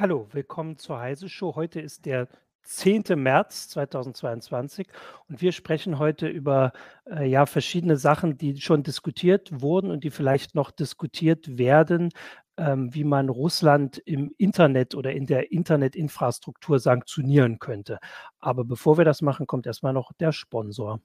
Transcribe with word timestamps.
Hallo, 0.00 0.26
willkommen 0.32 0.78
zur 0.78 0.98
Heise 0.98 1.28
Show. 1.28 1.56
Heute 1.56 1.78
ist 1.78 2.06
der 2.06 2.26
10. 2.62 3.02
März 3.16 3.68
2022 3.68 4.88
und 5.28 5.42
wir 5.42 5.52
sprechen 5.52 5.98
heute 5.98 6.26
über 6.26 6.72
äh, 7.04 7.28
ja, 7.28 7.44
verschiedene 7.44 7.98
Sachen, 7.98 8.38
die 8.38 8.58
schon 8.62 8.82
diskutiert 8.82 9.60
wurden 9.60 9.90
und 9.90 10.02
die 10.02 10.10
vielleicht 10.10 10.54
noch 10.54 10.70
diskutiert 10.70 11.58
werden, 11.58 12.08
ähm, 12.56 12.94
wie 12.94 13.04
man 13.04 13.28
Russland 13.28 13.98
im 13.98 14.32
Internet 14.38 14.94
oder 14.94 15.12
in 15.12 15.26
der 15.26 15.52
Internetinfrastruktur 15.52 16.78
sanktionieren 16.78 17.58
könnte. 17.58 17.98
Aber 18.38 18.64
bevor 18.64 18.96
wir 18.96 19.04
das 19.04 19.20
machen, 19.20 19.46
kommt 19.46 19.66
erstmal 19.66 19.92
noch 19.92 20.14
der 20.14 20.32
Sponsor. 20.32 21.02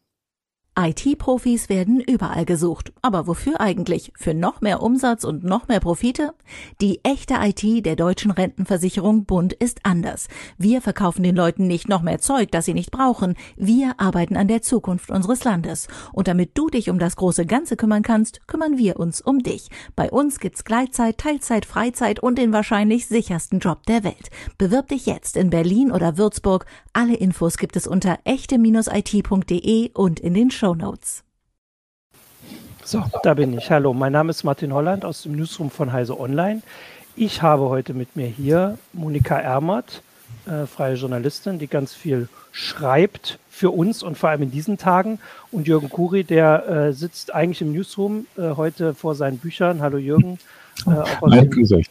IT-Profis 0.77 1.69
werden 1.69 2.01
überall 2.01 2.43
gesucht. 2.43 2.91
Aber 3.01 3.27
wofür 3.27 3.61
eigentlich? 3.61 4.11
Für 4.17 4.33
noch 4.33 4.59
mehr 4.59 4.81
Umsatz 4.81 5.23
und 5.23 5.45
noch 5.45 5.69
mehr 5.69 5.79
Profite? 5.79 6.33
Die 6.81 6.99
echte 7.03 7.35
IT 7.35 7.85
der 7.85 7.95
deutschen 7.95 8.31
Rentenversicherung 8.31 9.23
Bund 9.23 9.53
ist 9.53 9.79
anders. 9.83 10.27
Wir 10.57 10.81
verkaufen 10.81 11.23
den 11.23 11.35
Leuten 11.35 11.67
nicht 11.67 11.87
noch 11.87 12.01
mehr 12.01 12.19
Zeug, 12.19 12.51
das 12.51 12.65
sie 12.65 12.73
nicht 12.73 12.91
brauchen. 12.91 13.35
Wir 13.55 13.93
arbeiten 13.99 14.35
an 14.35 14.49
der 14.49 14.61
Zukunft 14.61 15.11
unseres 15.11 15.45
Landes. 15.45 15.87
Und 16.11 16.27
damit 16.27 16.57
du 16.57 16.67
dich 16.67 16.89
um 16.89 16.99
das 16.99 17.15
große 17.15 17.45
Ganze 17.45 17.77
kümmern 17.77 18.03
kannst, 18.03 18.45
kümmern 18.45 18.77
wir 18.77 18.99
uns 18.99 19.21
um 19.21 19.39
dich. 19.39 19.69
Bei 19.95 20.11
uns 20.11 20.39
gibt's 20.41 20.65
Gleitzeit, 20.65 21.17
Teilzeit, 21.17 21.65
Freizeit 21.65 22.19
und 22.19 22.37
den 22.37 22.51
wahrscheinlich 22.51 23.07
sichersten 23.07 23.59
Job 23.59 23.85
der 23.85 24.03
Welt. 24.03 24.29
Bewirb 24.57 24.89
dich 24.89 25.05
jetzt 25.05 25.37
in 25.37 25.49
Berlin 25.49 25.89
oder 25.91 26.17
Würzburg. 26.17 26.65
Alle 26.91 27.15
Infos 27.15 27.57
gibt 27.57 27.77
es 27.77 27.87
unter 27.87 28.19
echte-it.de 28.25 29.91
und 29.93 30.19
in 30.19 30.33
den 30.33 30.51
Show 30.51 30.64
Show 30.65 30.73
Notes. 30.73 31.23
So, 32.83 33.03
da 33.21 33.35
bin 33.35 33.55
ich. 33.55 33.69
Hallo, 33.69 33.93
mein 33.93 34.13
Name 34.13 34.31
ist 34.31 34.43
Martin 34.43 34.73
Holland 34.73 35.05
aus 35.05 35.21
dem 35.21 35.33
Newsroom 35.33 35.69
von 35.69 35.93
Heise 35.93 36.19
Online. 36.19 36.63
Ich 37.15 37.43
habe 37.43 37.69
heute 37.69 37.93
mit 37.93 38.15
mir 38.15 38.25
hier 38.25 38.79
Monika 38.91 39.37
Ermert, 39.37 40.01
äh, 40.47 40.65
freie 40.65 40.95
Journalistin, 40.95 41.59
die 41.59 41.67
ganz 41.67 41.93
viel 41.93 42.29
schreibt 42.51 43.37
für 43.47 43.69
uns 43.69 44.01
und 44.01 44.17
vor 44.17 44.29
allem 44.29 44.41
in 44.41 44.49
diesen 44.49 44.79
Tagen. 44.79 45.19
Und 45.51 45.67
Jürgen 45.67 45.87
Kuri, 45.87 46.23
der 46.23 46.67
äh, 46.67 46.93
sitzt 46.93 47.35
eigentlich 47.35 47.61
im 47.61 47.71
Newsroom 47.71 48.25
äh, 48.35 48.55
heute 48.55 48.95
vor 48.95 49.13
seinen 49.13 49.37
Büchern. 49.37 49.83
Hallo 49.83 49.99
Jürgen, 49.99 50.39
äh, 50.87 50.89
auch 50.89 51.21
aus 51.21 51.31
dem 51.31 51.83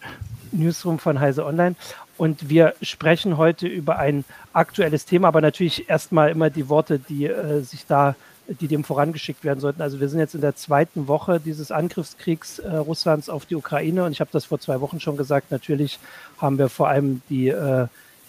Newsroom 0.50 0.98
von 0.98 1.20
Heise 1.20 1.46
Online. 1.46 1.76
Und 2.16 2.48
wir 2.48 2.74
sprechen 2.82 3.36
heute 3.36 3.68
über 3.68 3.98
ein 4.00 4.24
aktuelles 4.52 5.04
Thema, 5.04 5.28
aber 5.28 5.40
natürlich 5.40 5.88
erstmal 5.88 6.30
immer 6.30 6.50
die 6.50 6.68
Worte, 6.68 6.98
die 6.98 7.26
äh, 7.26 7.60
sich 7.60 7.86
da 7.86 8.16
die 8.48 8.68
dem 8.68 8.84
vorangeschickt 8.84 9.44
werden 9.44 9.60
sollten. 9.60 9.82
Also 9.82 10.00
wir 10.00 10.08
sind 10.08 10.20
jetzt 10.20 10.34
in 10.34 10.40
der 10.40 10.56
zweiten 10.56 11.08
Woche 11.08 11.40
dieses 11.40 11.70
Angriffskriegs 11.70 12.58
äh, 12.58 12.76
Russlands 12.76 13.28
auf 13.28 13.46
die 13.46 13.56
Ukraine 13.56 14.04
und 14.04 14.12
ich 14.12 14.20
habe 14.20 14.30
das 14.32 14.46
vor 14.46 14.60
zwei 14.60 14.80
Wochen 14.80 15.00
schon 15.00 15.16
gesagt. 15.16 15.50
Natürlich 15.50 15.98
haben 16.38 16.58
wir 16.58 16.68
vor 16.68 16.88
allem 16.88 17.22
die, 17.28 17.48
äh, 17.48 17.86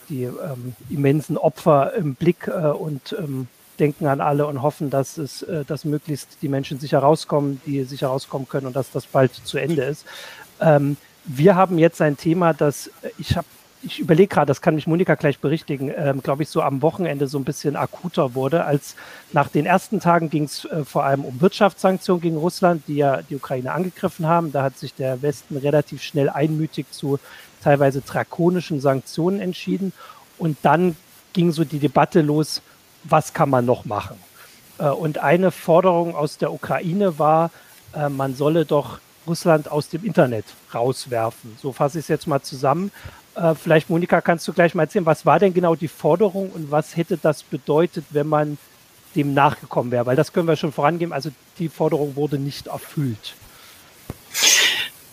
die 0.09 0.23
ähm, 0.23 0.75
immensen 0.89 1.38
Opfer 1.38 1.93
im 1.93 2.16
Blick 2.16 2.47
äh, 2.47 2.52
und 2.52 3.16
ähm, 3.19 3.47
denken 3.80 4.08
an 4.08 4.21
alle 4.21 4.47
und 4.47 4.61
hoffen, 4.61 4.89
dass 4.89 5.17
es, 5.17 5.41
äh, 5.43 5.66
dass 5.66 5.86
möglichst 5.86 6.38
die 6.41 6.47
Menschen 6.47 6.80
sicher 6.80 6.99
rauskommen, 6.99 7.61
die 7.66 7.83
sicher 7.83 8.08
rauskommen 8.08 8.47
können 8.47 8.67
und 8.67 8.75
dass 8.75 8.91
das 8.91 9.05
bald 9.05 9.33
zu 9.33 9.58
Ende 9.58 9.83
ist. 9.83 10.05
Ähm, 10.61 10.97
wir 11.25 11.55
haben 11.55 11.77
jetzt 11.77 12.02
ein 12.02 12.17
Thema, 12.17 12.53
das 12.53 12.88
äh, 13.02 13.09
ich 13.17 13.36
habe 13.36 13.47
ich 13.86 14.00
überlege 14.00 14.28
gerade, 14.28 14.47
das 14.47 14.61
kann 14.61 14.75
mich 14.75 14.88
Monika 14.88 15.16
gleich 15.16 15.39
berichtigen, 15.39 15.91
ähm, 15.95 16.22
glaube 16.22 16.44
ich, 16.44 16.50
so 16.50 16.61
am 16.61 16.81
Wochenende 16.81 17.28
so 17.28 17.38
ein 17.38 17.44
bisschen 17.44 17.75
akuter 17.75 18.33
wurde, 18.33 18.66
als 18.66 18.95
nach 19.31 19.47
den 19.47 19.66
ersten 19.66 20.00
Tagen 20.00 20.30
ging 20.30 20.45
es 20.45 20.66
äh, 20.66 20.83
vor 20.83 21.03
allem 21.03 21.23
um 21.23 21.39
Wirtschaftssanktionen 21.39 22.21
gegen 22.21 22.37
Russland, 22.37 22.83
die 22.87 22.95
ja 22.95 23.21
die 23.21 23.36
Ukraine 23.36 23.71
angegriffen 23.71 24.26
haben. 24.27 24.52
Da 24.52 24.64
hat 24.64 24.77
sich 24.77 24.95
der 24.95 25.21
Westen 25.21 25.58
relativ 25.58 26.02
schnell 26.02 26.30
einmütig 26.30 26.87
zu 26.92 27.20
teilweise 27.64 28.02
drakonischen 28.02 28.82
Sanktionen 28.82 29.39
entschieden. 29.39 29.93
Und 30.38 30.58
dann 30.64 30.95
ging 31.33 31.52
so 31.52 31.64
die 31.64 31.80
Debatte 31.80 32.21
los, 32.21 32.61
was 33.04 33.33
kann 33.33 33.49
man 33.49 33.65
noch 33.65 33.86
machen? 33.86 34.17
Äh, 34.80 34.89
und 34.89 35.20
eine 35.20 35.52
Forderung 35.52 36.15
aus 36.15 36.38
der 36.38 36.52
Ukraine 36.52 37.20
war, 37.20 37.52
äh, 37.93 38.09
man 38.09 38.36
solle 38.36 38.65
doch 38.65 38.99
Russland 39.27 39.71
aus 39.71 39.89
dem 39.89 40.04
Internet 40.04 40.45
rauswerfen. 40.73 41.58
So 41.61 41.71
fasse 41.71 41.99
ich 41.99 42.05
es 42.05 42.09
jetzt 42.09 42.27
mal 42.27 42.42
zusammen. 42.42 42.92
Äh, 43.35 43.55
vielleicht, 43.55 43.89
Monika, 43.89 44.21
kannst 44.21 44.47
du 44.47 44.53
gleich 44.53 44.75
mal 44.75 44.83
erzählen, 44.83 45.05
was 45.05 45.25
war 45.25 45.39
denn 45.39 45.53
genau 45.53 45.75
die 45.75 45.87
Forderung 45.87 46.51
und 46.51 46.71
was 46.71 46.95
hätte 46.95 47.17
das 47.17 47.43
bedeutet, 47.43 48.05
wenn 48.11 48.27
man 48.27 48.57
dem 49.15 49.33
nachgekommen 49.33 49.91
wäre? 49.91 50.05
Weil 50.05 50.15
das 50.15 50.33
können 50.33 50.47
wir 50.47 50.55
schon 50.55 50.71
vorangeben. 50.71 51.13
Also 51.13 51.31
die 51.59 51.69
Forderung 51.69 52.15
wurde 52.15 52.39
nicht 52.39 52.67
erfüllt. 52.67 53.35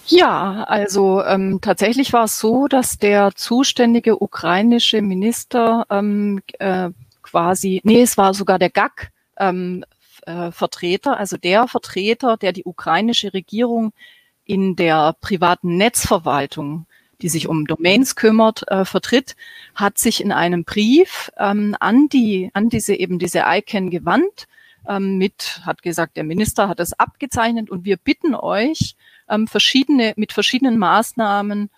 Ja, 0.07 0.65
also 0.65 1.23
ähm, 1.25 1.61
tatsächlich 1.61 2.13
war 2.13 2.25
es 2.25 2.39
so, 2.39 2.69
dass 2.69 2.99
der 2.99 3.35
zuständige 3.35 4.21
ukrainische 4.21 5.01
Minister 5.01 5.87
ähm, 5.91 6.43
äh, 6.59 6.91
quasi, 7.23 7.81
nee, 7.85 8.03
es 8.03 8.19
war 8.19 8.35
sogar 8.35 8.59
der 8.59 8.71
GAG, 8.71 9.11
ähm, 9.39 9.85
äh, 10.27 10.51
Vertreter, 10.51 11.17
also 11.17 11.37
der 11.37 11.67
Vertreter, 11.67 12.37
der 12.37 12.53
die 12.53 12.65
ukrainische 12.65 13.33
Regierung 13.33 13.93
in 14.45 14.77
der 14.77 15.15
privaten 15.21 15.77
Netzverwaltung 15.77 16.87
die 17.23 17.29
sich 17.29 17.49
um 17.49 17.67
Domains 17.67 18.17
kümmert, 18.17 18.69
äh, 18.69 18.85
vertritt, 18.85 19.37
hat 19.75 19.99
sich 19.99 20.21
in 20.21 20.33
einem 20.33 20.65
Brief 20.65 21.31
ähm, 21.39 21.77
an 21.81 22.09
die, 22.09 22.51
an 22.53 22.69
diese 22.69 22.95
eben 22.95 23.19
diese 23.19 23.45
ICANN 23.47 23.91
gewandt, 23.91 24.49
ähm, 24.89 25.19
mit, 25.19 25.63
hat 25.65 25.83
gesagt, 25.83 26.17
der 26.17 26.25
Minister 26.25 26.69
hat 26.69 26.81
das 26.81 26.93
abgezeichnet 26.93 27.71
und 27.71 27.85
wir 27.85 27.97
bitten 27.97 28.35
euch, 28.35 28.97
ähm, 29.29 29.47
verschiedene, 29.47 30.13
mit 30.17 30.33
verschiedenen 30.33 30.79
Maßnahmen 30.79 31.71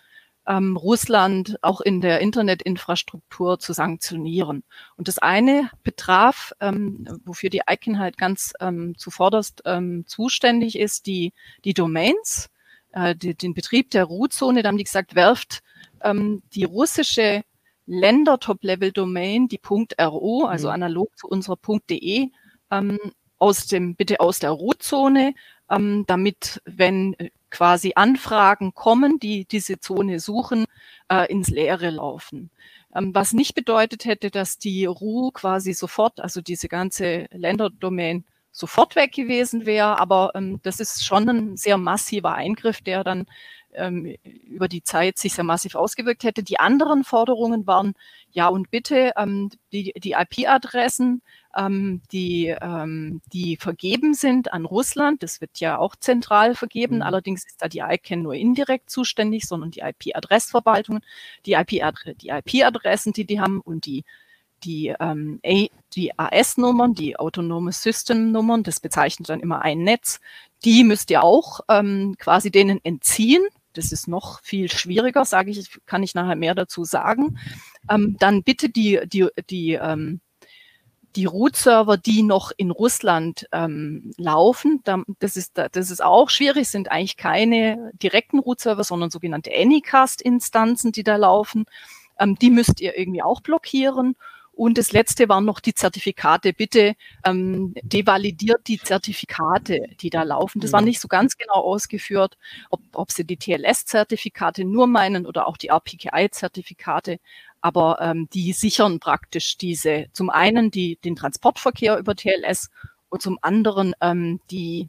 ähm, 0.47 0.77
Russland 0.77 1.57
auch 1.61 1.81
in 1.81 2.01
der 2.01 2.19
Internetinfrastruktur 2.19 3.59
zu 3.59 3.73
sanktionieren. 3.73 4.63
Und 4.95 5.07
das 5.07 5.17
eine 5.17 5.69
betraf, 5.83 6.53
ähm, 6.59 7.07
wofür 7.23 7.49
die 7.49 7.61
ICANN 7.69 7.99
halt 7.99 8.17
ganz 8.17 8.53
ähm, 8.59 8.95
zuvorderst 8.97 9.61
ähm, 9.65 10.05
zuständig 10.07 10.77
ist, 10.77 11.05
die, 11.05 11.33
die 11.63 11.73
Domains 11.73 12.49
äh, 12.95 13.15
die, 13.15 13.35
den 13.35 13.53
Betrieb 13.53 13.91
der 13.91 14.05
Root-Zone, 14.05 14.63
da 14.63 14.69
haben 14.69 14.77
die 14.77 14.83
gesagt, 14.83 15.13
werft 15.13 15.61
ähm, 16.01 16.41
die 16.53 16.63
russische 16.63 17.43
Länder-Top-Level-Domain, 17.85 19.47
die 19.47 19.59
.ro, 19.69 20.45
also 20.45 20.69
mhm. 20.69 20.73
analog 20.73 21.17
zu 21.17 21.27
unserer 21.27 21.57
.de, 21.89 22.31
ähm, 22.71 22.99
aus 23.37 23.67
dem, 23.67 23.95
bitte 23.95 24.19
aus 24.21 24.39
der 24.39 24.51
Root-Zone, 24.51 25.35
ähm, 25.69 26.05
damit, 26.07 26.61
wenn 26.65 27.13
äh, 27.15 27.29
quasi 27.49 27.93
Anfragen 27.95 28.73
kommen, 28.73 29.19
die 29.19 29.45
diese 29.45 29.79
Zone 29.79 30.19
suchen, 30.19 30.65
äh, 31.09 31.31
ins 31.31 31.49
Leere 31.49 31.89
laufen. 31.89 32.49
Ähm, 32.95 33.13
was 33.13 33.33
nicht 33.33 33.55
bedeutet 33.55 34.05
hätte, 34.05 34.31
dass 34.31 34.57
die 34.57 34.85
RU 34.85 35.31
quasi 35.31 35.73
sofort, 35.73 36.19
also 36.21 36.41
diese 36.41 36.69
ganze 36.69 37.27
Länderdomain 37.31 38.23
sofort 38.55 38.95
weg 38.95 39.11
gewesen 39.11 39.65
wäre. 39.65 39.99
Aber 39.99 40.31
ähm, 40.33 40.59
das 40.63 40.79
ist 40.79 41.05
schon 41.05 41.29
ein 41.29 41.57
sehr 41.57 41.77
massiver 41.77 42.35
Eingriff, 42.35 42.81
der 42.81 43.03
dann 43.03 43.25
ähm, 43.73 44.15
über 44.23 44.69
die 44.69 44.83
Zeit 44.83 45.17
sich 45.17 45.33
sehr 45.33 45.43
massiv 45.43 45.75
ausgewirkt 45.75 46.23
hätte. 46.23 46.41
Die 46.41 46.59
anderen 46.59 47.03
Forderungen 47.03 47.67
waren, 47.67 47.93
ja 48.31 48.47
und 48.47 48.71
bitte, 48.71 49.11
ähm, 49.17 49.49
die, 49.73 49.91
die 49.97 50.13
IP-Adressen, 50.13 51.21
ähm, 51.55 52.01
die, 52.13 52.55
ähm, 52.61 53.21
die 53.33 53.57
vergeben 53.57 54.13
sind 54.13 54.53
an 54.53 54.63
Russland, 54.63 55.21
das 55.21 55.41
wird 55.41 55.59
ja 55.59 55.77
auch 55.77 55.97
zentral 55.97 56.55
vergeben, 56.55 56.97
mhm. 56.97 57.01
allerdings 57.01 57.45
ist 57.45 57.61
da 57.61 57.67
die 57.67 57.79
ICANN 57.79 58.21
nur 58.21 58.35
indirekt 58.35 58.89
zuständig, 58.89 59.47
sondern 59.47 59.71
die 59.71 59.81
IP-Adressverwaltung, 59.81 61.01
die 61.45 61.53
IP-Adressen, 61.53 63.13
die 63.13 63.25
die 63.25 63.41
haben 63.41 63.59
und 63.59 63.85
die 63.85 64.05
die, 64.63 64.93
ähm, 64.99 65.39
die 65.93 66.17
AS-Nummern, 66.17 66.93
die 66.93 67.17
Autonome 67.17 67.71
System-Nummern, 67.71 68.63
das 68.63 68.79
bezeichnet 68.79 69.29
dann 69.29 69.39
immer 69.39 69.61
ein 69.61 69.79
Netz, 69.79 70.19
die 70.63 70.83
müsst 70.83 71.11
ihr 71.11 71.23
auch 71.23 71.61
ähm, 71.69 72.15
quasi 72.17 72.51
denen 72.51 72.79
entziehen. 72.83 73.43
Das 73.73 73.91
ist 73.91 74.07
noch 74.07 74.41
viel 74.41 74.71
schwieriger, 74.71 75.25
sage 75.25 75.51
ich, 75.51 75.79
kann 75.85 76.03
ich 76.03 76.15
nachher 76.15 76.35
mehr 76.35 76.55
dazu 76.55 76.85
sagen. 76.85 77.37
Ähm, 77.89 78.15
dann 78.19 78.43
bitte 78.43 78.69
die, 78.69 79.01
die, 79.05 79.27
die, 79.49 79.73
ähm, 79.73 80.21
die 81.15 81.25
Root-Server, 81.25 81.97
die 81.97 82.23
noch 82.23 82.51
in 82.55 82.71
Russland 82.71 83.47
ähm, 83.51 84.11
laufen, 84.17 84.81
das 85.19 85.37
ist, 85.37 85.53
das 85.55 85.91
ist 85.91 86.03
auch 86.03 86.29
schwierig, 86.29 86.67
sind 86.67 86.91
eigentlich 86.91 87.17
keine 87.17 87.91
direkten 88.01 88.39
Root-Server, 88.39 88.83
sondern 88.83 89.11
sogenannte 89.11 89.51
Anycast-Instanzen, 89.53 90.91
die 90.91 91.03
da 91.03 91.15
laufen. 91.15 91.65
Ähm, 92.19 92.35
die 92.35 92.49
müsst 92.49 92.81
ihr 92.81 92.97
irgendwie 92.97 93.23
auch 93.23 93.41
blockieren. 93.41 94.15
Und 94.55 94.77
das 94.77 94.93
letzte 94.93 95.27
waren 95.27 95.43
noch 95.43 95.59
die 95.59 95.73
Zertifikate. 95.73 96.53
Bitte 96.53 96.95
ähm, 97.25 97.73
devalidiert 97.83 98.67
die 98.67 98.79
Zertifikate, 98.79 99.89
die 99.99 100.09
da 100.09 100.23
laufen. 100.23 100.61
Das 100.61 100.71
war 100.71 100.81
mhm. 100.81 100.87
nicht 100.87 101.01
so 101.01 101.09
ganz 101.09 101.37
genau 101.37 101.55
ausgeführt, 101.55 102.37
ob, 102.69 102.79
ob 102.93 103.11
sie 103.11 103.25
die 103.25 103.37
TLS-Zertifikate 103.37 104.63
nur 104.63 104.87
meinen 104.87 105.25
oder 105.25 105.47
auch 105.47 105.57
die 105.57 105.69
RPKI-Zertifikate. 105.69 107.19
Aber 107.59 107.99
ähm, 107.99 108.29
die 108.33 108.53
sichern 108.53 108.99
praktisch 108.99 109.57
diese, 109.57 110.05
zum 110.13 110.29
einen 110.29 110.71
die, 110.71 110.97
den 111.03 111.17
Transportverkehr 111.17 111.97
über 111.97 112.15
TLS 112.15 112.69
und 113.09 113.21
zum 113.21 113.37
anderen 113.41 113.93
ähm, 113.99 114.39
die 114.51 114.87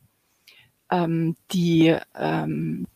ähm, 0.90 1.36
die, 1.50 1.96
ähm, 2.14 2.86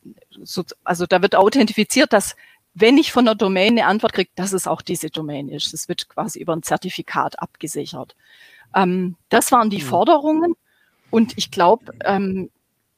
so, 0.42 0.62
also 0.84 1.06
da 1.06 1.22
wird 1.22 1.34
authentifiziert, 1.34 2.12
dass 2.12 2.36
wenn 2.74 2.98
ich 2.98 3.12
von 3.12 3.24
der 3.24 3.34
Domain 3.34 3.72
eine 3.72 3.86
Antwort 3.86 4.12
kriege, 4.12 4.30
dass 4.34 4.52
es 4.52 4.66
auch 4.66 4.82
diese 4.82 5.10
Domain 5.10 5.48
ist. 5.48 5.74
Es 5.74 5.88
wird 5.88 6.08
quasi 6.08 6.40
über 6.40 6.54
ein 6.54 6.62
Zertifikat 6.62 7.40
abgesichert. 7.40 8.14
Ähm, 8.74 9.16
das 9.28 9.52
waren 9.52 9.70
die 9.70 9.82
mhm. 9.82 9.86
Forderungen. 9.86 10.54
Und 11.10 11.36
ich 11.36 11.50
glaube, 11.50 11.92
ähm, 12.04 12.50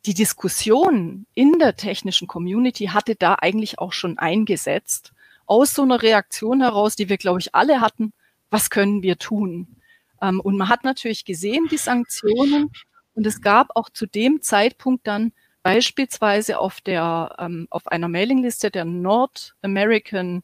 die 0.04 0.14
Diskussion 0.14 1.26
in 1.34 1.58
der 1.58 1.76
technischen 1.76 2.28
Community 2.28 2.86
hatte 2.86 3.14
da 3.14 3.36
eigentlich 3.40 3.78
auch 3.78 3.92
schon 3.92 4.18
eingesetzt, 4.18 5.12
aus 5.46 5.74
so 5.74 5.82
einer 5.82 6.02
Reaktion 6.02 6.60
heraus, 6.60 6.96
die 6.96 7.08
wir, 7.08 7.16
glaube 7.16 7.40
ich, 7.40 7.54
alle 7.54 7.80
hatten, 7.80 8.12
was 8.50 8.70
können 8.70 9.02
wir 9.02 9.18
tun? 9.18 9.76
Ähm, 10.20 10.40
und 10.40 10.56
man 10.56 10.68
hat 10.68 10.84
natürlich 10.84 11.24
gesehen, 11.24 11.68
die 11.70 11.78
Sanktionen, 11.78 12.70
und 13.14 13.26
es 13.26 13.40
gab 13.40 13.76
auch 13.76 13.90
zu 13.90 14.06
dem 14.06 14.40
Zeitpunkt 14.42 15.06
dann 15.06 15.32
beispielsweise 15.62 16.58
auf 16.58 16.80
der, 16.80 17.34
ähm, 17.38 17.66
auf 17.70 17.86
einer 17.88 18.08
Mailingliste 18.08 18.70
der 18.70 18.84
North 18.84 19.54
American 19.62 20.42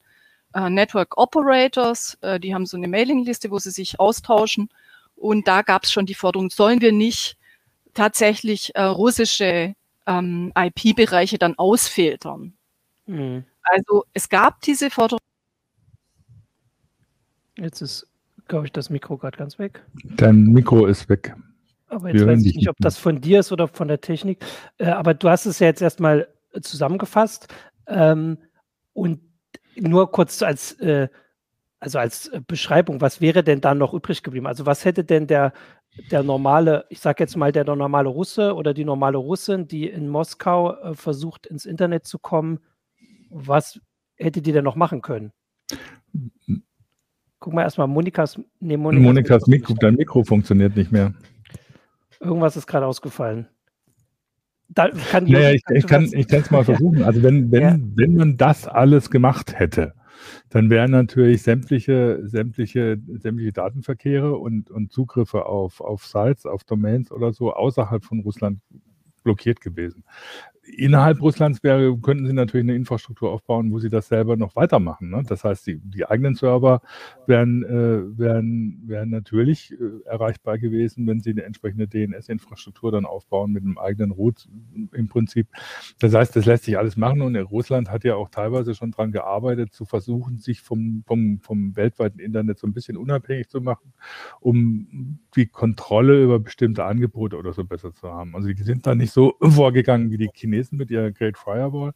äh, 0.54 0.70
Network 0.70 1.18
Operators, 1.18 2.16
äh, 2.20 2.40
die 2.40 2.54
haben 2.54 2.66
so 2.66 2.76
eine 2.76 2.88
Mailingliste, 2.88 3.50
wo 3.50 3.58
sie 3.58 3.70
sich 3.70 4.00
austauschen. 4.00 4.70
Und 5.16 5.48
da 5.48 5.62
gab 5.62 5.84
es 5.84 5.92
schon 5.92 6.06
die 6.06 6.14
Forderung, 6.14 6.50
sollen 6.50 6.80
wir 6.80 6.92
nicht 6.92 7.36
tatsächlich 7.94 8.74
äh, 8.76 8.82
russische 8.82 9.74
ähm, 10.06 10.52
IP-Bereiche 10.56 11.38
dann 11.38 11.58
ausfiltern? 11.58 12.54
Mhm. 13.06 13.44
Also 13.62 14.04
es 14.14 14.28
gab 14.28 14.60
diese 14.62 14.90
Forderung. 14.90 15.20
Jetzt 17.56 17.82
ist, 17.82 18.06
glaube 18.46 18.66
ich, 18.66 18.72
das 18.72 18.88
Mikro 18.88 19.16
gerade 19.18 19.36
ganz 19.36 19.58
weg. 19.58 19.84
Dein 20.04 20.44
Mikro 20.44 20.86
ist 20.86 21.08
weg. 21.08 21.34
Aber 21.88 22.12
jetzt 22.12 22.26
weiß 22.26 22.44
ich 22.44 22.56
nicht, 22.56 22.68
ob 22.68 22.76
das 22.78 22.98
von 22.98 23.20
dir 23.20 23.40
ist 23.40 23.52
oder 23.52 23.68
von 23.68 23.88
der 23.88 24.00
Technik. 24.00 24.44
Äh, 24.78 24.86
aber 24.86 25.14
du 25.14 25.28
hast 25.28 25.46
es 25.46 25.58
ja 25.58 25.66
jetzt 25.66 25.82
erstmal 25.82 26.28
zusammengefasst. 26.60 27.48
Ähm, 27.86 28.38
und 28.92 29.20
nur 29.76 30.10
kurz 30.10 30.42
als, 30.42 30.72
äh, 30.80 31.08
also 31.80 31.98
als 31.98 32.30
Beschreibung, 32.46 33.00
was 33.00 33.20
wäre 33.20 33.42
denn 33.42 33.60
da 33.60 33.74
noch 33.74 33.94
übrig 33.94 34.22
geblieben? 34.22 34.46
Also 34.46 34.66
was 34.66 34.84
hätte 34.84 35.04
denn 35.04 35.26
der, 35.26 35.52
der 36.10 36.22
normale, 36.22 36.84
ich 36.90 37.00
sage 37.00 37.22
jetzt 37.22 37.36
mal 37.36 37.52
der 37.52 37.64
normale 37.64 38.08
Russe 38.08 38.54
oder 38.54 38.74
die 38.74 38.84
normale 38.84 39.18
Russin, 39.18 39.66
die 39.68 39.88
in 39.88 40.08
Moskau 40.08 40.74
äh, 40.74 40.94
versucht, 40.94 41.46
ins 41.46 41.64
Internet 41.64 42.06
zu 42.06 42.18
kommen, 42.18 42.60
was 43.30 43.80
hätte 44.16 44.42
die 44.42 44.52
denn 44.52 44.64
noch 44.64 44.76
machen 44.76 45.00
können? 45.00 45.32
Guck 47.38 47.52
mal 47.52 47.62
erstmal, 47.62 47.86
Monikas, 47.86 48.40
nee, 48.58 48.76
Monikas, 48.76 49.04
Monikas 49.04 49.46
Mikro, 49.46 49.74
dein 49.74 49.94
Mikro 49.94 50.24
funktioniert 50.24 50.76
nicht 50.76 50.90
mehr. 50.90 51.14
Irgendwas 52.20 52.56
ist 52.56 52.66
gerade 52.66 52.86
ausgefallen. 52.86 53.48
Da 54.68 54.90
kann 54.90 55.24
naja, 55.24 55.52
ich, 55.52 55.62
ich, 55.70 55.86
kann 55.86 56.04
es 56.04 56.50
mal 56.50 56.64
versuchen. 56.64 57.02
Also 57.02 57.22
wenn, 57.22 57.50
wenn, 57.50 57.62
ja. 57.62 57.78
wenn 57.94 58.14
man 58.16 58.36
das 58.36 58.66
alles 58.66 59.10
gemacht 59.10 59.58
hätte, 59.58 59.94
dann 60.50 60.68
wären 60.68 60.90
natürlich 60.90 61.42
sämtliche, 61.42 62.20
sämtliche, 62.24 62.98
sämtliche 63.18 63.52
Datenverkehre 63.52 64.36
und, 64.36 64.70
und 64.70 64.92
Zugriffe 64.92 65.46
auf, 65.46 65.80
auf 65.80 66.04
Sites, 66.04 66.44
auf 66.44 66.64
Domains 66.64 67.10
oder 67.10 67.32
so 67.32 67.52
außerhalb 67.52 68.04
von 68.04 68.20
Russland 68.20 68.60
blockiert 69.22 69.60
gewesen 69.60 70.04
innerhalb 70.76 71.20
Russlands 71.20 71.62
wäre, 71.62 71.96
könnten 71.98 72.26
sie 72.26 72.32
natürlich 72.32 72.64
eine 72.64 72.76
Infrastruktur 72.76 73.30
aufbauen, 73.30 73.72
wo 73.72 73.78
sie 73.78 73.88
das 73.88 74.08
selber 74.08 74.36
noch 74.36 74.54
weitermachen. 74.56 75.10
Ne? 75.10 75.22
Das 75.26 75.44
heißt, 75.44 75.66
die, 75.66 75.78
die 75.78 76.06
eigenen 76.06 76.34
Server 76.34 76.82
wären, 77.26 77.64
äh, 77.64 78.18
wären, 78.18 78.82
wären 78.86 79.10
natürlich 79.10 79.72
äh, 79.72 80.06
erreichbar 80.06 80.58
gewesen, 80.58 81.06
wenn 81.06 81.20
sie 81.20 81.30
eine 81.30 81.44
entsprechende 81.44 81.88
DNS-Infrastruktur 81.88 82.92
dann 82.92 83.06
aufbauen 83.06 83.52
mit 83.52 83.64
einem 83.64 83.78
eigenen 83.78 84.10
Root 84.10 84.48
im 84.92 85.08
Prinzip. 85.08 85.48
Das 85.98 86.14
heißt, 86.14 86.36
das 86.36 86.44
lässt 86.44 86.64
sich 86.64 86.78
alles 86.78 86.96
machen 86.96 87.22
und 87.22 87.36
Russland 87.36 87.90
hat 87.90 88.04
ja 88.04 88.16
auch 88.16 88.28
teilweise 88.28 88.74
schon 88.74 88.90
daran 88.90 89.12
gearbeitet, 89.12 89.72
zu 89.72 89.84
versuchen, 89.84 90.38
sich 90.38 90.60
vom, 90.60 91.02
vom, 91.06 91.40
vom 91.40 91.76
weltweiten 91.76 92.20
Internet 92.20 92.58
so 92.58 92.66
ein 92.66 92.72
bisschen 92.72 92.96
unabhängig 92.96 93.48
zu 93.48 93.60
machen, 93.60 93.92
um 94.40 95.18
die 95.34 95.46
Kontrolle 95.46 96.22
über 96.22 96.38
bestimmte 96.38 96.84
Angebote 96.84 97.36
oder 97.36 97.52
so 97.52 97.64
besser 97.64 97.92
zu 97.94 98.08
haben. 98.08 98.34
Also 98.34 98.48
die 98.52 98.62
sind 98.62 98.86
da 98.86 98.94
nicht 98.94 99.12
so 99.12 99.34
vorgegangen 99.42 100.10
wie 100.10 100.18
die 100.18 100.30
Chinesen 100.32 100.57
Chinesen 100.58 100.78
mit 100.78 100.90
ihrer 100.90 101.10
Great 101.10 101.38
Firewall, 101.38 101.92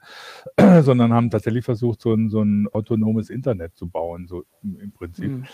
sondern 0.82 1.12
haben 1.12 1.30
tatsächlich 1.30 1.64
versucht, 1.64 2.00
so 2.00 2.14
ein, 2.14 2.30
so 2.30 2.42
ein 2.42 2.68
autonomes 2.72 3.30
Internet 3.30 3.76
zu 3.76 3.88
bauen, 3.88 4.26
so 4.26 4.44
im 4.62 4.92
Prinzip. 4.92 5.30
Mhm. 5.30 5.44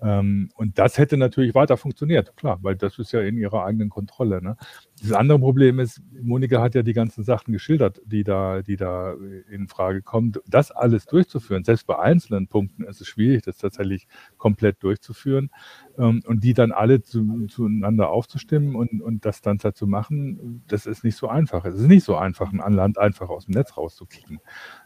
Ähm, 0.00 0.48
und 0.54 0.78
das 0.78 0.98
hätte 0.98 1.16
natürlich 1.16 1.54
weiter 1.54 1.76
funktioniert, 1.76 2.36
klar, 2.36 2.58
weil 2.62 2.76
das 2.76 2.98
ist 2.98 3.12
ja 3.12 3.20
in 3.20 3.36
ihrer 3.36 3.64
eigenen 3.64 3.88
Kontrolle. 3.88 4.42
Ne? 4.42 4.56
Das 5.00 5.12
andere 5.12 5.38
Problem 5.38 5.78
ist, 5.78 6.02
Monika 6.20 6.60
hat 6.60 6.74
ja 6.74 6.82
die 6.82 6.92
ganzen 6.92 7.24
Sachen 7.24 7.52
geschildert, 7.52 8.00
die 8.04 8.24
da, 8.24 8.62
die 8.62 8.76
da 8.76 9.14
in 9.50 9.68
Frage 9.68 10.02
kommen. 10.02 10.32
Das 10.46 10.70
alles 10.70 11.06
durchzuführen, 11.06 11.64
selbst 11.64 11.86
bei 11.86 11.98
einzelnen 11.98 12.48
Punkten 12.48 12.84
ist 12.84 13.00
es 13.00 13.08
schwierig, 13.08 13.42
das 13.42 13.58
tatsächlich 13.58 14.06
komplett 14.36 14.82
durchzuführen 14.82 15.50
und 15.98 16.44
die 16.44 16.54
dann 16.54 16.70
alle 16.70 17.02
zu, 17.02 17.46
zueinander 17.48 18.10
aufzustimmen 18.10 18.76
und, 18.76 19.02
und 19.02 19.24
das 19.24 19.42
dann 19.42 19.58
dazu 19.58 19.86
machen, 19.88 20.62
das 20.68 20.86
ist 20.86 21.02
nicht 21.02 21.16
so 21.16 21.28
einfach. 21.28 21.64
Es 21.64 21.74
ist 21.74 21.88
nicht 21.88 22.04
so 22.04 22.16
einfach, 22.16 22.52
ein 22.52 22.72
Land 22.72 22.98
einfach 22.98 23.28
aus 23.28 23.46
dem 23.46 23.54
Netz 23.54 23.76
rauszukicken, 23.76 24.38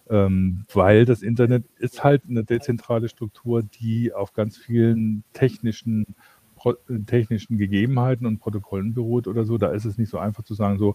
ähm, 0.08 0.64
weil 0.72 1.04
das 1.04 1.22
Internet 1.22 1.66
ist 1.76 2.02
halt 2.02 2.22
eine 2.28 2.44
dezentrale 2.44 3.10
Struktur, 3.10 3.62
die 3.62 4.14
auf 4.14 4.32
ganz 4.32 4.56
vielen 4.56 5.22
technischen 5.34 6.14
technischen 7.06 7.58
Gegebenheiten 7.58 8.24
und 8.24 8.38
Protokollen 8.38 8.94
beruht 8.94 9.26
oder 9.26 9.44
so, 9.44 9.58
da 9.58 9.72
ist 9.72 9.84
es 9.84 9.98
nicht 9.98 10.10
so 10.10 10.18
einfach 10.18 10.44
zu 10.44 10.54
sagen, 10.54 10.78
so, 10.78 10.94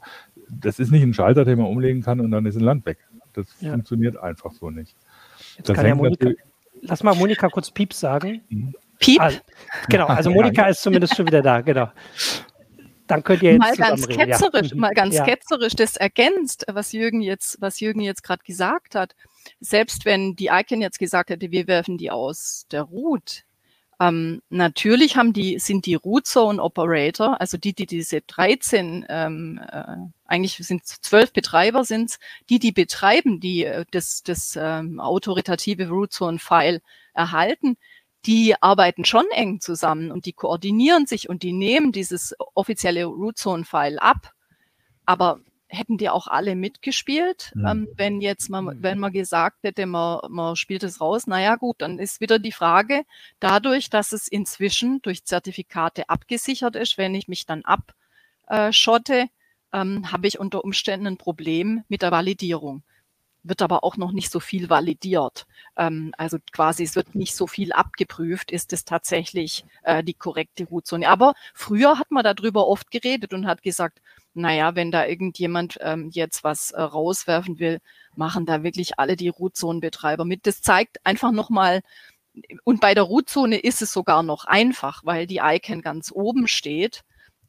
das 0.49 0.79
ist 0.79 0.91
nicht 0.91 1.03
ein 1.03 1.13
Schalter, 1.13 1.43
den 1.43 1.57
man 1.57 1.67
umlegen 1.67 2.01
kann 2.01 2.21
und 2.21 2.31
dann 2.31 2.45
ist 2.45 2.55
ein 2.55 2.63
Land 2.63 2.85
weg. 2.85 2.99
Das 3.33 3.47
ja. 3.59 3.71
funktioniert 3.71 4.15
einfach 4.15 4.53
so 4.53 4.69
nicht. 4.69 4.95
Jetzt 5.57 5.67
das 5.67 5.75
kann 5.75 5.85
ja 5.85 5.95
Monika, 5.95 6.29
lass 6.81 7.03
mal 7.03 7.15
Monika 7.15 7.49
kurz 7.49 7.69
Piep 7.69 7.91
sagen. 7.91 8.41
Mhm. 8.47 8.75
Piep? 8.99 9.21
Ah, 9.21 9.31
genau, 9.89 10.07
also 10.07 10.29
Monika 10.31 10.67
ist 10.67 10.81
zumindest 10.81 11.15
schon 11.15 11.27
wieder 11.27 11.41
da, 11.41 11.61
genau. 11.61 11.89
Dann 13.07 13.23
könnt 13.23 13.41
ihr 13.41 13.53
jetzt 13.53 13.59
mal 13.59 13.75
ganz 13.75 14.07
ketzerisch, 14.07 14.71
ja. 14.71 14.75
mal 14.75 14.93
ganz 14.93 15.15
ja. 15.15 15.23
ketzerisch 15.23 15.75
das 15.75 15.95
ergänzt, 15.95 16.65
was 16.67 16.91
Jürgen 16.91 17.21
jetzt, 17.21 17.57
was 17.61 17.79
Jürgen 17.79 18.01
jetzt 18.01 18.21
gerade 18.21 18.43
gesagt 18.43 18.95
hat. 18.95 19.15
Selbst 19.61 20.03
wenn 20.03 20.35
die 20.35 20.47
Icon 20.47 20.81
jetzt 20.81 20.99
gesagt 20.99 21.29
hätte, 21.29 21.51
wir 21.51 21.67
werfen 21.67 21.97
die 21.97 22.11
aus 22.11 22.65
der 22.69 22.81
Root, 22.81 23.45
ähm, 23.99 24.43
natürlich 24.49 25.17
haben 25.17 25.33
die, 25.33 25.57
sind 25.57 25.87
die 25.87 25.95
Root 25.95 26.27
Zone 26.27 26.61
Operator, 26.61 27.41
also 27.41 27.57
die, 27.57 27.73
die 27.73 27.87
diese 27.87 28.21
13, 28.21 29.05
ähm, 29.09 29.59
äh, 29.71 29.95
eigentlich 30.25 30.57
sind 30.57 30.85
zwölf 30.85 31.33
Betreiber 31.33 31.83
sind 31.83 32.17
die, 32.49 32.59
die 32.59 32.71
betreiben, 32.71 33.39
die 33.39 33.65
äh, 33.65 33.85
das, 33.89 34.21
das 34.21 34.57
ähm, 34.59 34.99
autoritative 34.99 35.89
Root 35.89 36.13
Zone 36.13 36.37
File 36.37 36.81
erhalten, 37.13 37.77
die 38.27 38.61
arbeiten 38.61 39.05
schon 39.05 39.25
eng 39.31 39.61
zusammen 39.61 40.11
und 40.11 40.25
die 40.25 40.33
koordinieren 40.33 41.05
sich 41.05 41.29
und 41.29 41.43
die 41.43 41.53
nehmen 41.53 41.93
dieses 41.93 42.35
offizielle 42.53 43.05
Root 43.05 43.37
Zone 43.37 43.63
File 43.63 43.99
ab. 43.99 44.33
Aber 45.05 45.39
hätten 45.69 45.97
die 45.97 46.09
auch 46.09 46.27
alle 46.27 46.55
mitgespielt, 46.55 47.51
mhm. 47.55 47.65
ähm, 47.65 47.87
wenn 47.95 48.21
jetzt 48.21 48.49
mal, 48.49 48.61
mhm. 48.61 48.83
wenn 48.83 48.99
man 48.99 49.11
gesagt 49.11 49.63
hätte, 49.63 49.85
man, 49.85 50.19
man 50.29 50.55
spielt 50.55 50.83
es 50.83 51.01
raus, 51.01 51.27
naja 51.27 51.55
gut, 51.55 51.77
dann 51.79 51.99
ist 51.99 52.21
wieder 52.21 52.39
die 52.39 52.51
Frage, 52.51 53.03
dadurch, 53.39 53.89
dass 53.89 54.11
es 54.11 54.27
inzwischen 54.27 55.01
durch 55.01 55.25
Zertifikate 55.25 56.09
abgesichert 56.09 56.75
ist, 56.75 56.97
wenn 56.97 57.15
ich 57.15 57.27
mich 57.27 57.45
dann 57.45 57.63
abschotte, 57.63 59.27
ähm, 59.73 60.11
habe 60.11 60.27
ich 60.27 60.39
unter 60.39 60.63
Umständen 60.63 61.07
ein 61.07 61.17
Problem 61.17 61.83
mit 61.89 62.01
der 62.01 62.11
Validierung 62.11 62.83
wird 63.47 63.61
aber 63.61 63.83
auch 63.83 63.97
noch 63.97 64.11
nicht 64.11 64.31
so 64.31 64.39
viel 64.39 64.69
validiert. 64.69 65.45
Ähm, 65.75 66.13
also 66.17 66.37
quasi, 66.51 66.83
es 66.83 66.95
wird 66.95 67.15
nicht 67.15 67.35
so 67.35 67.47
viel 67.47 67.71
abgeprüft, 67.73 68.51
ist 68.51 68.73
es 68.73 68.85
tatsächlich 68.85 69.65
äh, 69.83 70.03
die 70.03 70.13
korrekte 70.13 70.65
Routzone. 70.65 71.07
Aber 71.07 71.33
früher 71.53 71.97
hat 71.99 72.11
man 72.11 72.23
darüber 72.23 72.67
oft 72.67 72.91
geredet 72.91 73.33
und 73.33 73.47
hat 73.47 73.61
gesagt, 73.61 74.01
naja, 74.33 74.75
wenn 74.75 74.91
da 74.91 75.05
irgendjemand 75.05 75.77
ähm, 75.81 76.09
jetzt 76.13 76.43
was 76.43 76.71
äh, 76.71 76.81
rauswerfen 76.81 77.59
will, 77.59 77.79
machen 78.15 78.45
da 78.45 78.63
wirklich 78.63 78.99
alle 78.99 79.15
die 79.15 79.29
Routzonenbetreiber 79.29 80.25
mit. 80.25 80.45
Das 80.47 80.61
zeigt 80.61 80.97
einfach 81.05 81.31
nochmal, 81.31 81.81
und 82.63 82.81
bei 82.81 82.93
der 82.93 83.03
Routzone 83.03 83.57
ist 83.57 83.81
es 83.81 83.91
sogar 83.91 84.23
noch 84.23 84.45
einfach, 84.45 85.03
weil 85.03 85.27
die 85.27 85.41
ICANN 85.43 85.81
ganz 85.81 86.11
oben 86.11 86.47
steht 86.47 87.03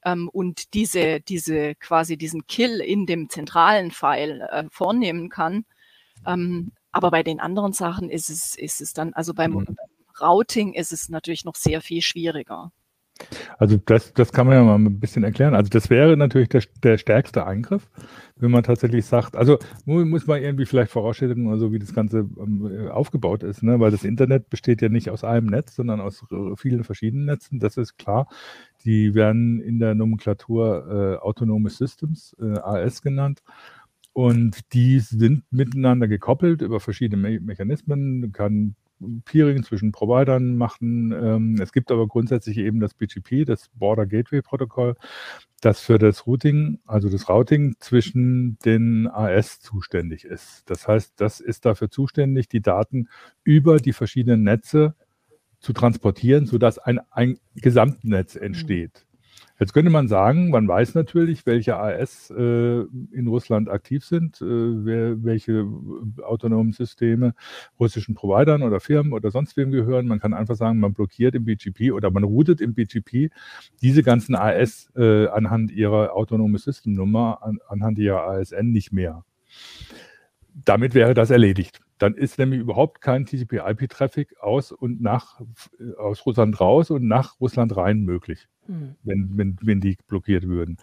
ähm, 0.04 0.28
und 0.28 0.74
diese, 0.74 1.20
diese 1.20 1.74
quasi 1.74 2.16
diesen 2.16 2.46
Kill 2.46 2.80
in 2.80 3.06
dem 3.06 3.28
zentralen 3.28 3.90
File 3.90 4.48
äh, 4.50 4.64
vornehmen 4.70 5.28
kann. 5.28 5.64
Ähm, 6.26 6.72
aber 6.92 7.10
bei 7.10 7.22
den 7.22 7.40
anderen 7.40 7.72
Sachen 7.72 8.10
ist 8.10 8.30
es, 8.30 8.56
ist 8.56 8.80
es 8.80 8.92
dann, 8.92 9.12
also 9.14 9.34
beim, 9.34 9.52
mhm. 9.52 9.76
Routing 10.20 10.72
ist 10.74 10.92
es 10.92 11.08
natürlich 11.08 11.44
noch 11.44 11.54
sehr 11.54 11.80
viel 11.80 12.02
schwieriger. 12.02 12.72
Also 13.58 13.78
das, 13.84 14.14
das 14.14 14.32
kann 14.32 14.46
man 14.46 14.54
ja 14.54 14.62
mal 14.62 14.76
ein 14.76 15.00
bisschen 15.00 15.24
erklären. 15.24 15.56
Also 15.56 15.68
das 15.70 15.90
wäre 15.90 16.16
natürlich 16.16 16.48
der, 16.50 16.62
der 16.84 16.98
stärkste 16.98 17.44
Eingriff, 17.44 17.88
wenn 18.36 18.52
man 18.52 18.62
tatsächlich 18.62 19.06
sagt, 19.06 19.34
also 19.34 19.58
muss 19.84 20.28
man 20.28 20.40
irgendwie 20.40 20.66
vielleicht 20.66 20.92
vorausschicken, 20.92 21.48
also 21.48 21.72
wie 21.72 21.80
das 21.80 21.92
Ganze 21.92 22.18
ähm, 22.18 22.88
aufgebaut 22.92 23.42
ist, 23.42 23.64
ne? 23.64 23.80
weil 23.80 23.90
das 23.90 24.04
Internet 24.04 24.50
besteht 24.50 24.82
ja 24.82 24.88
nicht 24.88 25.10
aus 25.10 25.24
einem 25.24 25.48
Netz, 25.48 25.74
sondern 25.74 26.00
aus 26.00 26.24
äh, 26.30 26.54
vielen 26.56 26.84
verschiedenen 26.84 27.24
Netzen, 27.24 27.58
das 27.58 27.76
ist 27.76 27.98
klar. 27.98 28.28
Die 28.84 29.14
werden 29.14 29.60
in 29.60 29.80
der 29.80 29.96
Nomenklatur 29.96 31.18
äh, 31.18 31.24
Autonome 31.24 31.70
Systems, 31.70 32.36
äh, 32.40 32.56
AS 32.60 33.02
genannt. 33.02 33.42
Und 34.18 34.72
die 34.72 34.98
sind 34.98 35.44
miteinander 35.52 36.08
gekoppelt 36.08 36.60
über 36.60 36.80
verschiedene 36.80 37.22
Me 37.22 37.38
Mechanismen. 37.38 38.18
Man 38.18 38.32
kann 38.32 38.74
Peering 39.24 39.62
zwischen 39.62 39.92
Providern 39.92 40.56
machen. 40.56 41.12
Ähm, 41.12 41.60
es 41.62 41.70
gibt 41.70 41.92
aber 41.92 42.08
grundsätzlich 42.08 42.58
eben 42.58 42.80
das 42.80 42.94
BGP, 42.94 43.44
das 43.44 43.68
Border 43.68 44.06
Gateway 44.06 44.42
Protokoll, 44.42 44.96
das 45.60 45.80
für 45.80 46.00
das 46.00 46.26
Routing, 46.26 46.80
also 46.84 47.08
das 47.08 47.28
Routing 47.28 47.76
zwischen 47.78 48.58
den 48.64 49.06
AS 49.06 49.60
zuständig 49.60 50.24
ist. 50.24 50.68
Das 50.68 50.88
heißt, 50.88 51.12
das 51.20 51.38
ist 51.38 51.64
dafür 51.64 51.88
zuständig, 51.88 52.48
die 52.48 52.60
Daten 52.60 53.06
über 53.44 53.76
die 53.76 53.92
verschiedenen 53.92 54.42
Netze 54.42 54.96
zu 55.60 55.72
transportieren, 55.72 56.46
sodass 56.46 56.80
ein, 56.80 56.98
ein 57.12 57.38
Gesamtnetz 57.54 58.34
entsteht. 58.34 59.06
Jetzt 59.60 59.72
könnte 59.72 59.90
man 59.90 60.06
sagen, 60.06 60.50
man 60.50 60.68
weiß 60.68 60.94
natürlich, 60.94 61.44
welche 61.44 61.76
AS 61.76 62.30
äh, 62.30 62.80
in 62.82 63.26
Russland 63.26 63.68
aktiv 63.68 64.04
sind, 64.04 64.40
äh, 64.40 64.44
wer, 64.44 65.24
welche 65.24 65.66
autonomen 66.22 66.72
Systeme 66.72 67.34
russischen 67.80 68.14
Providern 68.14 68.62
oder 68.62 68.78
Firmen 68.78 69.12
oder 69.12 69.32
sonst 69.32 69.56
wem 69.56 69.72
gehören. 69.72 70.06
Man 70.06 70.20
kann 70.20 70.32
einfach 70.32 70.54
sagen, 70.54 70.78
man 70.78 70.94
blockiert 70.94 71.34
im 71.34 71.44
BGP 71.44 71.90
oder 71.90 72.12
man 72.12 72.22
routet 72.22 72.60
im 72.60 72.74
BGP 72.74 73.30
diese 73.82 74.04
ganzen 74.04 74.36
AS 74.36 74.92
äh, 74.94 75.26
anhand 75.26 75.72
ihrer 75.72 76.14
autonome 76.14 76.58
Systemnummer, 76.58 77.42
an, 77.42 77.58
anhand 77.66 77.98
ihrer 77.98 78.28
ASN 78.28 78.70
nicht 78.70 78.92
mehr. 78.92 79.24
Damit 80.54 80.94
wäre 80.94 81.14
das 81.14 81.30
erledigt. 81.30 81.80
Dann 81.98 82.14
ist 82.14 82.38
nämlich 82.38 82.60
überhaupt 82.60 83.00
kein 83.00 83.26
TCP-IP-Traffic 83.26 84.40
aus 84.40 84.72
und 84.72 85.00
nach 85.00 85.40
aus 85.98 86.24
Russland 86.26 86.60
raus 86.60 86.90
und 86.90 87.06
nach 87.06 87.40
Russland 87.40 87.76
rein 87.76 88.02
möglich, 88.02 88.46
mhm. 88.66 88.94
wenn, 89.02 89.36
wenn, 89.36 89.58
wenn 89.62 89.80
die 89.80 89.96
blockiert 90.06 90.46
würden. 90.46 90.78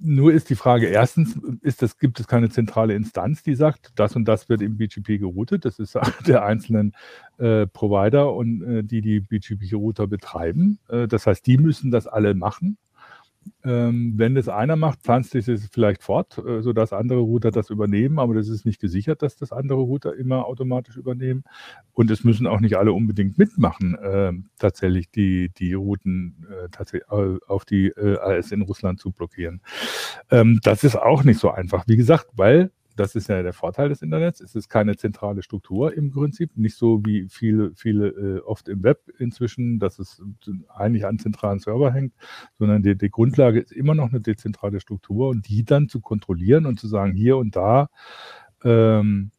Nur 0.00 0.32
ist 0.32 0.50
die 0.50 0.54
Frage, 0.54 0.86
erstens, 0.86 1.38
ist 1.62 1.82
das, 1.82 1.98
gibt 1.98 2.20
es 2.20 2.26
keine 2.26 2.50
zentrale 2.50 2.94
Instanz, 2.94 3.42
die 3.42 3.54
sagt, 3.54 3.92
das 3.94 4.16
und 4.16 4.26
das 4.26 4.48
wird 4.48 4.60
im 4.60 4.76
BGP 4.76 5.18
geroutet. 5.18 5.64
Das 5.64 5.78
ist 5.78 5.96
der 6.26 6.44
einzelnen 6.44 6.92
äh, 7.38 7.66
Provider 7.66 8.34
und 8.34 8.62
äh, 8.62 8.82
die 8.82 9.00
die 9.00 9.20
BGP-Router 9.20 10.06
betreiben. 10.06 10.78
Äh, 10.88 11.06
das 11.08 11.26
heißt, 11.26 11.46
die 11.46 11.58
müssen 11.58 11.90
das 11.90 12.06
alle 12.06 12.34
machen. 12.34 12.76
Ähm, 13.64 14.14
wenn 14.16 14.34
das 14.34 14.48
einer 14.48 14.76
macht, 14.76 15.00
pflanzt 15.02 15.30
sich 15.30 15.46
das 15.46 15.66
vielleicht 15.72 16.02
fort, 16.02 16.38
äh, 16.38 16.62
sodass 16.62 16.92
andere 16.92 17.20
Router 17.20 17.50
das 17.50 17.70
übernehmen, 17.70 18.18
aber 18.18 18.34
das 18.34 18.48
ist 18.48 18.66
nicht 18.66 18.80
gesichert, 18.80 19.22
dass 19.22 19.36
das 19.36 19.52
andere 19.52 19.80
Router 19.80 20.14
immer 20.14 20.46
automatisch 20.46 20.96
übernehmen. 20.96 21.44
Und 21.92 22.10
es 22.10 22.24
müssen 22.24 22.46
auch 22.46 22.60
nicht 22.60 22.76
alle 22.76 22.92
unbedingt 22.92 23.38
mitmachen, 23.38 23.94
äh, 23.96 24.32
tatsächlich 24.58 25.10
die, 25.10 25.50
die 25.50 25.74
Routen 25.74 26.46
äh, 26.50 26.68
tatsächlich 26.70 27.10
auf 27.10 27.64
die 27.64 27.88
äh, 27.88 28.18
AS 28.18 28.52
in 28.52 28.62
Russland 28.62 29.00
zu 29.00 29.12
blockieren. 29.12 29.60
Ähm, 30.30 30.60
das 30.62 30.84
ist 30.84 30.96
auch 30.96 31.24
nicht 31.24 31.40
so 31.40 31.50
einfach. 31.50 31.84
Wie 31.86 31.96
gesagt, 31.96 32.26
weil 32.34 32.70
das 32.96 33.14
ist 33.14 33.28
ja 33.28 33.42
der 33.42 33.52
Vorteil 33.52 33.88
des 33.88 34.02
Internets. 34.02 34.40
Es 34.40 34.54
ist 34.54 34.68
keine 34.68 34.96
zentrale 34.96 35.42
Struktur 35.42 35.94
im 35.94 36.10
Prinzip, 36.10 36.56
nicht 36.56 36.76
so 36.76 37.04
wie 37.04 37.28
viele, 37.28 37.72
viele 37.74 38.08
äh, 38.08 38.40
oft 38.40 38.68
im 38.68 38.82
Web 38.82 39.00
inzwischen, 39.18 39.78
dass 39.78 39.98
es 39.98 40.22
eigentlich 40.68 41.06
an 41.06 41.18
zentralen 41.18 41.58
Server 41.58 41.92
hängt, 41.92 42.14
sondern 42.58 42.82
die, 42.82 42.96
die 42.96 43.10
Grundlage 43.10 43.60
ist 43.60 43.72
immer 43.72 43.94
noch 43.94 44.10
eine 44.10 44.20
dezentrale 44.20 44.80
Struktur 44.80 45.28
und 45.28 45.48
die 45.48 45.64
dann 45.64 45.88
zu 45.88 46.00
kontrollieren 46.00 46.66
und 46.66 46.78
zu 46.78 46.86
sagen, 46.86 47.14
hier 47.14 47.36
und 47.36 47.56
da 47.56 47.88
ähm, 48.62 49.30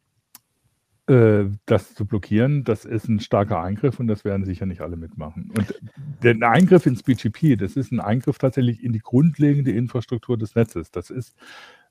äh, 1.08 1.44
das 1.66 1.94
zu 1.94 2.04
blockieren, 2.04 2.64
das 2.64 2.84
ist 2.84 3.08
ein 3.08 3.20
starker 3.20 3.62
Eingriff 3.62 4.00
und 4.00 4.08
das 4.08 4.24
werden 4.24 4.44
sicher 4.44 4.66
nicht 4.66 4.80
alle 4.80 4.96
mitmachen. 4.96 5.52
Und 5.56 5.80
der 6.22 6.36
Eingriff 6.50 6.84
ins 6.84 7.04
BGP, 7.04 7.56
das 7.56 7.76
ist 7.76 7.92
ein 7.92 8.00
Eingriff 8.00 8.38
tatsächlich 8.38 8.82
in 8.82 8.92
die 8.92 8.98
grundlegende 8.98 9.70
Infrastruktur 9.70 10.36
des 10.36 10.56
Netzes. 10.56 10.90
Das 10.90 11.10
ist 11.10 11.36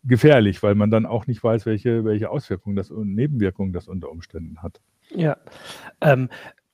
gefährlich, 0.05 0.63
weil 0.63 0.75
man 0.75 0.91
dann 0.91 1.05
auch 1.05 1.27
nicht 1.27 1.43
weiß, 1.43 1.65
welche, 1.65 2.05
welche 2.05 2.29
Auswirkungen 2.29 2.75
das 2.75 2.91
und 2.91 3.13
Nebenwirkungen 3.13 3.73
das 3.73 3.87
unter 3.87 4.09
Umständen 4.09 4.61
hat. 4.61 4.79
Ja. 5.09 5.37
Ähm, 6.01 6.29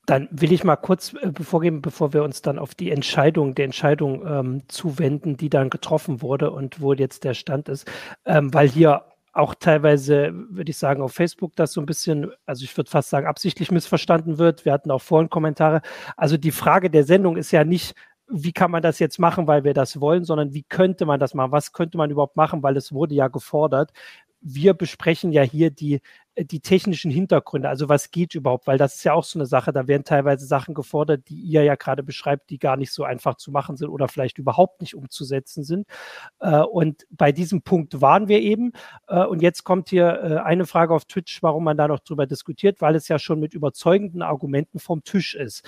dann 0.05 0.27
will 0.31 0.51
ich 0.51 0.63
mal 0.63 0.75
kurz 0.75 1.13
äh, 1.13 1.31
bevorgeben, 1.31 1.81
bevor 1.81 2.13
wir 2.13 2.23
uns 2.23 2.41
dann 2.41 2.59
auf 2.59 2.75
die 2.75 2.91
Entscheidung, 2.91 3.55
der 3.55 3.65
Entscheidung 3.65 4.25
ähm, 4.25 4.63
zuwenden, 4.67 5.38
die 5.38 5.50
dann 5.50 5.69
getroffen 5.69 6.21
wurde 6.21 6.51
und 6.51 6.81
wo 6.81 6.93
jetzt 6.93 7.23
der 7.23 7.33
Stand 7.33 7.69
ist, 7.69 7.89
ähm, 8.25 8.53
weil 8.53 8.67
hier 8.67 9.05
auch 9.33 9.55
teilweise, 9.55 10.31
würde 10.50 10.71
ich 10.71 10.77
sagen, 10.77 11.01
auf 11.01 11.13
Facebook 11.13 11.55
das 11.55 11.71
so 11.71 11.79
ein 11.79 11.85
bisschen, 11.85 12.31
also 12.45 12.65
ich 12.65 12.75
würde 12.75 12.89
fast 12.89 13.09
sagen, 13.09 13.27
absichtlich 13.27 13.71
missverstanden 13.71 14.38
wird. 14.38 14.65
Wir 14.65 14.73
hatten 14.73 14.91
auch 14.91 15.01
vorhin 15.01 15.29
Kommentare. 15.29 15.81
Also 16.17 16.35
die 16.35 16.51
Frage 16.51 16.89
der 16.89 17.05
Sendung 17.05 17.38
ist 17.38 17.51
ja 17.51 17.63
nicht, 17.63 17.95
wie 18.31 18.53
kann 18.53 18.71
man 18.71 18.81
das 18.81 19.00
jetzt 19.00 19.19
machen, 19.19 19.47
weil 19.47 19.63
wir 19.63 19.73
das 19.73 20.00
wollen, 20.00 20.23
sondern 20.23 20.53
wie 20.53 20.63
könnte 20.63 21.05
man 21.05 21.19
das 21.19 21.33
machen? 21.33 21.51
Was 21.51 21.73
könnte 21.73 21.97
man 21.97 22.09
überhaupt 22.09 22.38
machen, 22.38 22.63
weil 22.63 22.77
es 22.77 22.93
wurde 22.93 23.15
ja 23.15 23.27
gefordert. 23.27 23.91
Wir 24.41 24.73
besprechen 24.73 25.31
ja 25.31 25.43
hier 25.43 25.69
die 25.69 26.01
äh, 26.35 26.45
die 26.45 26.61
technischen 26.61 27.11
Hintergründe, 27.11 27.69
also 27.69 27.89
was 27.89 28.11
geht 28.11 28.35
überhaupt, 28.35 28.67
weil 28.67 28.77
das 28.77 28.95
ist 28.95 29.03
ja 29.03 29.13
auch 29.13 29.23
so 29.23 29.38
eine 29.39 29.45
Sache, 29.45 29.73
da 29.73 29.88
werden 29.88 30.03
teilweise 30.03 30.45
Sachen 30.45 30.73
gefordert, 30.73 31.27
die 31.29 31.39
ihr 31.39 31.63
ja 31.63 31.75
gerade 31.75 32.03
beschreibt, 32.03 32.50
die 32.50 32.59
gar 32.59 32.77
nicht 32.77 32.91
so 32.91 33.03
einfach 33.03 33.35
zu 33.35 33.51
machen 33.51 33.75
sind 33.77 33.89
oder 33.89 34.07
vielleicht 34.07 34.38
überhaupt 34.38 34.81
nicht 34.81 34.95
umzusetzen 34.95 35.63
sind. 35.63 35.88
Äh, 36.39 36.59
und 36.59 37.05
bei 37.11 37.31
diesem 37.31 37.61
Punkt 37.63 38.01
waren 38.01 38.27
wir 38.27 38.39
eben. 38.41 38.71
Äh, 39.07 39.25
und 39.25 39.41
jetzt 39.41 39.63
kommt 39.63 39.89
hier 39.89 40.45
eine 40.45 40.65
Frage 40.65 40.93
auf 40.93 41.05
Twitch, 41.05 41.43
warum 41.43 41.63
man 41.63 41.77
da 41.77 41.88
noch 41.88 42.00
drüber 42.00 42.25
diskutiert, 42.25 42.81
weil 42.81 42.95
es 42.95 43.07
ja 43.07 43.19
schon 43.19 43.39
mit 43.39 43.53
überzeugenden 43.53 44.21
Argumenten 44.21 44.79
vom 44.79 45.03
Tisch 45.03 45.35
ist. 45.35 45.63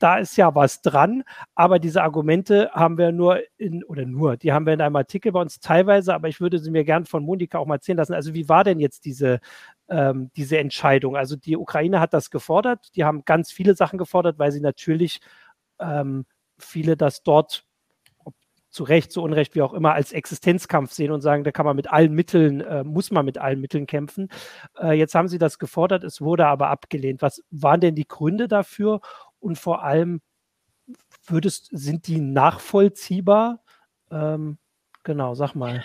Da 0.00 0.18
ist 0.18 0.36
ja 0.36 0.54
was 0.54 0.82
dran, 0.82 1.22
aber 1.54 1.78
diese 1.78 2.02
Argumente 2.02 2.70
haben 2.72 2.98
wir 2.98 3.12
nur 3.12 3.40
in, 3.56 3.84
oder 3.84 4.04
nur, 4.04 4.36
die 4.36 4.52
haben 4.52 4.66
wir 4.66 4.72
in 4.74 4.80
einem 4.80 4.96
Artikel 4.96 5.32
bei 5.32 5.40
uns 5.40 5.60
teilweise, 5.60 6.14
aber 6.14 6.28
ich 6.28 6.40
würde 6.40 6.58
sie 6.58 6.70
mir 6.70 6.84
gern 6.84 7.06
von 7.06 7.24
Monika 7.24 7.58
auch 7.58 7.66
mal 7.66 7.76
erzählen 7.76 7.98
lassen. 7.98 8.14
Also 8.14 8.34
wie 8.34 8.48
war 8.48 8.64
denn 8.64 8.80
jetzt 8.80 9.04
diese 9.04 9.40
ähm, 9.88 10.30
diese 10.36 10.58
Entscheidung. 10.58 11.16
Also 11.16 11.36
die 11.36 11.56
Ukraine 11.56 12.00
hat 12.00 12.14
das 12.14 12.30
gefordert. 12.30 12.88
Die 12.96 13.04
haben 13.04 13.24
ganz 13.24 13.52
viele 13.52 13.74
Sachen 13.74 13.98
gefordert, 13.98 14.38
weil 14.38 14.52
sie 14.52 14.60
natürlich 14.60 15.20
ähm, 15.78 16.24
viele 16.58 16.96
das 16.96 17.22
dort 17.22 17.64
zu 18.70 18.82
Recht, 18.82 19.12
zu 19.12 19.22
Unrecht, 19.22 19.54
wie 19.54 19.62
auch 19.62 19.72
immer, 19.72 19.94
als 19.94 20.10
Existenzkampf 20.12 20.92
sehen 20.92 21.12
und 21.12 21.20
sagen, 21.20 21.44
da 21.44 21.52
kann 21.52 21.64
man 21.64 21.76
mit 21.76 21.92
allen 21.92 22.12
Mitteln, 22.12 22.60
äh, 22.60 22.82
muss 22.82 23.12
man 23.12 23.24
mit 23.24 23.38
allen 23.38 23.60
Mitteln 23.60 23.86
kämpfen. 23.86 24.28
Äh, 24.76 24.94
jetzt 24.98 25.14
haben 25.14 25.28
sie 25.28 25.38
das 25.38 25.60
gefordert, 25.60 26.02
es 26.02 26.20
wurde 26.20 26.46
aber 26.46 26.70
abgelehnt. 26.70 27.22
Was 27.22 27.40
waren 27.52 27.80
denn 27.80 27.94
die 27.94 28.08
Gründe 28.08 28.48
dafür? 28.48 29.00
Und 29.44 29.58
vor 29.58 29.84
allem, 29.84 30.22
würdest, 31.26 31.68
sind 31.70 32.06
die 32.06 32.18
nachvollziehbar? 32.18 33.62
Ähm, 34.10 34.56
genau, 35.02 35.34
sag 35.34 35.54
mal. 35.54 35.84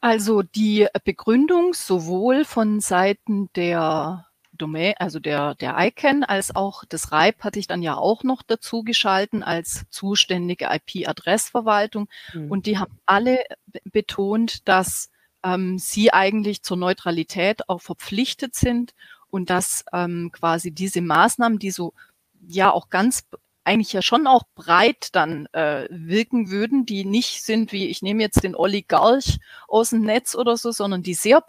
Also 0.00 0.42
die 0.42 0.88
Begründung 1.04 1.74
sowohl 1.74 2.44
von 2.44 2.80
Seiten 2.80 3.50
der 3.54 4.26
Domain, 4.50 4.94
also 4.98 5.20
der, 5.20 5.54
der 5.54 5.76
ICANN 5.78 6.24
als 6.24 6.56
auch 6.56 6.84
des 6.84 7.12
RIPE 7.12 7.44
hatte 7.44 7.60
ich 7.60 7.68
dann 7.68 7.82
ja 7.82 7.96
auch 7.96 8.24
noch 8.24 8.42
dazu 8.42 8.82
geschalten 8.82 9.44
als 9.44 9.84
zuständige 9.90 10.66
IP-Adressverwaltung. 10.66 12.08
Mhm. 12.32 12.50
Und 12.50 12.66
die 12.66 12.78
haben 12.78 12.98
alle 13.06 13.44
betont, 13.84 14.66
dass 14.66 15.10
ähm, 15.44 15.78
sie 15.78 16.12
eigentlich 16.12 16.64
zur 16.64 16.76
Neutralität 16.76 17.68
auch 17.68 17.80
verpflichtet 17.80 18.56
sind 18.56 18.94
und 19.30 19.50
dass 19.50 19.84
ähm, 19.92 20.30
quasi 20.32 20.72
diese 20.72 21.00
Maßnahmen, 21.00 21.58
die 21.58 21.70
so 21.70 21.92
ja 22.48 22.72
auch 22.72 22.88
ganz 22.88 23.24
eigentlich 23.68 23.92
ja 23.92 24.00
schon 24.00 24.26
auch 24.26 24.44
breit 24.54 25.10
dann 25.12 25.46
äh, 25.52 25.86
wirken 25.90 26.50
würden, 26.50 26.86
die 26.86 27.04
nicht 27.04 27.44
sind 27.44 27.70
wie, 27.70 27.88
ich 27.88 28.00
nehme 28.00 28.22
jetzt 28.22 28.42
den 28.42 28.56
Oligarch 28.56 29.38
aus 29.68 29.90
dem 29.90 30.00
Netz 30.00 30.34
oder 30.34 30.56
so, 30.56 30.72
sondern 30.72 31.02
die 31.02 31.12
sehr 31.12 31.44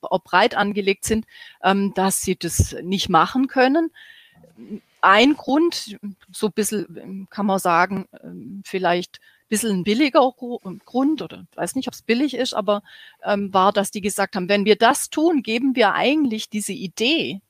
breit 0.00 0.56
angelegt 0.56 1.04
sind, 1.04 1.26
ähm, 1.62 1.94
dass 1.94 2.22
sie 2.22 2.34
das 2.34 2.74
nicht 2.82 3.08
machen 3.08 3.46
können. 3.46 3.92
Ein 5.00 5.36
Grund, 5.36 5.96
so 6.32 6.48
ein 6.48 6.52
bisschen, 6.52 7.28
kann 7.30 7.46
man 7.46 7.60
sagen, 7.60 8.06
ähm, 8.20 8.62
vielleicht 8.66 9.20
ein 9.20 9.48
bisschen 9.48 9.70
ein 9.70 9.84
billiger 9.84 10.28
Grund 10.84 11.22
oder 11.22 11.46
weiß 11.54 11.76
nicht, 11.76 11.86
ob 11.86 11.94
es 11.94 12.02
billig 12.02 12.34
ist, 12.34 12.52
aber 12.52 12.82
ähm, 13.22 13.54
war, 13.54 13.72
dass 13.72 13.92
die 13.92 14.00
gesagt 14.00 14.34
haben, 14.34 14.48
wenn 14.48 14.64
wir 14.64 14.76
das 14.76 15.08
tun, 15.08 15.44
geben 15.44 15.76
wir 15.76 15.94
eigentlich 15.94 16.50
diese 16.50 16.72
Idee 16.72 17.40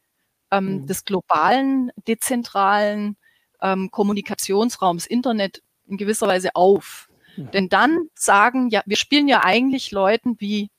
ähm, 0.51 0.83
mhm. 0.83 0.87
des 0.87 1.05
globalen, 1.05 1.93
dezentralen 2.09 3.17
ähm, 3.61 3.91
Kommunikationsraums, 3.91 5.07
Internet 5.07 5.63
in 5.87 5.97
gewisser 5.97 6.29
Weise 6.29 6.55
auf. 6.55 7.09
Mhm. 7.37 7.51
Denn 7.51 7.69
dann 7.69 8.09
sagen, 8.15 8.69
ja, 8.71 8.83
wir 8.87 8.97
spielen 8.97 9.29
ja 9.29 9.45
eigentlich 9.45 9.91
Leuten 9.91 10.37
wie 10.41 10.71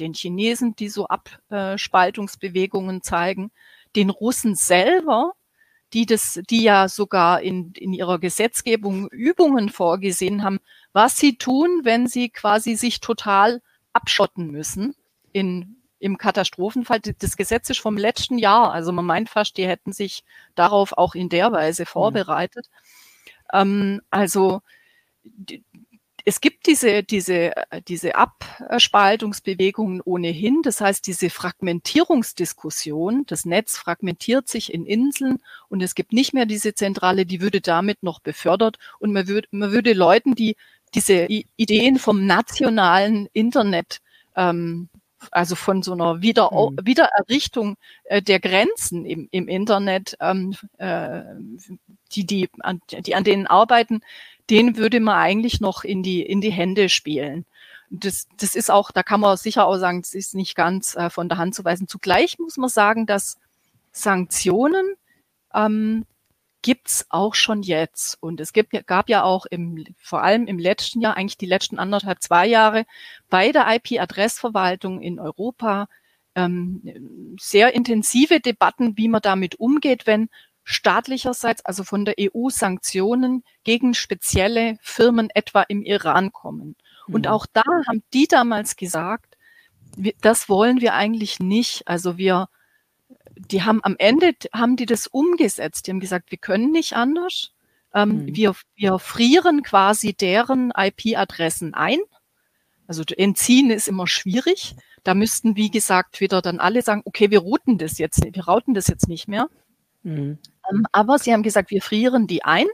den 0.00 0.14
Chinesen, 0.14 0.74
die 0.76 0.88
so 0.88 1.06
Abspaltungsbewegungen 1.06 3.02
zeigen, 3.02 3.50
den 3.94 4.10
Russen 4.10 4.56
selber, 4.56 5.32
die 5.92 6.06
das, 6.06 6.40
die 6.50 6.62
ja 6.62 6.88
sogar 6.88 7.40
in, 7.40 7.72
in 7.76 7.92
ihrer 7.92 8.18
Gesetzgebung 8.18 9.08
Übungen 9.08 9.68
vorgesehen 9.68 10.42
haben, 10.42 10.58
was 10.92 11.16
sie 11.16 11.38
tun, 11.38 11.82
wenn 11.84 12.08
sie 12.08 12.30
quasi 12.30 12.74
sich 12.74 13.00
total 13.00 13.62
abschotten 13.92 14.50
müssen 14.50 14.96
in 15.32 15.76
im 16.04 16.18
Katastrophenfall. 16.18 17.00
Das 17.00 17.36
Gesetz 17.36 17.70
ist 17.70 17.80
vom 17.80 17.96
letzten 17.96 18.36
Jahr. 18.36 18.72
Also 18.72 18.92
man 18.92 19.06
meint 19.06 19.30
fast, 19.30 19.56
die 19.56 19.66
hätten 19.66 19.92
sich 19.92 20.22
darauf 20.54 20.92
auch 20.92 21.14
in 21.14 21.30
der 21.30 21.50
Weise 21.50 21.82
mhm. 21.82 21.86
vorbereitet. 21.86 22.68
Mhm. 23.52 23.58
Ähm, 23.60 24.02
also 24.10 24.60
es 26.26 26.40
gibt 26.40 26.66
diese, 26.66 27.02
diese, 27.02 27.52
diese 27.88 28.14
Abspaltungsbewegungen 28.16 30.02
ohnehin. 30.02 30.60
Das 30.62 30.80
heißt, 30.80 31.06
diese 31.06 31.30
Fragmentierungsdiskussion, 31.30 33.24
das 33.26 33.46
Netz 33.46 33.76
fragmentiert 33.76 34.48
sich 34.48 34.72
in 34.72 34.84
Inseln 34.84 35.38
und 35.68 35.82
es 35.82 35.94
gibt 35.94 36.12
nicht 36.12 36.34
mehr 36.34 36.46
diese 36.46 36.74
Zentrale, 36.74 37.24
die 37.24 37.40
würde 37.40 37.60
damit 37.60 38.02
noch 38.02 38.20
befördert 38.20 38.78
und 38.98 39.12
man 39.12 39.26
würde, 39.26 39.48
man 39.50 39.72
würde 39.72 39.92
Leuten, 39.94 40.34
die 40.34 40.56
diese 40.94 41.26
Ideen 41.26 41.98
vom 41.98 42.24
nationalen 42.26 43.28
Internet 43.32 44.00
ähm, 44.36 44.88
also 45.30 45.54
von 45.54 45.82
so 45.82 45.92
einer 45.92 46.22
Wieder 46.22 46.50
mhm. 46.52 46.78
Wiedererrichtung 46.82 47.76
äh, 48.04 48.22
der 48.22 48.40
Grenzen 48.40 49.04
im, 49.04 49.28
im 49.30 49.48
Internet, 49.48 50.16
ähm, 50.20 50.54
äh, 50.78 51.22
die, 52.12 52.26
die, 52.26 52.48
an, 52.60 52.80
die 52.90 53.14
an 53.14 53.24
denen 53.24 53.46
arbeiten, 53.46 54.02
den 54.50 54.76
würde 54.76 55.00
man 55.00 55.16
eigentlich 55.16 55.60
noch 55.60 55.84
in 55.84 56.02
die, 56.02 56.22
in 56.22 56.40
die 56.40 56.52
Hände 56.52 56.88
spielen. 56.88 57.46
Das, 57.90 58.26
das 58.38 58.54
ist 58.54 58.70
auch, 58.70 58.90
da 58.90 59.02
kann 59.02 59.20
man 59.20 59.36
sicher 59.36 59.66
auch 59.66 59.76
sagen, 59.76 60.02
das 60.02 60.14
ist 60.14 60.34
nicht 60.34 60.54
ganz 60.54 60.96
äh, 60.96 61.10
von 61.10 61.28
der 61.28 61.38
Hand 61.38 61.54
zu 61.54 61.64
weisen. 61.64 61.88
Zugleich 61.88 62.38
muss 62.38 62.56
man 62.56 62.68
sagen, 62.68 63.06
dass 63.06 63.38
Sanktionen 63.92 64.94
ähm, 65.54 66.04
gibt's 66.64 67.04
auch 67.10 67.34
schon 67.34 67.62
jetzt. 67.62 68.16
Und 68.22 68.40
es 68.40 68.54
gibt, 68.54 68.72
gab 68.86 69.10
ja 69.10 69.22
auch 69.22 69.44
im, 69.44 69.84
vor 69.98 70.22
allem 70.22 70.46
im 70.46 70.58
letzten 70.58 71.02
Jahr, 71.02 71.14
eigentlich 71.14 71.36
die 71.36 71.46
letzten 71.46 71.78
anderthalb, 71.78 72.22
zwei 72.22 72.46
Jahre, 72.46 72.86
bei 73.28 73.52
der 73.52 73.66
IP-Adressverwaltung 73.68 75.02
in 75.02 75.20
Europa 75.20 75.88
ähm, 76.34 77.36
sehr 77.38 77.74
intensive 77.74 78.40
Debatten, 78.40 78.96
wie 78.96 79.08
man 79.08 79.20
damit 79.20 79.56
umgeht, 79.56 80.06
wenn 80.06 80.30
staatlicherseits, 80.64 81.62
also 81.66 81.84
von 81.84 82.06
der 82.06 82.14
EU, 82.18 82.48
Sanktionen 82.48 83.44
gegen 83.64 83.92
spezielle 83.92 84.78
Firmen 84.80 85.28
etwa 85.28 85.62
im 85.68 85.82
Iran 85.82 86.32
kommen. 86.32 86.76
Mhm. 87.06 87.14
Und 87.14 87.28
auch 87.28 87.44
da 87.44 87.62
haben 87.86 88.02
die 88.14 88.26
damals 88.26 88.76
gesagt, 88.76 89.36
das 90.22 90.48
wollen 90.48 90.80
wir 90.80 90.94
eigentlich 90.94 91.40
nicht. 91.40 91.86
Also 91.86 92.16
wir 92.16 92.48
die 93.36 93.62
haben 93.62 93.82
am 93.82 93.96
Ende, 93.98 94.34
haben 94.52 94.76
die 94.76 94.86
das 94.86 95.06
umgesetzt. 95.06 95.86
Die 95.86 95.90
haben 95.90 96.00
gesagt, 96.00 96.30
wir 96.30 96.38
können 96.38 96.70
nicht 96.70 96.94
anders. 96.94 97.52
Ähm, 97.94 98.26
mhm. 98.26 98.36
wir, 98.36 98.54
wir 98.74 98.98
frieren 98.98 99.62
quasi 99.62 100.14
deren 100.14 100.72
IP-Adressen 100.76 101.74
ein. 101.74 101.98
Also 102.86 103.02
entziehen 103.16 103.70
ist 103.70 103.88
immer 103.88 104.06
schwierig. 104.06 104.74
Da 105.04 105.14
müssten, 105.14 105.56
wie 105.56 105.70
gesagt, 105.70 106.20
wieder 106.20 106.42
dann 106.42 106.60
alle 106.60 106.82
sagen, 106.82 107.02
okay, 107.04 107.30
wir 107.30 107.40
routen 107.40 107.78
das 107.78 107.98
jetzt, 107.98 108.22
wir 108.24 108.44
routen 108.44 108.74
das 108.74 108.88
jetzt 108.88 109.08
nicht 109.08 109.28
mehr. 109.28 109.48
Mhm. 110.02 110.38
Ähm, 110.70 110.86
aber 110.92 111.18
sie 111.18 111.32
haben 111.32 111.42
gesagt, 111.42 111.70
wir 111.70 111.82
frieren 111.82 112.26
die 112.26 112.44
ein 112.44 112.66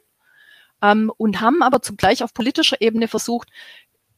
ähm, 0.83 1.12
und 1.17 1.40
haben 1.40 1.62
aber 1.62 1.83
zugleich 1.83 2.23
auf 2.23 2.35
politischer 2.35 2.81
Ebene 2.81 3.09
versucht, 3.09 3.49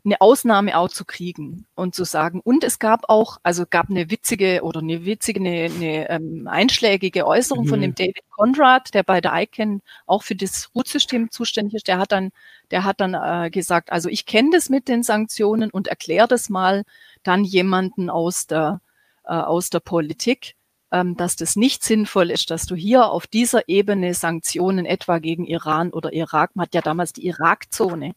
eine 0.04 0.21
Ausnahme 0.21 0.76
auch 0.76 0.88
zu 0.88 1.04
kriegen 1.04 1.66
und 1.75 1.94
zu 1.94 2.04
sagen. 2.04 2.40
Und 2.40 2.64
es 2.64 2.78
gab 2.78 3.09
auch, 3.09 3.38
also 3.44 3.64
gab 3.68 3.88
eine 3.88 4.11
witzige 4.11 4.62
oder 4.62 4.80
eine 4.80 5.04
witzige, 5.04 5.38
eine, 5.38 5.71
eine 5.73 6.11
ähm, 6.11 6.49
einschlägige 6.49 7.26
Äußerung 7.26 7.64
mhm. 7.64 7.68
von 7.68 7.80
dem 7.80 7.94
David 7.94 8.25
Conrad, 8.30 8.94
der 8.94 9.04
bei 9.04 9.21
der 9.21 9.32
ICANN 9.35 9.80
auch 10.06 10.25
für 10.25 10.35
das 10.35 10.71
Root-System 10.75 11.30
zuständig 11.30 11.75
ist. 11.75 11.88
Der 11.88 11.99
hat 11.99 12.11
dann, 12.11 12.32
der 12.73 12.85
hat 12.85 13.00
dann 13.00 13.14
äh, 13.14 13.50
gesagt, 13.50 13.92
also 13.92 14.09
ich 14.09 14.26
kenne 14.26 14.50
das 14.52 14.68
mit 14.68 14.88
den 14.88 15.04
Sanktionen 15.04 15.71
und 15.71 15.87
erkläre 15.87 16.26
das 16.26 16.49
mal 16.49 16.85
dann 17.23 17.44
jemanden 17.44 18.11
aus 18.11 18.49
der, 18.49 18.80
äh, 19.25 19.35
aus 19.35 19.71
der 19.71 19.80
Politik, 19.80 20.56
ähm, 20.90 21.16
dass 21.16 21.37
das 21.37 21.54
nicht 21.54 21.85
sinnvoll 21.85 22.30
ist, 22.30 22.50
dass 22.50 22.66
du 22.66 22.75
hier 22.75 23.06
auf 23.06 23.28
dieser 23.28 23.68
Ebene 23.68 24.14
Sanktionen 24.14 24.85
etwa 24.85 25.18
gegen 25.18 25.47
Iran 25.47 25.92
oder 25.92 26.12
Irak, 26.12 26.56
man 26.56 26.64
hat 26.64 26.75
ja 26.75 26.80
damals 26.82 27.12
die 27.12 27.26
Irak-Zone 27.26 28.14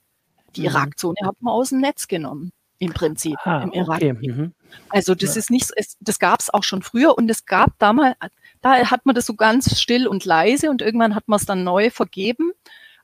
die 0.55 0.61
mhm. 0.61 0.67
Irak-Zone 0.67 1.15
hat 1.23 1.35
man 1.41 1.53
aus 1.53 1.69
dem 1.69 1.79
Netz 1.79 2.07
genommen, 2.07 2.51
im 2.79 2.93
Prinzip, 2.93 3.37
ah, 3.43 3.63
im 3.63 3.71
Irak. 3.71 3.97
Okay. 3.97 4.13
Mhm. 4.13 4.53
Also 4.89 5.15
das 5.15 5.35
ja. 5.35 5.39
ist 5.39 5.51
nicht, 5.51 5.71
es, 5.75 5.97
das 5.99 6.19
gab 6.19 6.39
es 6.39 6.53
auch 6.53 6.63
schon 6.63 6.81
früher 6.81 7.17
und 7.17 7.29
es 7.29 7.45
gab 7.45 7.77
damals, 7.79 8.15
da 8.61 8.89
hat 8.89 9.05
man 9.05 9.15
das 9.15 9.25
so 9.25 9.35
ganz 9.35 9.79
still 9.79 10.07
und 10.07 10.25
leise 10.25 10.69
und 10.69 10.81
irgendwann 10.81 11.15
hat 11.15 11.27
man 11.27 11.37
es 11.37 11.45
dann 11.45 11.63
neu 11.63 11.89
vergeben. 11.89 12.51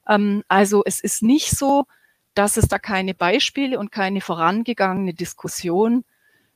Ähm, 0.07 0.43
also 0.47 0.83
es 0.85 0.99
ist 0.99 1.23
nicht 1.23 1.51
so, 1.51 1.85
dass 2.33 2.57
es 2.57 2.67
da 2.67 2.79
keine 2.79 3.13
Beispiele 3.13 3.77
und 3.79 3.91
keine 3.91 4.21
vorangegangene 4.21 5.13
Diskussion 5.13 6.03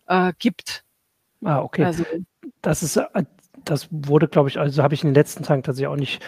äh, 0.08 0.34
gibt. 0.40 0.84
Ah, 1.44 1.60
okay. 1.60 1.84
Also, 1.84 2.06
das 2.62 2.84
ist, 2.84 2.98
äh, 2.98 3.26
das 3.64 3.88
wurde, 3.92 4.28
glaube 4.28 4.50
ich, 4.50 4.60
also 4.60 4.84
habe 4.84 4.94
ich 4.94 5.04
in 5.04 5.10
den 5.10 5.16
letzten 5.16 5.44
Tagen 5.44 5.64
tatsächlich 5.64 5.88
auch 5.88 5.96
nicht 5.96 6.24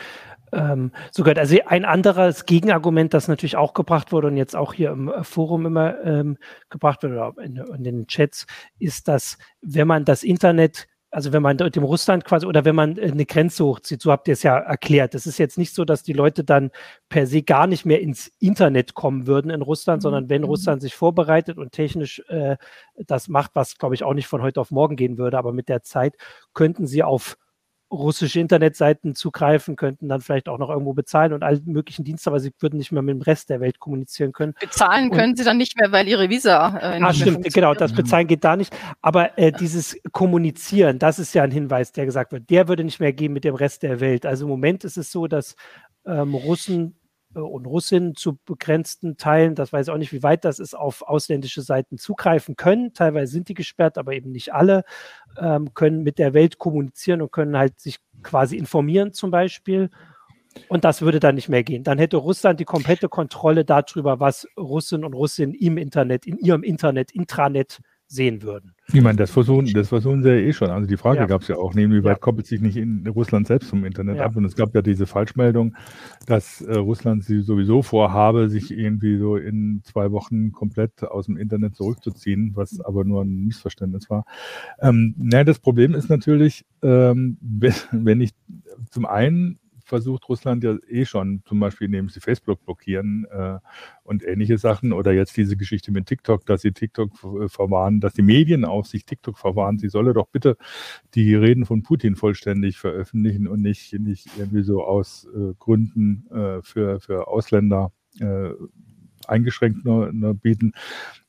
ähm, 0.51 0.91
so 1.11 1.23
gehört. 1.23 1.39
Also 1.39 1.57
ein 1.65 1.85
anderes 1.85 2.45
Gegenargument, 2.45 3.13
das 3.13 3.27
natürlich 3.27 3.57
auch 3.57 3.73
gebracht 3.73 4.11
wurde 4.11 4.27
und 4.27 4.37
jetzt 4.37 4.55
auch 4.55 4.73
hier 4.73 4.91
im 4.91 5.09
äh, 5.09 5.23
Forum 5.23 5.65
immer 5.65 6.03
ähm, 6.03 6.37
gebracht 6.69 7.03
wird 7.03 7.13
oder 7.13 7.33
in, 7.43 7.57
in, 7.57 7.83
den 7.83 8.07
Chats, 8.07 8.45
ist, 8.79 9.07
dass 9.07 9.37
wenn 9.61 9.87
man 9.87 10.05
das 10.05 10.23
Internet, 10.23 10.87
also 11.09 11.33
wenn 11.33 11.41
man 11.41 11.57
dem 11.57 11.83
Russland 11.83 12.25
quasi 12.25 12.45
oder 12.45 12.65
wenn 12.65 12.75
man 12.75 12.97
äh, 12.97 13.11
eine 13.11 13.25
Grenze 13.25 13.65
hochzieht, 13.65 14.01
so 14.01 14.11
habt 14.11 14.27
ihr 14.27 14.33
es 14.33 14.43
ja 14.43 14.57
erklärt, 14.57 15.15
es 15.15 15.27
ist 15.27 15.37
jetzt 15.37 15.57
nicht 15.57 15.73
so, 15.73 15.83
dass 15.85 16.03
die 16.03 16.13
Leute 16.13 16.43
dann 16.43 16.71
per 17.09 17.27
se 17.27 17.41
gar 17.41 17.67
nicht 17.67 17.85
mehr 17.85 18.01
ins 18.01 18.31
Internet 18.39 18.93
kommen 18.93 19.27
würden 19.27 19.51
in 19.51 19.61
Russland, 19.61 19.99
mhm. 19.99 20.03
sondern 20.03 20.29
wenn 20.29 20.43
mhm. 20.43 20.47
Russland 20.47 20.81
sich 20.81 20.95
vorbereitet 20.95 21.57
und 21.57 21.71
technisch 21.71 22.23
äh, 22.29 22.57
das 22.95 23.27
macht, 23.27 23.51
was 23.53 23.77
glaube 23.77 23.95
ich 23.95 24.03
auch 24.03 24.13
nicht 24.13 24.27
von 24.27 24.41
heute 24.41 24.61
auf 24.61 24.71
morgen 24.71 24.95
gehen 24.95 25.17
würde, 25.17 25.37
aber 25.37 25.51
mit 25.51 25.69
der 25.69 25.83
Zeit 25.83 26.15
könnten 26.53 26.87
sie 26.87 27.03
auf 27.03 27.37
russische 27.91 28.39
Internetseiten 28.39 29.15
zugreifen, 29.15 29.75
könnten 29.75 30.09
dann 30.09 30.21
vielleicht 30.21 30.49
auch 30.49 30.57
noch 30.57 30.69
irgendwo 30.69 30.93
bezahlen 30.93 31.33
und 31.33 31.43
all 31.43 31.61
möglichen 31.65 32.03
Dienste, 32.03 32.29
aber 32.29 32.39
sie 32.39 32.51
würden 32.59 32.77
nicht 32.77 32.91
mehr 32.91 33.01
mit 33.01 33.15
dem 33.15 33.21
Rest 33.21 33.49
der 33.49 33.61
Welt 33.61 33.79
kommunizieren 33.79 34.33
können. 34.33 34.53
Bezahlen 34.59 35.09
und, 35.09 35.17
können 35.17 35.35
sie 35.35 35.43
dann 35.43 35.57
nicht 35.57 35.79
mehr, 35.79 35.91
weil 35.91 36.07
ihre 36.07 36.29
Visa. 36.29 36.77
Äh, 36.77 37.01
ah, 37.01 37.13
stimmt, 37.13 37.53
genau, 37.53 37.73
das 37.73 37.93
Bezahlen 37.93 38.27
geht 38.27 38.43
da 38.43 38.55
nicht. 38.55 38.75
Aber 39.01 39.37
äh, 39.37 39.51
dieses 39.51 39.97
Kommunizieren, 40.11 40.99
das 40.99 41.19
ist 41.19 41.33
ja 41.33 41.43
ein 41.43 41.51
Hinweis, 41.51 41.91
der 41.91 42.05
gesagt 42.05 42.31
wird, 42.31 42.49
der 42.49 42.67
würde 42.67 42.83
nicht 42.83 42.99
mehr 42.99 43.13
gehen 43.13 43.33
mit 43.33 43.43
dem 43.43 43.55
Rest 43.55 43.83
der 43.83 43.99
Welt. 43.99 44.25
Also 44.25 44.45
im 44.45 44.49
Moment 44.49 44.83
ist 44.83 44.97
es 44.97 45.11
so, 45.11 45.27
dass 45.27 45.55
ähm, 46.05 46.35
Russen 46.35 46.95
und 47.41 47.65
Russinnen 47.65 48.15
zu 48.15 48.37
begrenzten 48.45 49.17
Teilen, 49.17 49.55
das 49.55 49.73
weiß 49.73 49.87
ich 49.87 49.93
auch 49.93 49.97
nicht, 49.97 50.13
wie 50.13 50.23
weit 50.23 50.45
das 50.45 50.59
ist, 50.59 50.75
auf 50.75 51.01
ausländische 51.01 51.61
Seiten 51.61 51.97
zugreifen 51.97 52.55
können. 52.55 52.93
Teilweise 52.93 53.31
sind 53.31 53.49
die 53.49 53.53
gesperrt, 53.53 53.97
aber 53.97 54.13
eben 54.13 54.31
nicht 54.31 54.53
alle, 54.53 54.83
ähm, 55.39 55.73
können 55.73 56.03
mit 56.03 56.19
der 56.19 56.33
Welt 56.33 56.57
kommunizieren 56.57 57.21
und 57.21 57.31
können 57.31 57.57
halt 57.57 57.79
sich 57.79 57.97
quasi 58.23 58.57
informieren 58.57 59.13
zum 59.13 59.31
Beispiel. 59.31 59.89
Und 60.69 60.85
das 60.85 61.01
würde 61.01 61.19
dann 61.19 61.35
nicht 61.35 61.49
mehr 61.49 61.63
gehen. 61.63 61.83
Dann 61.83 61.99
hätte 61.99 62.17
Russland 62.17 62.59
die 62.59 62.65
komplette 62.65 63.09
Kontrolle 63.09 63.63
darüber, 63.63 64.19
was 64.19 64.47
Russen 64.57 65.03
und 65.03 65.13
Russinnen 65.13 65.53
im 65.53 65.77
Internet, 65.77 66.25
in 66.25 66.37
ihrem 66.37 66.63
Internet, 66.63 67.11
Intranet 67.11 67.79
sehen 68.07 68.41
würden. 68.41 68.73
Ich 68.93 69.01
meine, 69.01 69.17
das 69.17 69.31
versuchen, 69.31 69.71
das 69.73 69.89
versuchen 69.89 70.23
sie 70.23 70.29
ja 70.29 70.35
eh 70.35 70.53
schon. 70.53 70.69
Also 70.69 70.87
die 70.87 70.95
Frage 70.95 71.19
ja. 71.19 71.25
gab 71.25 71.41
es 71.41 71.49
ja 71.49 71.57
auch, 71.57 71.75
wie 71.75 72.03
weit 72.03 72.03
ja. 72.03 72.15
koppelt 72.15 72.47
sich 72.47 72.61
nicht 72.61 72.77
in 72.77 73.05
Russland 73.07 73.47
selbst 73.47 73.69
vom 73.69 73.83
Internet 73.83 74.17
ja. 74.17 74.25
ab? 74.25 74.35
Und 74.37 74.45
es 74.45 74.55
gab 74.55 74.73
ja 74.73 74.81
diese 74.81 75.05
Falschmeldung, 75.05 75.75
dass 76.25 76.61
äh, 76.61 76.75
Russland 76.75 77.25
sie 77.25 77.41
sowieso 77.41 77.81
vorhabe, 77.81 78.49
sich 78.49 78.71
irgendwie 78.71 79.17
so 79.17 79.35
in 79.35 79.81
zwei 79.83 80.11
Wochen 80.11 80.53
komplett 80.53 81.03
aus 81.03 81.25
dem 81.25 81.35
Internet 81.35 81.75
zurückzuziehen, 81.75 82.51
was 82.55 82.79
aber 82.79 83.03
nur 83.03 83.23
ein 83.23 83.45
Missverständnis 83.45 84.09
war. 84.09 84.25
Ähm, 84.79 85.13
naja, 85.17 85.43
das 85.43 85.59
Problem 85.59 85.93
ist 85.93 86.09
natürlich, 86.09 86.65
ähm, 86.81 87.37
wenn 87.91 88.21
ich 88.21 88.31
zum 88.89 89.05
einen 89.05 89.59
versucht 89.87 90.27
Russland 90.29 90.63
ja 90.63 90.75
eh 90.89 91.05
schon, 91.05 91.41
zum 91.45 91.59
Beispiel 91.59 91.85
indem 91.85 92.09
sie 92.09 92.19
Facebook 92.19 92.63
blockieren 92.65 93.25
äh, 93.31 93.59
und 94.03 94.23
ähnliche 94.23 94.57
Sachen 94.57 94.93
oder 94.93 95.13
jetzt 95.13 95.35
diese 95.37 95.57
Geschichte 95.57 95.91
mit 95.91 96.05
TikTok, 96.05 96.45
dass 96.45 96.61
sie 96.61 96.71
TikTok 96.71 97.11
äh, 97.23 97.47
verwarnen, 97.47 98.01
dass 98.01 98.13
die 98.13 98.21
Medien 98.21 98.65
auf 98.65 98.87
sich 98.87 99.05
TikTok 99.05 99.37
verwarnen, 99.37 99.79
sie 99.79 99.89
solle 99.89 100.13
doch 100.13 100.27
bitte 100.27 100.57
die 101.15 101.33
Reden 101.35 101.65
von 101.65 101.83
Putin 101.83 102.15
vollständig 102.15 102.77
veröffentlichen 102.77 103.47
und 103.47 103.61
nicht, 103.61 103.93
nicht 103.99 104.27
irgendwie 104.37 104.63
so 104.63 104.83
aus 104.83 105.27
äh, 105.33 105.53
Gründen 105.57 106.27
äh, 106.31 106.61
für, 106.61 106.99
für 106.99 107.27
Ausländer 107.27 107.91
äh, 108.19 108.49
eingeschränkt 109.27 109.85
nur, 109.85 110.11
nur 110.11 110.33
bieten. 110.33 110.73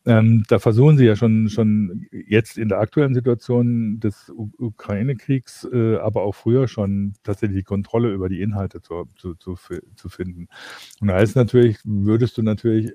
Ähm, 0.06 0.44
da 0.48 0.58
versuchen 0.58 0.96
sie 0.96 1.04
ja 1.04 1.16
schon, 1.16 1.50
schon 1.50 2.06
jetzt 2.10 2.56
in 2.56 2.70
der 2.70 2.78
aktuellen 2.78 3.14
Situation 3.14 4.00
des 4.00 4.32
Ukraine-Kriegs, 4.34 5.68
äh, 5.70 5.96
aber 5.96 6.22
auch 6.22 6.34
früher 6.34 6.66
schon 6.66 7.14
tatsächlich 7.22 7.58
die 7.58 7.64
Kontrolle 7.64 8.12
über 8.12 8.28
die 8.28 8.40
Inhalte 8.40 8.80
zu, 8.80 9.04
zu, 9.16 9.34
zu, 9.34 9.56
zu 9.96 10.08
finden. 10.08 10.48
Und 11.00 11.08
da 11.08 11.18
ist 11.18 11.36
natürlich, 11.36 11.78
würdest 11.84 12.38
du 12.38 12.42
natürlich 12.42 12.92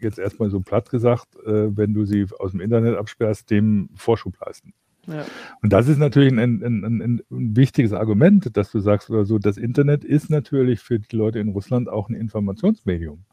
jetzt 0.00 0.18
erstmal 0.18 0.50
so 0.50 0.60
platt 0.60 0.90
gesagt, 0.90 1.36
äh, 1.46 1.76
wenn 1.76 1.94
du 1.94 2.04
sie 2.04 2.26
aus 2.38 2.52
dem 2.52 2.60
Internet 2.60 2.96
absperrst, 2.96 3.50
dem 3.50 3.90
Vorschub 3.94 4.38
leisten. 4.44 4.72
Ja. 5.06 5.24
Und 5.62 5.72
das 5.72 5.88
ist 5.88 5.98
natürlich 5.98 6.32
ein, 6.32 6.38
ein, 6.38 6.84
ein, 6.84 7.00
ein, 7.02 7.22
wichtiges 7.28 7.92
Argument, 7.92 8.56
dass 8.56 8.70
du 8.70 8.80
sagst 8.80 9.10
oder 9.10 9.24
so, 9.24 9.38
das 9.38 9.56
Internet 9.56 10.04
ist 10.04 10.30
natürlich 10.30 10.80
für 10.80 10.98
die 10.98 11.16
Leute 11.16 11.38
in 11.38 11.48
Russland 11.50 11.88
auch 11.88 12.08
ein 12.08 12.14
Informationsmedium 12.14 13.24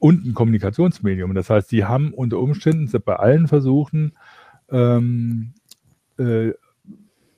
und 0.00 0.26
ein 0.26 0.34
Kommunikationsmedium. 0.34 1.34
Das 1.34 1.50
heißt, 1.50 1.68
sie 1.68 1.84
haben 1.84 2.12
unter 2.12 2.40
Umständen 2.40 2.90
bei 3.04 3.16
allen 3.16 3.46
Versuchen, 3.46 4.14
ähm, 4.70 5.52
äh, 6.18 6.52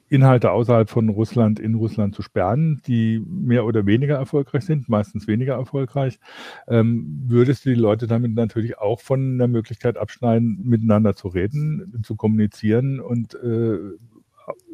Inhalte 0.08 0.50
außerhalb 0.50 0.90
von 0.90 1.08
Russland 1.08 1.58
in 1.58 1.74
Russland 1.74 2.14
zu 2.14 2.20
sperren, 2.20 2.82
die 2.86 3.18
mehr 3.26 3.64
oder 3.64 3.86
weniger 3.86 4.16
erfolgreich 4.16 4.64
sind, 4.64 4.88
meistens 4.90 5.26
weniger 5.26 5.54
erfolgreich, 5.54 6.20
ähm, 6.68 7.22
würdest 7.26 7.64
du 7.64 7.70
die 7.70 7.80
Leute 7.80 8.06
damit 8.06 8.34
natürlich 8.34 8.78
auch 8.78 9.00
von 9.00 9.38
der 9.38 9.48
Möglichkeit 9.48 9.96
abschneiden, 9.96 10.60
miteinander 10.64 11.16
zu 11.16 11.28
reden, 11.28 12.02
zu 12.02 12.14
kommunizieren 12.14 13.00
und 13.00 13.34
äh, 13.34 13.78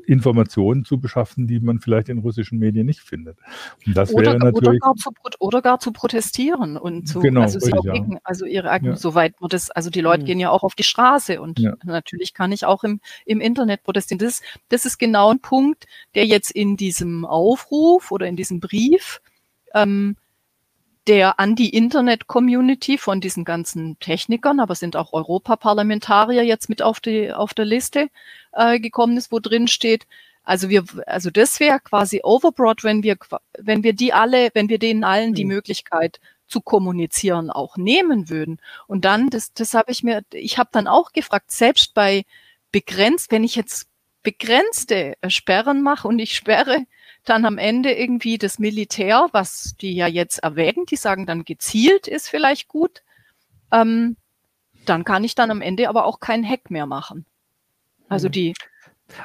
Informationen 0.08 0.84
zu 0.84 0.98
beschaffen, 0.98 1.46
die 1.46 1.60
man 1.60 1.80
vielleicht 1.80 2.08
in 2.08 2.18
russischen 2.18 2.58
Medien 2.58 2.86
nicht 2.86 3.00
findet. 3.00 3.38
Und 3.86 3.96
das 3.96 4.12
oder, 4.12 4.32
wäre 4.32 4.38
natürlich, 4.38 4.68
oder, 4.68 4.78
gar 4.78 4.94
zu, 4.94 5.10
oder 5.38 5.62
gar 5.62 5.80
zu 5.80 5.92
protestieren 5.92 6.76
und 6.76 7.06
zu, 7.06 7.20
genau, 7.20 7.42
also, 7.42 7.58
richtig, 7.58 7.84
ja. 7.84 8.18
also 8.24 8.46
ihre 8.46 8.68
ja. 8.68 8.96
soweit 8.96 9.40
wird 9.40 9.52
es, 9.52 9.70
also 9.70 9.90
die 9.90 10.00
Leute 10.00 10.22
mhm. 10.22 10.26
gehen 10.26 10.40
ja 10.40 10.50
auch 10.50 10.62
auf 10.62 10.74
die 10.74 10.82
Straße 10.82 11.40
und 11.40 11.58
ja. 11.58 11.74
natürlich 11.84 12.32
kann 12.32 12.52
ich 12.52 12.64
auch 12.64 12.84
im, 12.84 13.00
im 13.26 13.40
Internet 13.40 13.82
protestieren. 13.82 14.18
Das, 14.18 14.40
das 14.70 14.86
ist 14.86 14.98
genau 14.98 15.30
ein 15.30 15.40
Punkt, 15.40 15.86
der 16.14 16.26
jetzt 16.26 16.50
in 16.50 16.76
diesem 16.76 17.26
Aufruf 17.26 18.10
oder 18.10 18.26
in 18.26 18.36
diesem 18.36 18.60
Brief 18.60 19.20
ähm, 19.74 20.16
der 21.08 21.40
an 21.40 21.56
die 21.56 21.70
Internet-Community 21.70 22.98
von 22.98 23.20
diesen 23.20 23.44
ganzen 23.44 23.98
Technikern, 23.98 24.60
aber 24.60 24.74
sind 24.74 24.94
auch 24.94 25.12
Europaparlamentarier 25.12 26.42
jetzt 26.42 26.68
mit 26.68 26.82
auf, 26.82 27.00
die, 27.00 27.32
auf 27.32 27.54
der 27.54 27.64
Liste 27.64 28.10
äh, 28.52 28.78
gekommen 28.78 29.16
ist, 29.16 29.32
wo 29.32 29.38
drin 29.40 29.68
steht, 29.68 30.06
also 30.44 30.68
wir, 30.68 30.84
also 31.06 31.30
das 31.30 31.60
wäre 31.60 31.80
quasi 31.80 32.20
overbroad, 32.22 32.84
wenn 32.84 33.02
wir, 33.02 33.16
wenn 33.58 33.82
wir 33.82 33.92
die 33.94 34.12
alle, 34.12 34.50
wenn 34.54 34.68
wir 34.68 34.78
denen 34.78 35.04
allen 35.04 35.34
die 35.34 35.44
mhm. 35.44 35.52
Möglichkeit 35.52 36.20
zu 36.46 36.60
kommunizieren 36.60 37.50
auch 37.50 37.76
nehmen 37.76 38.30
würden. 38.30 38.58
Und 38.86 39.04
dann, 39.04 39.28
das, 39.28 39.52
das 39.52 39.74
habe 39.74 39.90
ich 39.92 40.02
mir, 40.02 40.22
ich 40.32 40.58
habe 40.58 40.70
dann 40.72 40.86
auch 40.86 41.12
gefragt, 41.12 41.50
selbst 41.50 41.92
bei 41.92 42.24
begrenzt, 42.72 43.30
wenn 43.30 43.44
ich 43.44 43.56
jetzt 43.56 43.88
begrenzte 44.22 45.16
Sperren 45.28 45.82
mache 45.82 46.08
und 46.08 46.18
ich 46.18 46.34
sperre 46.34 46.86
dann 47.28 47.44
am 47.44 47.58
Ende 47.58 47.92
irgendwie 47.92 48.38
das 48.38 48.58
Militär, 48.58 49.28
was 49.32 49.74
die 49.80 49.94
ja 49.94 50.06
jetzt 50.06 50.38
erwägen, 50.38 50.86
die 50.86 50.96
sagen 50.96 51.26
dann 51.26 51.44
gezielt 51.44 52.08
ist 52.08 52.28
vielleicht 52.28 52.68
gut, 52.68 53.02
ähm, 53.72 54.16
dann 54.84 55.04
kann 55.04 55.24
ich 55.24 55.34
dann 55.34 55.50
am 55.50 55.60
Ende 55.60 55.88
aber 55.88 56.04
auch 56.04 56.20
keinen 56.20 56.48
Hack 56.48 56.70
mehr 56.70 56.86
machen. 56.86 57.26
Also 58.08 58.28
mhm. 58.28 58.32
die 58.32 58.54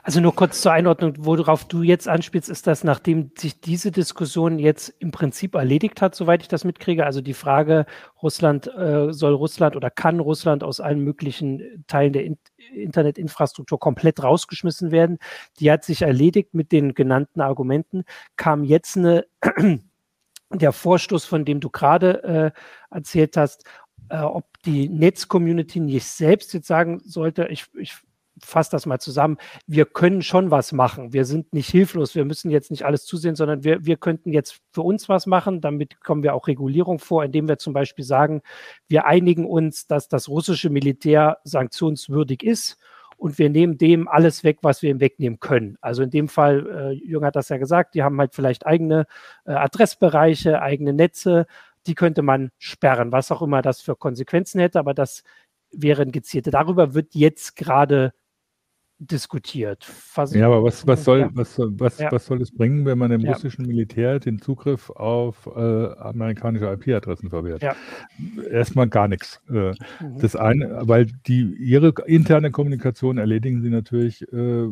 also 0.01 0.21
nur 0.21 0.33
kurz 0.33 0.61
zur 0.61 0.71
Einordnung, 0.71 1.13
worauf 1.17 1.65
du 1.65 1.81
jetzt 1.81 2.07
anspielst, 2.07 2.49
ist 2.49 2.67
das, 2.67 2.83
nachdem 2.83 3.31
sich 3.37 3.59
diese 3.59 3.91
Diskussion 3.91 4.57
jetzt 4.57 4.93
im 4.99 5.11
Prinzip 5.11 5.55
erledigt 5.55 6.01
hat, 6.01 6.15
soweit 6.15 6.41
ich 6.41 6.47
das 6.47 6.63
mitkriege. 6.63 7.05
Also 7.05 7.21
die 7.21 7.33
Frage, 7.33 7.85
Russland 8.21 8.67
äh, 8.67 9.11
soll 9.11 9.33
Russland 9.33 9.75
oder 9.75 9.89
kann 9.89 10.19
Russland 10.19 10.63
aus 10.63 10.79
allen 10.79 10.99
möglichen 10.99 11.83
Teilen 11.87 12.13
der 12.13 12.25
In 12.25 12.37
Internetinfrastruktur 12.73 13.77
komplett 13.77 14.23
rausgeschmissen 14.23 14.91
werden, 14.91 15.19
die 15.59 15.69
hat 15.69 15.83
sich 15.83 16.01
erledigt 16.01 16.53
mit 16.53 16.71
den 16.71 16.93
genannten 16.93 17.41
Argumenten. 17.41 18.03
Kam 18.37 18.63
jetzt 18.63 18.97
eine 18.97 19.25
der 20.49 20.71
Vorstoß, 20.71 21.25
von 21.25 21.45
dem 21.45 21.59
du 21.59 21.69
gerade 21.69 22.23
äh, 22.23 22.95
erzählt 22.95 23.37
hast, 23.37 23.65
äh, 24.09 24.19
ob 24.19 24.45
die 24.65 24.89
Netzcommunity 24.89 25.81
nicht 25.81 26.05
selbst 26.05 26.53
jetzt 26.53 26.67
sagen 26.67 27.01
sollte, 27.03 27.47
ich, 27.49 27.65
ich 27.75 27.97
fasse 28.43 28.71
das 28.71 28.85
mal 28.85 28.99
zusammen, 28.99 29.37
wir 29.67 29.85
können 29.85 30.21
schon 30.21 30.51
was 30.51 30.71
machen. 30.71 31.13
Wir 31.13 31.25
sind 31.25 31.53
nicht 31.53 31.69
hilflos, 31.69 32.15
wir 32.15 32.25
müssen 32.25 32.51
jetzt 32.51 32.71
nicht 32.71 32.85
alles 32.85 33.05
zusehen, 33.05 33.35
sondern 33.35 33.63
wir, 33.63 33.85
wir 33.85 33.97
könnten 33.97 34.31
jetzt 34.31 34.61
für 34.71 34.81
uns 34.81 35.09
was 35.09 35.25
machen. 35.25 35.61
Damit 35.61 36.01
kommen 36.01 36.23
wir 36.23 36.33
auch 36.33 36.47
Regulierung 36.47 36.99
vor, 36.99 37.23
indem 37.23 37.47
wir 37.47 37.57
zum 37.57 37.73
Beispiel 37.73 38.05
sagen, 38.05 38.41
wir 38.87 39.05
einigen 39.05 39.45
uns, 39.45 39.87
dass 39.87 40.07
das 40.07 40.29
russische 40.29 40.69
Militär 40.69 41.37
sanktionswürdig 41.43 42.43
ist 42.43 42.77
und 43.17 43.37
wir 43.37 43.49
nehmen 43.49 43.77
dem 43.77 44.07
alles 44.07 44.43
weg, 44.43 44.59
was 44.63 44.81
wir 44.81 44.89
ihm 44.89 44.99
wegnehmen 44.99 45.39
können. 45.39 45.77
Also 45.81 46.03
in 46.03 46.09
dem 46.09 46.27
Fall, 46.27 46.67
äh, 46.67 46.91
Jürgen 46.91 47.25
hat 47.25 47.35
das 47.35 47.49
ja 47.49 47.57
gesagt, 47.57 47.95
die 47.95 48.03
haben 48.03 48.19
halt 48.19 48.35
vielleicht 48.35 48.65
eigene 48.65 49.05
äh, 49.45 49.53
Adressbereiche, 49.53 50.61
eigene 50.61 50.93
Netze, 50.93 51.45
die 51.87 51.95
könnte 51.95 52.21
man 52.21 52.51
sperren, 52.57 53.11
was 53.11 53.31
auch 53.31 53.41
immer 53.41 53.61
das 53.61 53.81
für 53.81 53.95
Konsequenzen 53.95 54.59
hätte, 54.59 54.79
aber 54.79 54.93
das 54.93 55.23
wären 55.71 56.11
gezielte. 56.11 56.51
Darüber 56.51 56.93
wird 56.93 57.15
jetzt 57.15 57.55
gerade 57.55 58.13
diskutiert. 59.11 59.83
Fast 59.83 60.35
ja, 60.35 60.47
aber 60.47 60.63
was, 60.63 60.85
was, 60.87 61.03
soll, 61.03 61.19
ja. 61.21 61.29
was, 61.33 61.59
was, 61.59 61.99
ja. 61.99 62.11
was 62.11 62.25
soll 62.25 62.41
es 62.41 62.51
bringen, 62.51 62.85
wenn 62.85 62.97
man 62.97 63.11
dem 63.11 63.21
ja. 63.21 63.33
russischen 63.33 63.65
Militär 63.65 64.19
den 64.19 64.39
Zugriff 64.39 64.89
auf 64.89 65.47
äh, 65.47 65.59
amerikanische 65.59 66.65
IP-Adressen 66.71 67.29
verwehrt? 67.29 67.63
Erstmal 68.49 68.87
gar 68.87 69.07
nichts. 69.07 69.41
Äh, 69.49 69.71
mhm. 69.71 69.73
Das 70.19 70.35
eine, 70.35 70.81
weil 70.83 71.07
die 71.27 71.41
ihre 71.59 71.93
interne 72.05 72.51
Kommunikation 72.51 73.17
erledigen 73.17 73.61
sie 73.61 73.69
natürlich 73.69 74.21
äh, 74.33 74.67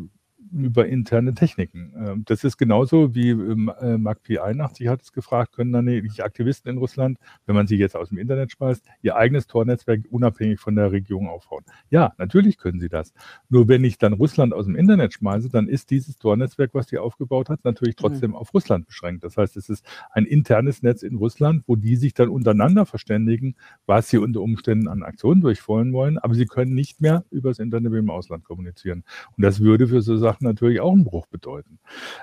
über 0.52 0.88
interne 0.88 1.34
Techniken. 1.34 1.94
Ähm, 1.96 2.24
das 2.26 2.44
ist 2.44 2.58
genauso 2.58 3.16
wie 3.16 3.30
ähm, 3.30 3.72
äh, 3.80 3.96
MacP81 3.96 4.90
hat 4.90 5.02
es 5.02 5.12
gefragt, 5.14 5.54
können 5.54 5.72
dann 5.72 5.86
nicht 5.86 6.24
Aktivisten 6.24 6.72
in 6.72 6.78
Russland, 6.78 7.18
wenn 7.46 7.56
man 7.56 7.68
sie 7.68 7.78
jetzt 7.78 7.96
aus 7.96 8.10
dem 8.10 8.18
Internet 8.18 8.52
schmeißt, 8.52 8.86
ihr 9.02 9.16
eigenes 9.16 9.48
Tor-Netzwerk 9.48 10.02
unabhängig 10.10 10.60
von 10.60 10.76
der 10.76 10.92
Regierung 10.92 11.28
aufbauen. 11.30 11.64
Ja, 11.90 12.14
natürlich 12.18 12.58
können 12.58 12.80
sie 12.80 12.90
das. 12.90 13.14
Nur 13.50 13.68
wenn 13.68 13.84
ich 13.84 13.98
dann 13.98 14.14
Russland 14.14 14.54
aus 14.54 14.66
dem 14.66 14.76
Internet 14.76 15.14
schmeiße, 15.14 15.50
dann 15.50 15.68
ist 15.68 15.90
dieses 15.90 16.18
Tor-Netzwerk, 16.18 16.74
was 16.74 16.88
die 16.88 16.98
aufgebaut 16.98 17.50
hat, 17.50 17.64
natürlich 17.64 17.96
mhm. 17.96 18.02
trotzdem 18.02 18.32
mhm. 18.32 18.38
auf 18.38 18.54
Russland 18.54 18.88
beschränkt. 18.88 19.24
Das 19.24 19.38
heißt, 19.38 19.56
es 19.58 19.70
ist 19.70 19.86
ein 20.12 20.26
internes 20.26 20.84
Netz 20.84 21.04
in 21.04 21.16
Russland, 21.16 21.64
wo 21.68 21.76
die 21.76 21.96
sich 21.96 22.14
dann 22.14 22.30
untereinander 22.30 22.86
verständigen, 22.86 23.56
was 23.86 24.10
sie 24.10 24.18
unter 24.18 24.42
Umständen 24.42 24.88
an 24.88 25.04
Aktionen 25.04 25.42
durchführen 25.42 25.94
wollen, 25.94 26.18
aber 26.18 26.34
sie 26.34 26.46
können 26.46 26.74
nicht 26.74 27.02
mehr 27.02 27.24
über 27.32 27.50
das 27.50 27.60
Internet 27.60 27.94
im 27.94 28.10
Ausland 28.10 28.44
kommunizieren. 28.44 29.04
Und 29.38 29.44
das 29.44 29.60
würde 29.60 29.88
für 29.88 30.02
so 30.02 30.18
Sachen 30.18 30.41
natürlich 30.42 30.80
auch 30.80 30.94
einen 30.94 31.04
Bruch 31.04 31.28
bedeuten. 31.28 31.80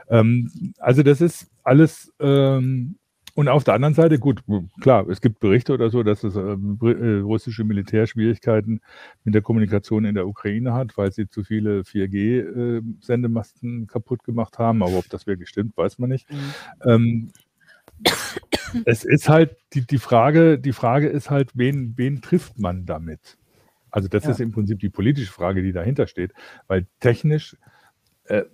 Ähm, 0.08 0.72
also 0.78 1.02
das 1.02 1.20
ist 1.20 1.50
alles 1.64 2.12
ähm, 2.20 2.96
und 3.38 3.46
auf 3.46 3.62
der 3.62 3.74
anderen 3.74 3.94
Seite, 3.94 4.18
gut, 4.18 4.42
klar, 4.80 5.08
es 5.08 5.20
gibt 5.20 5.38
Berichte 5.38 5.72
oder 5.72 5.90
so, 5.90 6.02
dass 6.02 6.22
das 6.22 6.34
äh, 6.34 6.40
äh 6.40 7.20
russische 7.20 7.62
Militär 7.62 8.08
Schwierigkeiten 8.08 8.80
mit 9.22 9.32
der 9.32 9.42
Kommunikation 9.42 10.04
in 10.04 10.16
der 10.16 10.26
Ukraine 10.26 10.72
hat, 10.72 10.98
weil 10.98 11.12
sie 11.12 11.28
zu 11.28 11.44
viele 11.44 11.82
4G-Sendemasten 11.82 13.84
äh, 13.84 13.86
kaputt 13.86 14.24
gemacht 14.24 14.58
haben. 14.58 14.82
Aber 14.82 14.98
ob 14.98 15.08
das 15.08 15.28
wirklich 15.28 15.50
stimmt, 15.50 15.76
weiß 15.76 16.00
man 16.00 16.10
nicht. 16.10 16.28
Mhm. 16.28 16.52
Ähm, 16.84 17.28
es 18.84 19.04
ist 19.04 19.28
halt 19.28 19.54
die, 19.72 19.86
die 19.86 19.98
Frage, 19.98 20.58
die 20.58 20.72
Frage 20.72 21.06
ist 21.06 21.30
halt, 21.30 21.52
wen, 21.54 21.96
wen 21.96 22.20
trifft 22.20 22.58
man 22.58 22.86
damit? 22.86 23.38
Also 23.92 24.08
das 24.08 24.24
ja. 24.24 24.30
ist 24.30 24.40
im 24.40 24.50
Prinzip 24.50 24.80
die 24.80 24.90
politische 24.90 25.32
Frage, 25.32 25.62
die 25.62 25.70
dahinter 25.70 26.08
steht, 26.08 26.32
weil 26.66 26.88
technisch 26.98 27.56
äh, 28.28 28.44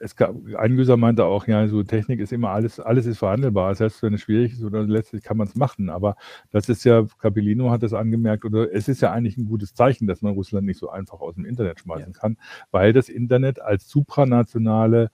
es 0.00 0.16
gab, 0.16 0.34
ein 0.56 0.78
User 0.78 0.96
meinte 0.96 1.24
auch, 1.24 1.46
ja, 1.46 1.66
so 1.68 1.82
Technik 1.82 2.20
ist 2.20 2.32
immer 2.32 2.50
alles, 2.50 2.80
alles 2.80 3.06
ist 3.06 3.18
verhandelbar. 3.18 3.74
Selbst 3.74 4.02
wenn 4.02 4.14
es 4.14 4.22
schwierig 4.22 4.52
ist 4.52 4.64
oder 4.64 4.82
letztlich 4.82 5.22
kann 5.22 5.36
man 5.36 5.46
es 5.46 5.54
machen. 5.54 5.90
Aber 5.90 6.16
das 6.50 6.68
ist 6.68 6.84
ja, 6.84 7.04
Capellino 7.18 7.70
hat 7.70 7.82
das 7.82 7.92
angemerkt, 7.92 8.44
oder 8.44 8.72
es 8.72 8.88
ist 8.88 9.02
ja 9.02 9.12
eigentlich 9.12 9.36
ein 9.36 9.44
gutes 9.44 9.74
Zeichen, 9.74 10.06
dass 10.06 10.22
man 10.22 10.32
Russland 10.32 10.66
nicht 10.66 10.78
so 10.78 10.88
einfach 10.90 11.20
aus 11.20 11.34
dem 11.34 11.44
Internet 11.44 11.80
schmeißen 11.80 12.12
ja. 12.12 12.18
kann, 12.18 12.36
weil 12.70 12.92
das 12.92 13.08
Internet 13.08 13.60
als 13.60 13.88
supranationale 13.88 15.10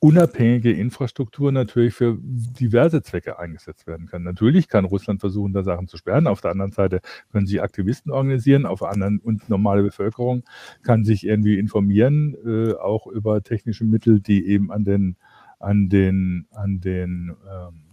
unabhängige 0.00 0.72
Infrastruktur 0.72 1.50
natürlich 1.50 1.94
für 1.94 2.18
diverse 2.20 3.02
Zwecke 3.02 3.38
eingesetzt 3.38 3.86
werden 3.86 4.06
kann. 4.06 4.22
Natürlich 4.22 4.68
kann 4.68 4.84
Russland 4.84 5.20
versuchen, 5.20 5.52
da 5.52 5.64
Sachen 5.64 5.88
zu 5.88 5.96
sperren. 5.96 6.28
Auf 6.28 6.40
der 6.40 6.52
anderen 6.52 6.72
Seite 6.72 7.00
können 7.32 7.46
sie 7.46 7.60
Aktivisten 7.60 8.12
organisieren. 8.12 8.64
Auf 8.64 8.80
der 8.80 8.90
anderen 8.90 9.18
und 9.18 9.48
normale 9.48 9.82
Bevölkerung 9.82 10.44
kann 10.82 11.04
sich 11.04 11.26
irgendwie 11.26 11.58
informieren, 11.58 12.36
äh, 12.46 12.74
auch 12.74 13.06
über 13.08 13.42
technische 13.42 13.84
Mittel, 13.84 14.20
die 14.20 14.46
eben 14.46 14.70
an 14.70 14.84
den 14.84 15.16
an 15.58 15.88
den 15.88 16.46
an 16.52 16.80
den 16.80 17.34
ähm, 17.50 17.88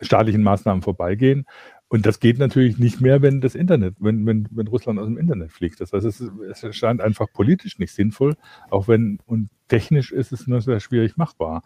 staatlichen 0.00 0.42
Maßnahmen 0.42 0.82
vorbeigehen. 0.82 1.46
Und 1.88 2.04
das 2.04 2.18
geht 2.18 2.38
natürlich 2.38 2.78
nicht 2.78 3.00
mehr, 3.00 3.22
wenn 3.22 3.40
das 3.40 3.54
Internet, 3.54 3.94
wenn, 4.00 4.26
wenn, 4.26 4.48
wenn 4.50 4.66
Russland 4.66 4.98
aus 4.98 5.06
dem 5.06 5.18
Internet 5.18 5.52
fliegt. 5.52 5.80
Das 5.80 5.92
heißt, 5.92 6.04
es, 6.04 6.20
es 6.20 6.62
erscheint 6.64 7.00
einfach 7.00 7.32
politisch 7.32 7.78
nicht 7.78 7.92
sinnvoll, 7.92 8.34
auch 8.70 8.88
wenn, 8.88 9.18
und 9.26 9.50
technisch 9.68 10.10
ist 10.10 10.32
es 10.32 10.48
nur 10.48 10.60
sehr 10.60 10.80
schwierig 10.80 11.16
machbar. 11.16 11.62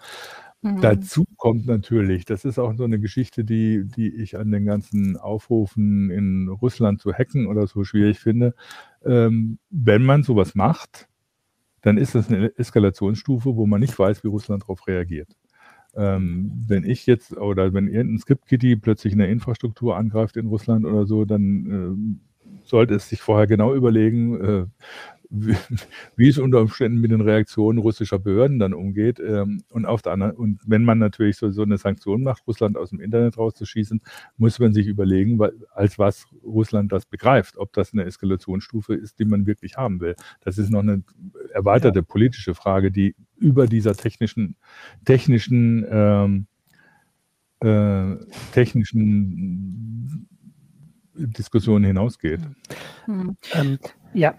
Mhm. 0.61 0.81
Dazu 0.83 1.25
kommt 1.37 1.67
natürlich, 1.67 2.27
das 2.27 2.45
ist 2.45 2.59
auch 2.59 2.75
so 2.75 2.85
eine 2.85 3.01
Geschichte, 3.01 3.45
die, 3.45 3.85
die 3.85 4.15
ich 4.15 4.37
an 4.37 4.51
den 4.51 4.67
ganzen 4.67 5.17
Aufrufen 5.17 6.11
in 6.11 6.49
Russland 6.49 7.01
zu 7.01 7.15
hacken 7.15 7.47
oder 7.47 7.67
so 7.67 7.85
schwierig 7.85 8.19
finde. 8.21 8.55
Ähm, 9.03 9.59
wenn 9.71 10.05
man 10.05 10.23
sowas 10.23 10.55
macht, 10.55 11.09
dann 11.81 11.97
ist 11.97 12.15
das 12.15 12.29
eine 12.29 12.55
Eskalationsstufe, 12.59 13.57
wo 13.57 13.67
man 13.67 13.81
nicht 13.81 13.99
weiß, 13.99 14.23
wie 14.23 14.29
Russland 14.29 14.65
darauf 14.65 14.87
reagiert. 14.87 15.35
Ähm, 15.97 16.53
wenn 16.67 16.85
ich 16.85 17.07
jetzt 17.07 17.37
oder 17.37 17.73
wenn 17.73 17.89
irgendein 17.89 18.19
Script-Kitty 18.19 18.77
plötzlich 18.77 19.13
eine 19.13 19.27
Infrastruktur 19.29 19.97
angreift 19.97 20.37
in 20.37 20.47
Russland 20.47 20.85
oder 20.85 21.07
so, 21.07 21.25
dann 21.25 22.19
äh, 22.19 22.67
sollte 22.67 22.95
es 22.95 23.09
sich 23.09 23.21
vorher 23.21 23.47
genau 23.47 23.75
überlegen, 23.75 24.41
äh, 24.41 24.67
wie, 25.31 25.57
wie 26.17 26.29
es 26.29 26.39
unter 26.39 26.61
Umständen 26.61 27.01
mit 27.01 27.11
den 27.11 27.21
Reaktionen 27.21 27.79
russischer 27.79 28.19
Behörden 28.19 28.59
dann 28.59 28.75
umgeht. 28.75 29.21
Ähm, 29.21 29.63
und 29.71 29.87
auf 29.87 30.03
der 30.03 30.13
anderen, 30.13 30.37
und 30.37 30.61
wenn 30.67 30.85
man 30.85 30.99
natürlich 30.99 31.37
so, 31.37 31.51
so 31.51 31.63
eine 31.63 31.79
Sanktion 31.79 32.23
macht, 32.23 32.47
Russland 32.47 32.77
aus 32.77 32.91
dem 32.91 33.01
Internet 33.01 33.39
rauszuschießen, 33.39 34.01
muss 34.37 34.59
man 34.59 34.73
sich 34.75 34.87
überlegen, 34.87 35.39
weil, 35.39 35.53
als 35.73 35.99
was 35.99 36.27
Russland 36.45 36.93
das 36.93 37.07
begreift, 37.07 37.57
ob 37.57 37.73
das 37.73 37.93
eine 37.93 38.05
Eskalationsstufe 38.05 38.95
ist, 38.95 39.19
die 39.19 39.25
man 39.25 39.47
wirklich 39.47 39.77
haben 39.77 40.01
will. 40.01 40.17
Das 40.41 40.59
ist 40.59 40.71
noch 40.71 40.81
eine 40.81 41.03
erweiterte 41.53 42.01
ja. 42.01 42.05
politische 42.05 42.55
Frage, 42.55 42.91
die 42.91 43.15
über 43.41 43.67
dieser 43.67 43.95
technischen, 43.95 44.57
technischen, 45.05 45.87
ähm, 45.91 46.47
äh, 47.61 48.17
technischen 48.53 50.29
Diskussion 51.15 51.85
hinausgeht. 51.85 52.41
Hm. 53.07 53.37
Ähm, 53.53 53.79
ja, 54.15 54.35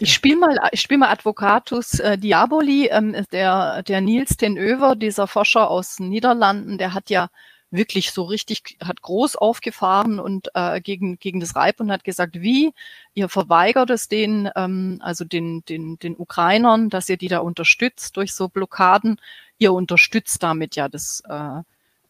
ich 0.00 0.12
spiele 0.12 0.36
mal, 0.36 0.58
ich 0.72 0.80
spiel 0.80 0.98
mal 0.98 1.10
Advocatus 1.10 2.00
äh, 2.00 2.18
Diaboli. 2.18 2.88
Ähm, 2.90 3.14
der, 3.32 3.82
der 3.82 4.00
Niels 4.00 4.36
Tenöver, 4.36 4.96
dieser 4.96 5.26
Forscher 5.26 5.70
aus 5.70 5.96
den 5.96 6.08
Niederlanden, 6.08 6.78
der 6.78 6.94
hat 6.94 7.10
ja 7.10 7.28
wirklich 7.76 8.10
so 8.10 8.24
richtig, 8.24 8.76
hat 8.82 9.02
groß 9.02 9.36
aufgefahren 9.36 10.18
und 10.18 10.48
äh, 10.54 10.80
gegen, 10.80 11.18
gegen 11.18 11.40
das 11.40 11.54
Reib 11.54 11.80
und 11.80 11.92
hat 11.92 12.04
gesagt, 12.04 12.40
wie, 12.40 12.72
ihr 13.14 13.28
verweigert 13.28 13.90
es 13.90 14.08
den, 14.08 14.50
ähm, 14.56 14.98
also 15.00 15.24
den, 15.24 15.64
den, 15.66 15.98
den 15.98 16.16
Ukrainern, 16.16 16.90
dass 16.90 17.08
ihr 17.08 17.16
die 17.16 17.28
da 17.28 17.38
unterstützt 17.38 18.16
durch 18.16 18.34
so 18.34 18.48
Blockaden. 18.48 19.20
Ihr 19.58 19.72
unterstützt 19.72 20.42
damit 20.42 20.76
ja 20.76 20.88
das, 20.88 21.22
äh, 21.28 21.60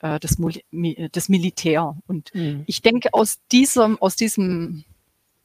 äh 0.01 0.19
das, 0.21 0.37
das 1.13 1.29
Militär. 1.29 1.97
Und 2.07 2.35
mhm. 2.35 2.65
ich 2.67 2.83
denke, 2.83 3.11
aus 3.13 3.41
diesem, 3.51 4.01
aus 4.01 4.17
diesem 4.17 4.85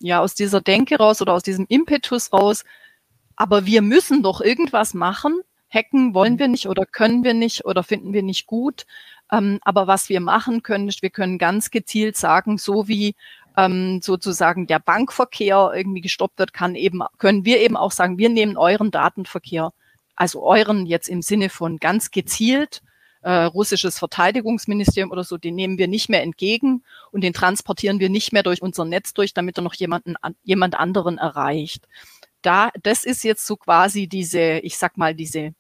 ja, 0.01 0.19
aus 0.19 0.35
dieser 0.35 0.61
Denke 0.61 0.97
raus 0.97 1.21
oder 1.21 1.33
aus 1.33 1.43
diesem 1.43 1.65
Impetus 1.69 2.33
raus, 2.33 2.63
aber 3.35 3.65
wir 3.65 3.81
müssen 3.81 4.23
doch 4.23 4.41
irgendwas 4.41 4.93
machen. 4.93 5.41
Hacken 5.69 6.13
wollen 6.13 6.37
wir 6.37 6.47
nicht 6.47 6.67
oder 6.67 6.85
können 6.85 7.23
wir 7.23 7.33
nicht 7.33 7.65
oder 7.65 7.83
finden 7.83 8.13
wir 8.13 8.23
nicht 8.23 8.45
gut. 8.45 8.85
Ähm, 9.31 9.59
aber 9.63 9.87
was 9.87 10.09
wir 10.09 10.19
machen 10.19 10.63
können, 10.63 10.89
ist, 10.89 11.01
wir 11.01 11.09
können 11.09 11.37
ganz 11.37 11.71
gezielt 11.71 12.17
sagen, 12.17 12.57
so 12.57 12.87
wie 12.87 13.15
ähm, 13.57 14.01
sozusagen 14.01 14.67
der 14.67 14.79
Bankverkehr 14.79 15.71
irgendwie 15.75 16.01
gestoppt 16.01 16.39
wird, 16.39 16.53
kann 16.53 16.75
eben, 16.75 17.01
können 17.17 17.45
wir 17.45 17.59
eben 17.59 17.77
auch 17.77 17.91
sagen, 17.91 18.17
wir 18.17 18.29
nehmen 18.29 18.57
euren 18.57 18.91
Datenverkehr, 18.91 19.73
also 20.15 20.43
euren 20.43 20.85
jetzt 20.85 21.09
im 21.09 21.21
Sinne 21.21 21.49
von 21.49 21.77
ganz 21.77 22.11
gezielt 22.11 22.81
äh, 23.21 23.43
russisches 23.43 23.99
Verteidigungsministerium 23.99 25.11
oder 25.11 25.23
so, 25.23 25.37
den 25.37 25.55
nehmen 25.55 25.77
wir 25.77 25.87
nicht 25.87 26.09
mehr 26.09 26.23
entgegen 26.23 26.83
und 27.11 27.21
den 27.21 27.33
transportieren 27.33 27.99
wir 27.99 28.09
nicht 28.09 28.33
mehr 28.33 28.43
durch 28.43 28.61
unser 28.61 28.85
Netz 28.85 29.13
durch, 29.13 29.33
damit 29.33 29.57
er 29.57 29.63
noch 29.63 29.75
jemanden, 29.75 30.15
jemand 30.43 30.75
anderen 30.75 31.17
erreicht. 31.17 31.87
Da, 32.41 32.71
das 32.81 33.03
ist 33.03 33.23
jetzt 33.23 33.45
so 33.45 33.55
quasi 33.55 34.07
diese, 34.07 34.59
ich 34.59 34.77
sag 34.77 34.97
mal, 34.97 35.13
diese, 35.13 35.53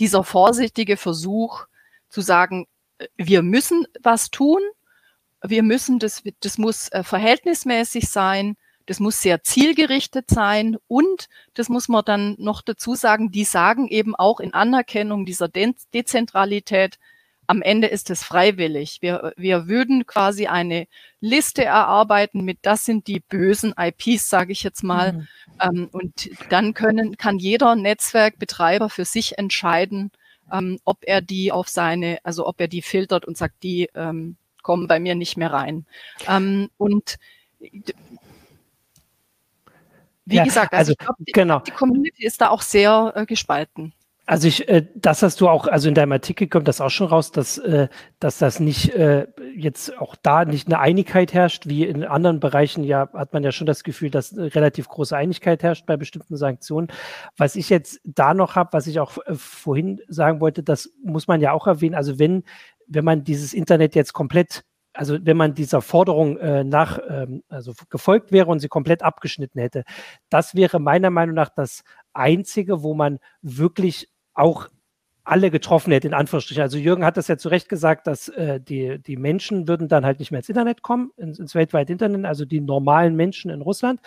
dieser 0.00 0.24
vorsichtige 0.24 0.96
Versuch 0.96 1.66
zu 2.10 2.20
sagen, 2.20 2.66
äh, 2.98 3.06
wir 3.16 3.42
müssen 3.42 3.86
was 4.02 4.30
tun, 4.30 4.60
wir 5.42 5.62
müssen, 5.62 5.98
das, 5.98 6.22
das 6.40 6.58
muss 6.58 6.88
äh, 6.88 7.02
verhältnismäßig 7.02 8.10
sein, 8.10 8.56
das 8.86 9.00
muss 9.00 9.22
sehr 9.22 9.42
zielgerichtet 9.42 10.28
sein 10.28 10.76
und 10.88 11.28
das 11.54 11.68
muss 11.68 11.88
man 11.88 12.04
dann 12.04 12.34
noch 12.38 12.60
dazu 12.60 12.94
sagen, 12.94 13.30
die 13.30 13.44
sagen 13.44 13.88
eben 13.88 14.14
auch 14.14 14.40
in 14.40 14.52
Anerkennung 14.52 15.24
dieser 15.24 15.48
De 15.48 15.72
Dezentralität, 15.94 16.98
am 17.50 17.62
Ende 17.62 17.88
ist 17.88 18.10
es 18.10 18.22
freiwillig. 18.22 18.98
Wir, 19.00 19.32
wir 19.36 19.66
würden 19.66 20.06
quasi 20.06 20.46
eine 20.46 20.86
Liste 21.20 21.64
erarbeiten 21.64 22.44
mit, 22.44 22.58
das 22.62 22.84
sind 22.84 23.08
die 23.08 23.18
bösen 23.18 23.74
IPs, 23.76 24.28
sage 24.28 24.52
ich 24.52 24.62
jetzt 24.62 24.84
mal. 24.84 25.14
Mhm. 25.14 25.28
Ähm, 25.60 25.88
und 25.90 26.30
dann 26.48 26.74
können, 26.74 27.16
kann 27.16 27.38
jeder 27.38 27.74
Netzwerkbetreiber 27.74 28.88
für 28.88 29.04
sich 29.04 29.36
entscheiden, 29.36 30.12
ähm, 30.52 30.78
ob 30.84 30.98
er 31.02 31.20
die 31.20 31.52
auf 31.52 31.68
seine, 31.68 32.18
also 32.24 32.46
ob 32.46 32.60
er 32.60 32.68
die 32.68 32.82
filtert 32.82 33.24
und 33.24 33.36
sagt, 33.36 33.62
die 33.62 33.88
ähm, 33.94 34.36
kommen 34.62 34.86
bei 34.86 35.00
mir 35.00 35.14
nicht 35.14 35.36
mehr 35.36 35.52
rein. 35.52 35.86
Ähm, 36.28 36.70
und 36.76 37.18
wie 40.24 40.36
ja, 40.36 40.44
gesagt, 40.44 40.72
also, 40.72 40.92
also 40.92 40.94
glaub, 40.96 41.16
die, 41.18 41.32
genau. 41.32 41.58
die 41.60 41.72
Community 41.72 42.24
ist 42.24 42.40
da 42.40 42.50
auch 42.50 42.62
sehr 42.62 43.12
äh, 43.16 43.26
gespalten. 43.26 43.92
Also 44.30 44.46
ich, 44.46 44.68
äh, 44.68 44.86
das 44.94 45.24
hast 45.24 45.40
du 45.40 45.48
auch, 45.48 45.66
also 45.66 45.88
in 45.88 45.96
deinem 45.96 46.12
Artikel 46.12 46.46
kommt 46.46 46.68
das 46.68 46.80
auch 46.80 46.90
schon 46.90 47.08
raus, 47.08 47.32
dass, 47.32 47.58
äh, 47.58 47.88
dass 48.20 48.38
das 48.38 48.60
nicht 48.60 48.94
äh, 48.94 49.26
jetzt 49.56 49.98
auch 49.98 50.14
da 50.14 50.44
nicht 50.44 50.68
eine 50.68 50.78
Einigkeit 50.78 51.34
herrscht, 51.34 51.66
wie 51.66 51.84
in 51.84 52.04
anderen 52.04 52.38
Bereichen 52.38 52.84
ja 52.84 53.08
hat 53.12 53.32
man 53.32 53.42
ja 53.42 53.50
schon 53.50 53.66
das 53.66 53.82
Gefühl, 53.82 54.08
dass 54.08 54.36
relativ 54.36 54.86
große 54.86 55.16
Einigkeit 55.16 55.64
herrscht 55.64 55.84
bei 55.84 55.96
bestimmten 55.96 56.36
Sanktionen. 56.36 56.92
Was 57.36 57.56
ich 57.56 57.70
jetzt 57.70 58.00
da 58.04 58.32
noch 58.32 58.54
habe, 58.54 58.72
was 58.72 58.86
ich 58.86 59.00
auch 59.00 59.18
äh, 59.26 59.34
vorhin 59.34 60.00
sagen 60.06 60.40
wollte, 60.40 60.62
das 60.62 60.92
muss 61.02 61.26
man 61.26 61.40
ja 61.40 61.50
auch 61.50 61.66
erwähnen. 61.66 61.96
Also 61.96 62.20
wenn, 62.20 62.44
wenn 62.86 63.04
man 63.04 63.24
dieses 63.24 63.52
Internet 63.52 63.96
jetzt 63.96 64.12
komplett 64.12 64.62
also 64.92 65.18
wenn 65.22 65.36
man 65.36 65.54
dieser 65.54 65.82
Forderung 65.82 66.36
äh, 66.38 66.64
nach, 66.64 66.98
ähm, 67.08 67.44
also 67.48 67.72
gefolgt 67.90 68.32
wäre 68.32 68.48
und 68.48 68.58
sie 68.58 68.68
komplett 68.68 69.02
abgeschnitten 69.02 69.60
hätte, 69.60 69.84
das 70.30 70.56
wäre 70.56 70.80
meiner 70.80 71.10
Meinung 71.10 71.36
nach 71.36 71.48
das 71.48 71.84
Einzige, 72.12 72.82
wo 72.82 72.94
man 72.94 73.18
wirklich 73.40 74.08
auch 74.40 74.68
alle 75.30 75.50
getroffen 75.50 75.92
hätte, 75.92 76.08
in 76.08 76.14
Anführungsstrichen. 76.14 76.62
Also 76.62 76.78
Jürgen 76.78 77.04
hat 77.04 77.16
das 77.16 77.28
ja 77.28 77.36
zu 77.36 77.50
Recht 77.50 77.68
gesagt, 77.68 78.06
dass 78.06 78.28
äh, 78.30 78.58
die, 78.60 78.98
die 78.98 79.16
Menschen 79.16 79.68
würden 79.68 79.86
dann 79.86 80.04
halt 80.04 80.18
nicht 80.18 80.32
mehr 80.32 80.40
ins 80.40 80.48
Internet 80.48 80.82
kommen, 80.82 81.12
ins, 81.16 81.38
ins 81.38 81.54
weltweite 81.54 81.92
Internet, 81.92 82.24
also 82.24 82.44
die 82.44 82.60
normalen 82.60 83.14
Menschen 83.14 83.50
in 83.50 83.60
Russland. 83.60 84.00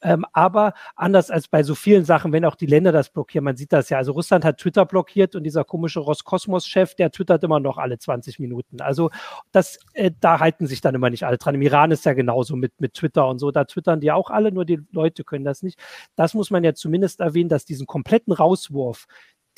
Ähm, 0.00 0.24
aber 0.32 0.72
anders 0.94 1.30
als 1.30 1.48
bei 1.48 1.64
so 1.64 1.74
vielen 1.74 2.04
Sachen, 2.04 2.32
wenn 2.32 2.46
auch 2.46 2.54
die 2.54 2.66
Länder 2.66 2.92
das 2.92 3.10
blockieren, 3.10 3.44
man 3.44 3.56
sieht 3.56 3.72
das 3.72 3.90
ja. 3.90 3.98
Also 3.98 4.12
Russland 4.12 4.44
hat 4.44 4.58
Twitter 4.58 4.86
blockiert 4.86 5.34
und 5.34 5.42
dieser 5.42 5.64
komische 5.64 6.00
Roskosmos-Chef, 6.00 6.94
der 6.94 7.10
twittert 7.10 7.42
immer 7.42 7.60
noch 7.60 7.76
alle 7.76 7.98
20 7.98 8.38
Minuten. 8.38 8.80
Also 8.80 9.10
das, 9.52 9.78
äh, 9.92 10.12
da 10.20 10.40
halten 10.40 10.66
sich 10.66 10.80
dann 10.80 10.94
immer 10.94 11.10
nicht 11.10 11.24
alle 11.24 11.36
dran. 11.36 11.56
Im 11.56 11.62
Iran 11.62 11.90
ist 11.90 12.06
ja 12.06 12.14
genauso 12.14 12.56
mit, 12.56 12.80
mit 12.80 12.94
Twitter 12.94 13.28
und 13.28 13.38
so, 13.38 13.50
da 13.50 13.64
twittern 13.64 14.00
die 14.00 14.12
auch 14.12 14.30
alle, 14.30 14.52
nur 14.52 14.64
die 14.64 14.80
Leute 14.92 15.24
können 15.24 15.44
das 15.44 15.62
nicht. 15.62 15.78
Das 16.16 16.32
muss 16.32 16.50
man 16.50 16.64
ja 16.64 16.74
zumindest 16.74 17.20
erwähnen, 17.20 17.50
dass 17.50 17.64
diesen 17.64 17.86
kompletten 17.86 18.32
Rauswurf, 18.32 19.06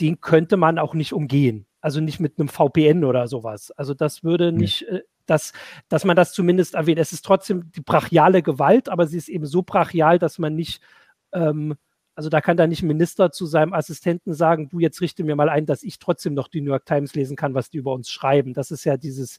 den 0.02 0.20
könnte 0.20 0.56
man 0.56 0.78
auch 0.78 0.94
nicht 0.94 1.12
umgehen. 1.14 1.66
Also 1.80 2.00
nicht 2.00 2.20
mit 2.20 2.38
einem 2.38 2.48
VPN 2.48 3.04
oder 3.04 3.28
sowas. 3.28 3.70
Also 3.72 3.94
das 3.94 4.22
würde 4.22 4.52
nicht, 4.52 4.82
äh, 4.88 5.02
dass, 5.26 5.52
dass 5.88 6.04
man 6.04 6.16
das 6.16 6.32
zumindest 6.32 6.74
erwähnt. 6.74 6.98
Es 6.98 7.12
ist 7.12 7.24
trotzdem 7.24 7.70
die 7.72 7.80
brachiale 7.80 8.42
Gewalt, 8.42 8.88
aber 8.88 9.06
sie 9.06 9.16
ist 9.16 9.28
eben 9.28 9.46
so 9.46 9.62
brachial, 9.62 10.18
dass 10.18 10.38
man 10.38 10.54
nicht, 10.54 10.82
ähm, 11.32 11.76
also 12.14 12.28
da 12.28 12.40
kann 12.40 12.56
da 12.56 12.66
nicht 12.66 12.82
ein 12.82 12.88
Minister 12.88 13.30
zu 13.30 13.46
seinem 13.46 13.72
Assistenten 13.72 14.34
sagen, 14.34 14.68
du 14.68 14.80
jetzt 14.80 15.00
richte 15.00 15.24
mir 15.24 15.36
mal 15.36 15.48
ein, 15.48 15.66
dass 15.66 15.82
ich 15.82 15.98
trotzdem 15.98 16.34
noch 16.34 16.48
die 16.48 16.60
New 16.60 16.70
York 16.70 16.84
Times 16.84 17.14
lesen 17.14 17.36
kann, 17.36 17.54
was 17.54 17.70
die 17.70 17.78
über 17.78 17.92
uns 17.94 18.10
schreiben. 18.10 18.54
Das 18.54 18.70
ist 18.70 18.84
ja 18.84 18.96
dieses, 18.96 19.38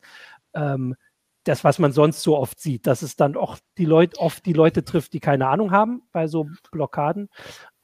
ähm, 0.53 0.95
das, 1.43 1.63
was 1.63 1.77
man 1.77 1.91
sonst 1.91 2.23
so 2.23 2.37
oft 2.37 2.59
sieht, 2.59 2.87
dass 2.87 3.01
es 3.01 3.15
dann 3.17 3.35
auch 3.35 3.57
die 3.77 3.85
Leute, 3.85 4.17
oft 4.17 4.45
die 4.45 4.53
Leute 4.53 4.85
trifft, 4.85 5.13
die 5.13 5.19
keine 5.19 5.47
Ahnung 5.47 5.71
haben 5.71 6.03
bei 6.13 6.27
so 6.27 6.47
Blockaden. 6.71 7.29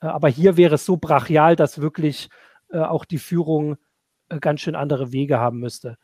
Äh, 0.01 0.07
aber 0.07 0.29
hier 0.29 0.57
wäre 0.57 0.75
es 0.75 0.85
so 0.85 0.97
brachial, 0.97 1.55
dass 1.55 1.81
wirklich 1.81 2.29
äh, 2.71 2.79
auch 2.79 3.05
die 3.05 3.17
Führung 3.17 3.77
äh, 4.29 4.39
ganz 4.39 4.62
schön 4.62 4.75
andere 4.75 5.12
Wege 5.12 5.39
haben 5.39 5.60
müsste. 5.60 5.97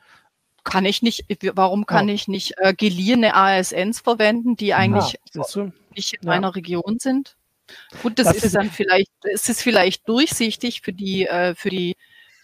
Kann 0.63 0.85
ich 0.85 1.03
nicht, 1.03 1.25
warum 1.53 1.85
kann 1.85 2.07
ja. 2.07 2.15
ich 2.15 2.27
nicht 2.27 2.55
äh, 2.57 2.73
geliehene 2.73 3.35
ASNs 3.35 3.99
verwenden, 3.99 4.55
die 4.55 4.73
eigentlich 4.73 5.19
ja, 5.33 5.41
nicht 5.95 6.13
in 6.13 6.19
ja. 6.21 6.29
meiner 6.29 6.55
Region 6.55 6.97
sind? 6.99 7.37
Gut, 8.01 8.17
das, 8.17 8.27
das 8.27 8.37
ist, 8.37 8.43
ist 8.45 8.55
dann 8.55 8.71
vielleicht, 8.71 9.11
es 9.21 9.47
ist 9.47 9.61
vielleicht 9.61 10.07
durchsichtig 10.07 10.81
für 10.81 10.93
die, 10.93 11.27
äh, 11.27 11.55
für 11.55 11.69
die, 11.69 11.95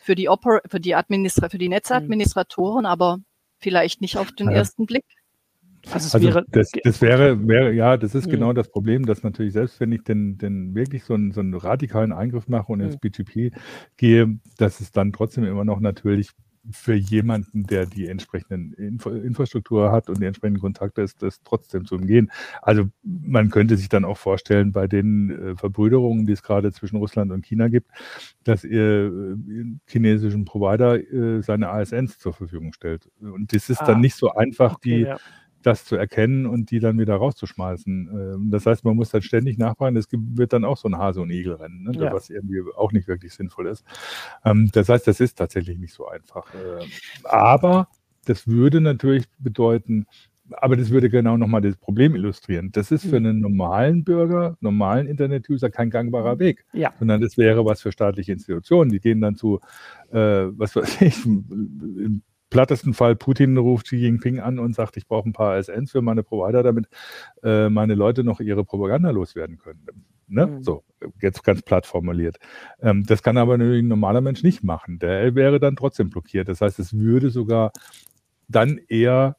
für 0.02 0.16
die 0.16 0.30
Oper 0.30 0.62
für 0.68 0.80
die 0.80 0.96
Administra 0.96 1.50
für 1.50 1.58
die 1.58 1.70
Netzadministratoren, 1.70 2.84
mhm. 2.84 2.88
aber 2.88 3.20
vielleicht 3.60 4.02
nicht 4.02 4.18
auf 4.18 4.32
den 4.32 4.50
ersten 4.50 4.86
Blick. 4.86 5.06
Also, 5.89 6.17
also 6.17 6.28
wäre, 6.28 6.46
das, 6.50 6.72
das 6.84 7.02
wäre, 7.02 7.48
wäre, 7.48 7.74
ja, 7.74 7.98
das 7.98 8.13
ist 8.13 8.28
mh. 8.28 8.32
genau 8.32 8.54
das 8.54 8.70
Problem, 8.70 9.06
dass 9.06 9.24
natürlich 9.24 9.54
selbst 9.54 9.80
wenn 9.80 9.91
ich 9.91 10.04
den, 10.04 10.38
den 10.38 10.76
wirklich 10.76 11.04
so 11.04 11.13
einen, 11.13 11.32
so 11.32 11.39
einen 11.39 11.54
radikalen 11.54 12.12
Eingriff 12.13 12.48
mache 12.48 12.72
und 12.72 12.82
ins 12.82 12.98
BGP 12.98 13.56
gehe, 13.98 14.39
dass 14.58 14.80
es 14.80 14.91
dann 14.91 15.12
trotzdem 15.12 15.44
immer 15.44 15.65
noch 15.65 15.80
natürlich 15.80 16.32
für 16.70 16.94
jemanden, 16.94 17.63
der 17.63 17.88
die 17.88 18.08
entsprechenden 18.08 18.74
Info 18.74 19.10
Infrastruktur 19.10 19.91
hat 19.91 20.10
und 20.10 20.22
die 20.22 20.26
entsprechenden 20.26 20.62
Kontakte 20.62 21.02
ist, 21.02 21.24
das 21.24 21.41
trotzdem 21.41 21.86
zu 21.86 21.96
umgehen. 21.96 22.32
Also 22.62 22.86
man 23.02 23.50
könnte 23.50 23.78
sich 23.78 23.89
dann 23.89 24.06
auch 24.06 24.17
vorstellen, 24.17 24.72
bei 24.72 24.88
den 24.88 25.32
äh, 25.32 25.56
Verbrüderungen, 25.56 26.28
die 26.28 26.34
es 26.34 26.44
gerade 26.44 26.72
zwischen 26.72 26.98
Russland 26.98 27.32
und 27.32 27.46
China 27.46 27.67
gibt, 27.67 27.89
dass 28.44 28.63
ihr 28.63 29.08
äh, 29.08 29.36
chinesischen 29.88 30.46
Provider 30.46 31.00
äh, 31.00 31.41
seine 31.41 31.70
ASNs 31.70 32.20
zur 32.20 32.34
Verfügung 32.34 32.74
stellt. 32.74 33.10
Und 33.20 33.54
das 33.54 33.70
ist 33.70 33.82
ah, 33.82 33.86
dann 33.86 34.02
nicht 34.02 34.15
so 34.15 34.32
einfach, 34.32 34.76
okay, 34.76 34.98
die 34.98 35.02
ja 35.02 35.17
das 35.62 35.86
zu 35.86 35.95
erkennen 35.95 36.45
und 36.45 36.71
die 36.71 36.80
dann 36.80 37.00
wieder 37.00 37.15
rauszuschmeißen. 37.15 38.10
Ähm, 38.12 38.52
das 38.52 38.65
heißt, 38.65 38.84
man 38.84 38.95
muss 38.95 39.10
dann 39.10 39.21
ständig 39.21 39.58
nachfragen. 39.58 39.95
Es 39.95 40.08
wird 40.12 40.54
dann 40.54 40.65
auch 40.65 40.78
so 40.78 40.88
ein 40.88 40.97
Hase- 40.97 41.21
und 41.21 41.30
Igel-Rennen, 41.30 41.84
ne? 41.84 41.91
ja. 41.93 42.13
was 42.13 42.30
irgendwie 42.30 42.62
auch 42.76 42.91
nicht 42.91 43.08
wirklich 43.08 43.34
sinnvoll 43.34 43.67
ist. 43.67 43.86
Ähm, 44.45 44.69
das 44.74 44.89
heißt, 44.89 45.08
das 45.08 45.19
ist 45.19 45.38
tatsächlich 45.38 45.78
nicht 45.78 45.93
so 45.93 46.08
einfach. 46.08 46.54
Ähm, 46.54 46.88
aber 47.24 47.88
das 48.26 48.47
würde 48.47 48.82
natürlich 48.82 49.26
bedeuten, 49.39 50.06
aber 50.52 50.76
das 50.76 50.89
würde 50.89 51.10
genau 51.10 51.38
nochmal 51.38 51.62
das 51.62 51.78
Problem 51.78 52.15
illustrieren. 52.15 52.71
Das 52.71 52.91
ist 52.91 53.06
für 53.06 53.19
mhm. 53.19 53.26
einen 53.26 53.39
normalen 53.39 54.04
Bürger, 54.04 54.58
normalen 54.60 55.08
Internet-User 55.08 55.69
kein 55.69 55.89
gangbarer 55.89 56.39
Weg, 56.39 56.65
ja. 56.74 56.93
sondern 57.00 57.21
das 57.21 57.38
wäre 57.38 57.65
was 57.65 57.82
für 57.82 57.91
staatliche 57.91 58.34
Institutionen. 58.34 58.91
Die 58.91 59.00
gehen 59.00 59.21
dann 59.21 59.36
zu, 59.36 59.60
äh, 60.12 60.17
was 60.17 60.76
weiß 60.76 61.02
ich, 61.02 61.26
im 61.26 62.21
plattesten 62.52 62.94
Fall, 62.94 63.16
Putin 63.16 63.58
ruft 63.58 63.88
Xi 63.88 63.96
Jinping 63.96 64.40
an 64.40 64.60
und 64.60 64.76
sagt, 64.76 64.98
ich 64.98 65.08
brauche 65.08 65.28
ein 65.28 65.34
paar 65.34 65.56
ASNs 65.56 65.92
für 65.92 66.04
meine 66.04 66.22
Provider, 66.22 66.62
damit 66.62 66.88
äh, 67.42 67.70
meine 67.70 67.96
Leute 67.96 68.24
noch 68.24 68.40
ihre 68.40 68.64
Propaganda 68.64 69.10
loswerden 69.10 69.58
können. 69.58 70.06
Ne? 70.28 70.46
Mhm. 70.46 70.62
So, 70.62 70.84
jetzt 71.20 71.44
ganz 71.44 71.64
platt 71.64 71.88
formuliert. 71.88 72.38
Ähm, 72.80 73.04
das 73.06 73.24
kann 73.24 73.38
aber 73.38 73.58
natürlich 73.58 73.84
ein 73.84 73.88
normaler 73.88 74.22
Mensch 74.22 74.44
nicht 74.44 74.64
machen. 74.64 75.00
Der 75.00 75.34
wäre 75.34 75.60
dann 75.60 75.76
trotzdem 75.76 76.10
blockiert. 76.10 76.48
Das 76.48 76.62
heißt, 76.62 76.78
es 76.78 76.94
würde 76.94 77.32
sogar 77.32 77.72
dann 78.48 78.80
eher 78.88 79.38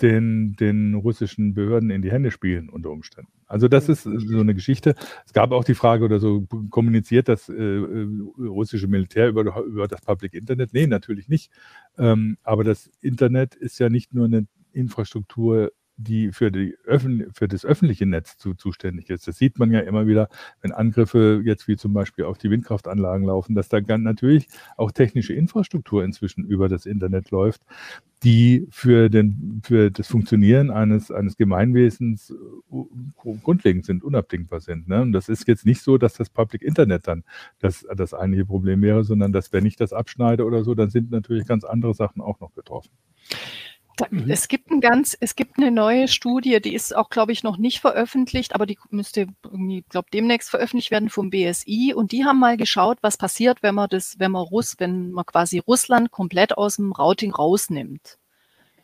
den, 0.00 0.54
den 0.54 0.94
russischen 0.94 1.54
Behörden 1.54 1.90
in 1.90 2.02
die 2.02 2.12
Hände 2.12 2.30
spielen 2.30 2.68
unter 2.68 2.90
Umständen. 2.90 3.32
Also 3.46 3.68
das 3.68 3.88
ist 3.88 4.02
so 4.02 4.40
eine 4.40 4.54
Geschichte. 4.54 4.94
Es 5.26 5.32
gab 5.32 5.52
auch 5.52 5.64
die 5.64 5.74
Frage 5.74 6.04
oder 6.04 6.18
so 6.18 6.46
kommuniziert 6.70 7.28
das 7.28 7.48
äh, 7.48 7.54
äh, 7.54 8.08
russische 8.38 8.88
Militär 8.88 9.28
über, 9.28 9.64
über 9.64 9.88
das 9.88 10.00
Public 10.00 10.34
Internet. 10.34 10.72
Nee, 10.72 10.86
natürlich 10.86 11.28
nicht. 11.28 11.50
Ähm, 11.98 12.38
aber 12.42 12.64
das 12.64 12.90
Internet 13.00 13.54
ist 13.54 13.78
ja 13.78 13.88
nicht 13.88 14.14
nur 14.14 14.26
eine 14.26 14.46
Infrastruktur 14.72 15.72
die 15.96 16.32
für, 16.32 16.50
die 16.50 16.76
Öffn 16.84 17.26
für 17.32 17.48
das 17.48 17.64
öffentliche 17.64 18.06
Netz 18.06 18.36
zu, 18.36 18.54
zuständig 18.54 19.10
ist. 19.10 19.28
Das 19.28 19.38
sieht 19.38 19.58
man 19.58 19.70
ja 19.70 19.80
immer 19.80 20.06
wieder, 20.06 20.28
wenn 20.60 20.72
Angriffe 20.72 21.42
jetzt 21.44 21.68
wie 21.68 21.76
zum 21.76 21.92
Beispiel 21.92 22.24
auf 22.24 22.38
die 22.38 22.50
Windkraftanlagen 22.50 23.26
laufen, 23.26 23.54
dass 23.54 23.68
da 23.68 23.80
natürlich 23.80 24.48
auch 24.76 24.90
technische 24.90 25.34
Infrastruktur 25.34 26.04
inzwischen 26.04 26.44
über 26.44 26.68
das 26.68 26.86
Internet 26.86 27.30
läuft, 27.30 27.62
die 28.24 28.66
für, 28.70 29.10
den, 29.10 29.60
für 29.64 29.90
das 29.90 30.08
Funktionieren 30.08 30.70
eines, 30.70 31.10
eines 31.10 31.36
Gemeinwesens 31.36 32.30
äh, 32.30 33.34
grundlegend 33.42 33.84
sind, 33.84 34.02
unabdingbar 34.02 34.60
sind. 34.60 34.88
Ne? 34.88 35.02
Und 35.02 35.12
das 35.12 35.28
ist 35.28 35.46
jetzt 35.46 35.66
nicht 35.66 35.82
so, 35.82 35.98
dass 35.98 36.14
das 36.14 36.30
Public 36.30 36.62
Internet 36.62 37.06
dann 37.06 37.22
das, 37.60 37.86
das 37.94 38.14
eigentliche 38.14 38.46
Problem 38.46 38.82
wäre, 38.82 39.04
sondern 39.04 39.32
dass 39.32 39.52
wenn 39.52 39.66
ich 39.66 39.76
das 39.76 39.92
abschneide 39.92 40.44
oder 40.44 40.64
so, 40.64 40.74
dann 40.74 40.90
sind 40.90 41.10
natürlich 41.10 41.46
ganz 41.46 41.64
andere 41.64 41.94
Sachen 41.94 42.22
auch 42.22 42.40
noch 42.40 42.50
betroffen. 42.50 42.90
Mhm. 44.10 44.30
Es 44.30 44.48
gibt 44.48 44.70
ein 44.70 44.80
ganz, 44.80 45.16
es 45.20 45.36
gibt 45.36 45.58
eine 45.58 45.70
neue 45.70 46.08
Studie, 46.08 46.60
die 46.60 46.74
ist 46.74 46.94
auch, 46.94 47.10
glaube 47.10 47.32
ich, 47.32 47.42
noch 47.42 47.56
nicht 47.56 47.80
veröffentlicht, 47.80 48.54
aber 48.54 48.66
die 48.66 48.78
müsste 48.90 49.26
irgendwie, 49.44 49.84
glaube 49.88 50.08
demnächst 50.12 50.50
veröffentlicht 50.50 50.90
werden 50.90 51.10
vom 51.10 51.30
BSI. 51.30 51.94
Und 51.94 52.12
die 52.12 52.24
haben 52.24 52.40
mal 52.40 52.56
geschaut, 52.56 52.98
was 53.02 53.16
passiert, 53.16 53.62
wenn 53.62 53.74
man 53.74 53.88
das, 53.88 54.16
wenn 54.18 54.32
man 54.32 54.42
Russ, 54.42 54.76
wenn 54.78 55.12
man 55.12 55.26
quasi 55.26 55.58
Russland 55.58 56.10
komplett 56.10 56.56
aus 56.56 56.76
dem 56.76 56.92
Routing 56.92 57.32
rausnimmt. 57.32 58.18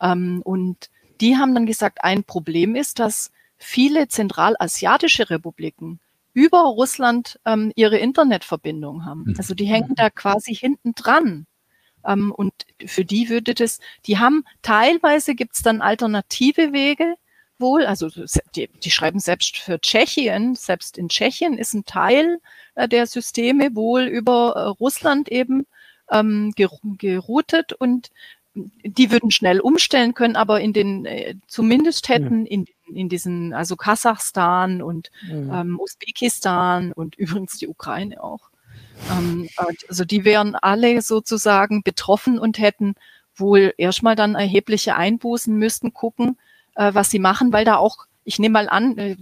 Ähm, 0.01 0.41
und 0.43 0.89
die 1.19 1.37
haben 1.37 1.53
dann 1.53 1.65
gesagt, 1.65 2.03
ein 2.03 2.23
Problem 2.23 2.75
ist, 2.75 2.99
dass 2.99 3.31
viele 3.57 4.07
zentralasiatische 4.07 5.29
Republiken 5.29 5.99
über 6.33 6.61
Russland 6.61 7.39
ähm, 7.45 7.71
ihre 7.75 7.97
Internetverbindung 7.97 9.05
haben. 9.05 9.25
Mhm. 9.27 9.35
Also 9.37 9.53
die 9.53 9.65
hängen 9.65 9.95
da 9.95 10.09
quasi 10.09 10.55
hinten 10.55 10.93
dran. 10.95 11.45
Ähm, 12.05 12.31
und 12.31 12.53
für 12.85 13.05
die 13.05 13.29
würde 13.29 13.53
das, 13.53 13.79
die 14.05 14.17
haben 14.17 14.43
teilweise 14.61 15.35
gibt's 15.35 15.61
dann 15.61 15.81
alternative 15.81 16.73
Wege 16.73 17.15
wohl, 17.57 17.85
also 17.85 18.09
die, 18.55 18.67
die 18.67 18.91
schreiben 18.91 19.19
selbst 19.19 19.57
für 19.57 19.79
Tschechien, 19.79 20.55
selbst 20.55 20.97
in 20.97 21.09
Tschechien 21.09 21.57
ist 21.57 21.73
ein 21.73 21.85
Teil 21.85 22.39
äh, 22.75 22.87
der 22.87 23.05
Systeme 23.07 23.75
wohl 23.75 24.03
über 24.03 24.53
äh, 24.55 24.59
Russland 24.79 25.29
eben 25.29 25.65
ähm, 26.11 26.53
geroutet 26.55 27.73
und 27.73 28.11
die 28.53 29.11
würden 29.11 29.31
schnell 29.31 29.61
umstellen 29.61 30.13
können, 30.13 30.35
aber 30.35 30.59
in 30.59 30.73
den, 30.73 31.05
äh, 31.05 31.35
zumindest 31.47 32.09
hätten 32.09 32.45
in, 32.45 32.65
in 32.93 33.07
diesen, 33.07 33.53
also 33.53 33.77
Kasachstan 33.77 34.81
und 34.81 35.09
mhm. 35.25 35.51
ähm, 35.53 35.79
Usbekistan 35.79 36.91
und 36.91 37.15
übrigens 37.17 37.57
die 37.57 37.67
Ukraine 37.67 38.21
auch, 38.21 38.50
also 39.87 40.05
die 40.05 40.25
wären 40.25 40.55
alle 40.55 41.01
sozusagen 41.01 41.83
betroffen 41.83 42.39
und 42.39 42.59
hätten 42.59 42.95
wohl 43.35 43.73
erstmal 43.77 44.15
dann 44.15 44.35
erhebliche 44.35 44.95
Einbußen, 44.95 45.55
müssten 45.55 45.93
gucken, 45.93 46.37
äh, 46.75 46.93
was 46.93 47.09
sie 47.09 47.19
machen, 47.19 47.53
weil 47.53 47.65
da 47.65 47.77
auch, 47.77 48.05
ich 48.23 48.39
nehme 48.39 48.53
mal 48.53 48.69
an, 48.69 48.97
äh, 48.97 49.15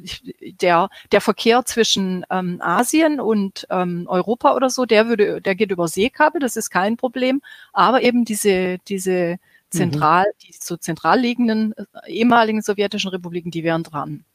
der, 0.61 0.89
der 1.11 1.21
Verkehr 1.21 1.65
zwischen 1.65 2.25
ähm, 2.29 2.59
Asien 2.61 3.19
und 3.19 3.67
ähm, 3.69 4.05
Europa 4.07 4.55
oder 4.55 4.69
so, 4.69 4.85
der 4.85 5.07
würde, 5.07 5.41
der 5.41 5.55
geht 5.55 5.71
über 5.71 5.87
Seekabel, 5.87 6.41
das 6.41 6.55
ist 6.55 6.69
kein 6.69 6.97
Problem. 6.97 7.41
Aber 7.71 8.01
eben 8.03 8.25
diese, 8.25 8.77
diese 8.87 9.37
zentral, 9.69 10.25
mhm. 10.25 10.37
die 10.43 10.55
so 10.59 10.77
zentral 10.77 11.19
liegenden 11.19 11.73
äh, 11.73 12.11
ehemaligen 12.11 12.61
sowjetischen 12.61 13.09
Republiken, 13.09 13.51
die 13.51 13.63
wären 13.63 13.83
dran. 13.83 14.25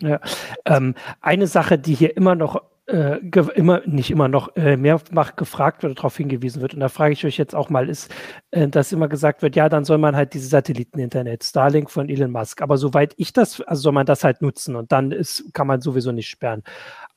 Ja, 0.00 0.20
ähm, 0.64 0.94
eine 1.20 1.46
Sache, 1.46 1.78
die 1.78 1.94
hier 1.94 2.16
immer 2.16 2.34
noch 2.34 2.62
äh, 2.86 3.18
immer, 3.54 3.80
nicht 3.86 4.10
immer 4.10 4.28
noch, 4.28 4.54
äh, 4.56 4.76
mehrfach 4.76 5.36
gefragt 5.36 5.82
wird, 5.82 5.98
darauf 5.98 6.16
hingewiesen 6.16 6.60
wird. 6.60 6.74
Und 6.74 6.80
da 6.80 6.88
frage 6.88 7.14
ich 7.14 7.24
euch 7.24 7.38
jetzt 7.38 7.54
auch 7.54 7.70
mal, 7.70 7.88
ist, 7.88 8.14
äh, 8.50 8.68
dass 8.68 8.92
immer 8.92 9.08
gesagt 9.08 9.40
wird, 9.42 9.56
ja, 9.56 9.68
dann 9.68 9.84
soll 9.84 9.98
man 9.98 10.14
halt 10.14 10.34
diese 10.34 10.48
Satelliten-Internet, 10.48 11.44
Starlink 11.44 11.90
von 11.90 12.08
Elon 12.08 12.30
Musk. 12.30 12.60
Aber 12.60 12.76
soweit 12.76 13.14
ich 13.16 13.32
das, 13.32 13.60
also 13.62 13.82
soll 13.82 13.92
man 13.92 14.06
das 14.06 14.22
halt 14.22 14.42
nutzen 14.42 14.76
und 14.76 14.92
dann 14.92 15.12
ist, 15.12 15.54
kann 15.54 15.66
man 15.66 15.80
sowieso 15.80 16.12
nicht 16.12 16.28
sperren. 16.28 16.62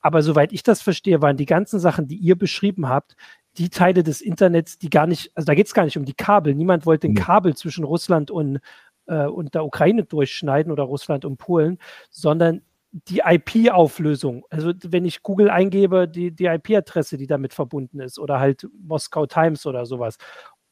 Aber 0.00 0.22
soweit 0.22 0.52
ich 0.52 0.62
das 0.62 0.80
verstehe, 0.80 1.20
waren 1.20 1.36
die 1.36 1.46
ganzen 1.46 1.80
Sachen, 1.80 2.06
die 2.06 2.16
ihr 2.16 2.38
beschrieben 2.38 2.88
habt, 2.88 3.14
die 3.58 3.68
Teile 3.68 4.02
des 4.02 4.20
Internets, 4.20 4.78
die 4.78 4.88
gar 4.88 5.06
nicht, 5.06 5.32
also 5.34 5.46
da 5.46 5.54
geht 5.54 5.66
es 5.66 5.74
gar 5.74 5.84
nicht 5.84 5.98
um 5.98 6.04
die 6.04 6.14
Kabel. 6.14 6.54
Niemand 6.54 6.86
wollte 6.86 7.08
ein 7.08 7.14
Kabel 7.14 7.56
zwischen 7.56 7.84
Russland 7.84 8.30
und, 8.30 8.60
äh, 9.06 9.26
und 9.26 9.54
der 9.54 9.64
Ukraine 9.64 10.04
durchschneiden 10.04 10.72
oder 10.72 10.84
Russland 10.84 11.24
und 11.24 11.36
Polen, 11.38 11.78
sondern 12.10 12.62
die 12.90 13.20
IP-Auflösung, 13.24 14.44
also 14.50 14.72
wenn 14.86 15.04
ich 15.04 15.22
Google 15.22 15.50
eingebe, 15.50 16.08
die, 16.08 16.30
die 16.30 16.46
IP-Adresse, 16.46 17.16
die 17.18 17.26
damit 17.26 17.52
verbunden 17.52 18.00
ist, 18.00 18.18
oder 18.18 18.40
halt 18.40 18.66
Moskau 18.82 19.26
Times 19.26 19.66
oder 19.66 19.84
sowas. 19.84 20.16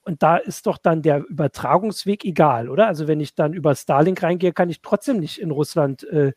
Und 0.02 0.22
da 0.22 0.36
ist 0.36 0.66
doch 0.66 0.78
dann 0.78 1.02
der 1.02 1.24
Übertragungsweg 1.26 2.24
egal, 2.24 2.68
oder? 2.68 2.86
Also 2.86 3.08
wenn 3.08 3.20
ich 3.20 3.34
dann 3.34 3.52
über 3.52 3.74
Starlink 3.74 4.22
reingehe, 4.22 4.52
kann 4.52 4.70
ich 4.70 4.80
trotzdem 4.80 5.18
nicht 5.18 5.40
in 5.40 5.50
Russland 5.50 6.04
äh, 6.04 6.32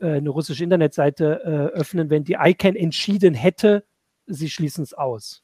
äh 0.00 0.16
eine 0.16 0.30
russische 0.30 0.64
Internetseite 0.64 1.42
äh, 1.44 1.78
öffnen, 1.78 2.10
wenn 2.10 2.24
die 2.24 2.38
ICANN 2.40 2.76
entschieden 2.76 3.34
hätte, 3.34 3.84
sie 4.26 4.50
schließen 4.50 4.82
es 4.82 4.94
aus. 4.94 5.42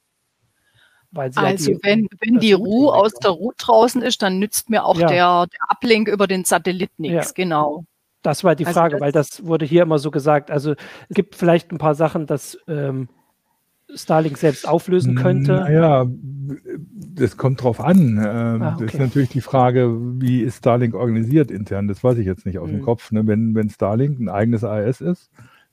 also 1.14 1.40
ja 1.40 1.52
die, 1.54 1.78
wenn, 1.82 2.08
wenn 2.20 2.40
die 2.40 2.54
Ruhe 2.54 2.92
aus 2.94 3.12
der 3.14 3.32
Ruhe 3.32 3.54
draußen 3.56 4.02
ist, 4.02 4.22
dann 4.22 4.38
nützt 4.38 4.70
mir 4.70 4.84
auch 4.84 4.98
ja. 4.98 5.06
der, 5.06 5.46
der 5.46 5.60
Uplink 5.70 6.08
über 6.08 6.26
den 6.26 6.44
Satellit 6.44 6.98
nichts, 6.98 7.28
ja. 7.28 7.32
genau. 7.34 7.84
Das 8.26 8.42
war 8.42 8.56
die 8.56 8.66
also 8.66 8.80
Frage, 8.80 8.94
das 8.94 9.00
weil 9.00 9.12
das 9.12 9.46
wurde 9.46 9.64
hier 9.64 9.82
immer 9.82 10.00
so 10.00 10.10
gesagt. 10.10 10.50
Also 10.50 10.72
es 10.72 11.14
gibt 11.14 11.36
vielleicht 11.36 11.70
ein 11.70 11.78
paar 11.78 11.94
Sachen, 11.94 12.26
dass 12.26 12.58
ähm, 12.66 13.08
Starlink 13.94 14.36
selbst 14.36 14.66
auflösen 14.66 15.14
könnte. 15.14 15.52
Naja, 15.52 16.06
das 17.14 17.36
kommt 17.36 17.62
drauf 17.62 17.80
an. 17.80 18.18
Ähm, 18.18 18.62
ah, 18.62 18.74
okay. 18.74 18.86
Das 18.86 18.94
ist 18.94 19.00
natürlich 19.00 19.28
die 19.28 19.40
Frage, 19.40 19.96
wie 20.20 20.40
ist 20.42 20.58
Starlink 20.58 20.96
organisiert 20.96 21.52
intern? 21.52 21.86
Das 21.86 22.02
weiß 22.02 22.18
ich 22.18 22.26
jetzt 22.26 22.46
nicht 22.46 22.58
aus 22.58 22.68
mhm. 22.68 22.78
dem 22.78 22.82
Kopf. 22.82 23.12
Ne? 23.12 23.28
Wenn, 23.28 23.54
wenn 23.54 23.70
Starlink 23.70 24.18
ein 24.18 24.28
eigenes 24.28 24.64
AS 24.64 25.00
ist, 25.00 25.30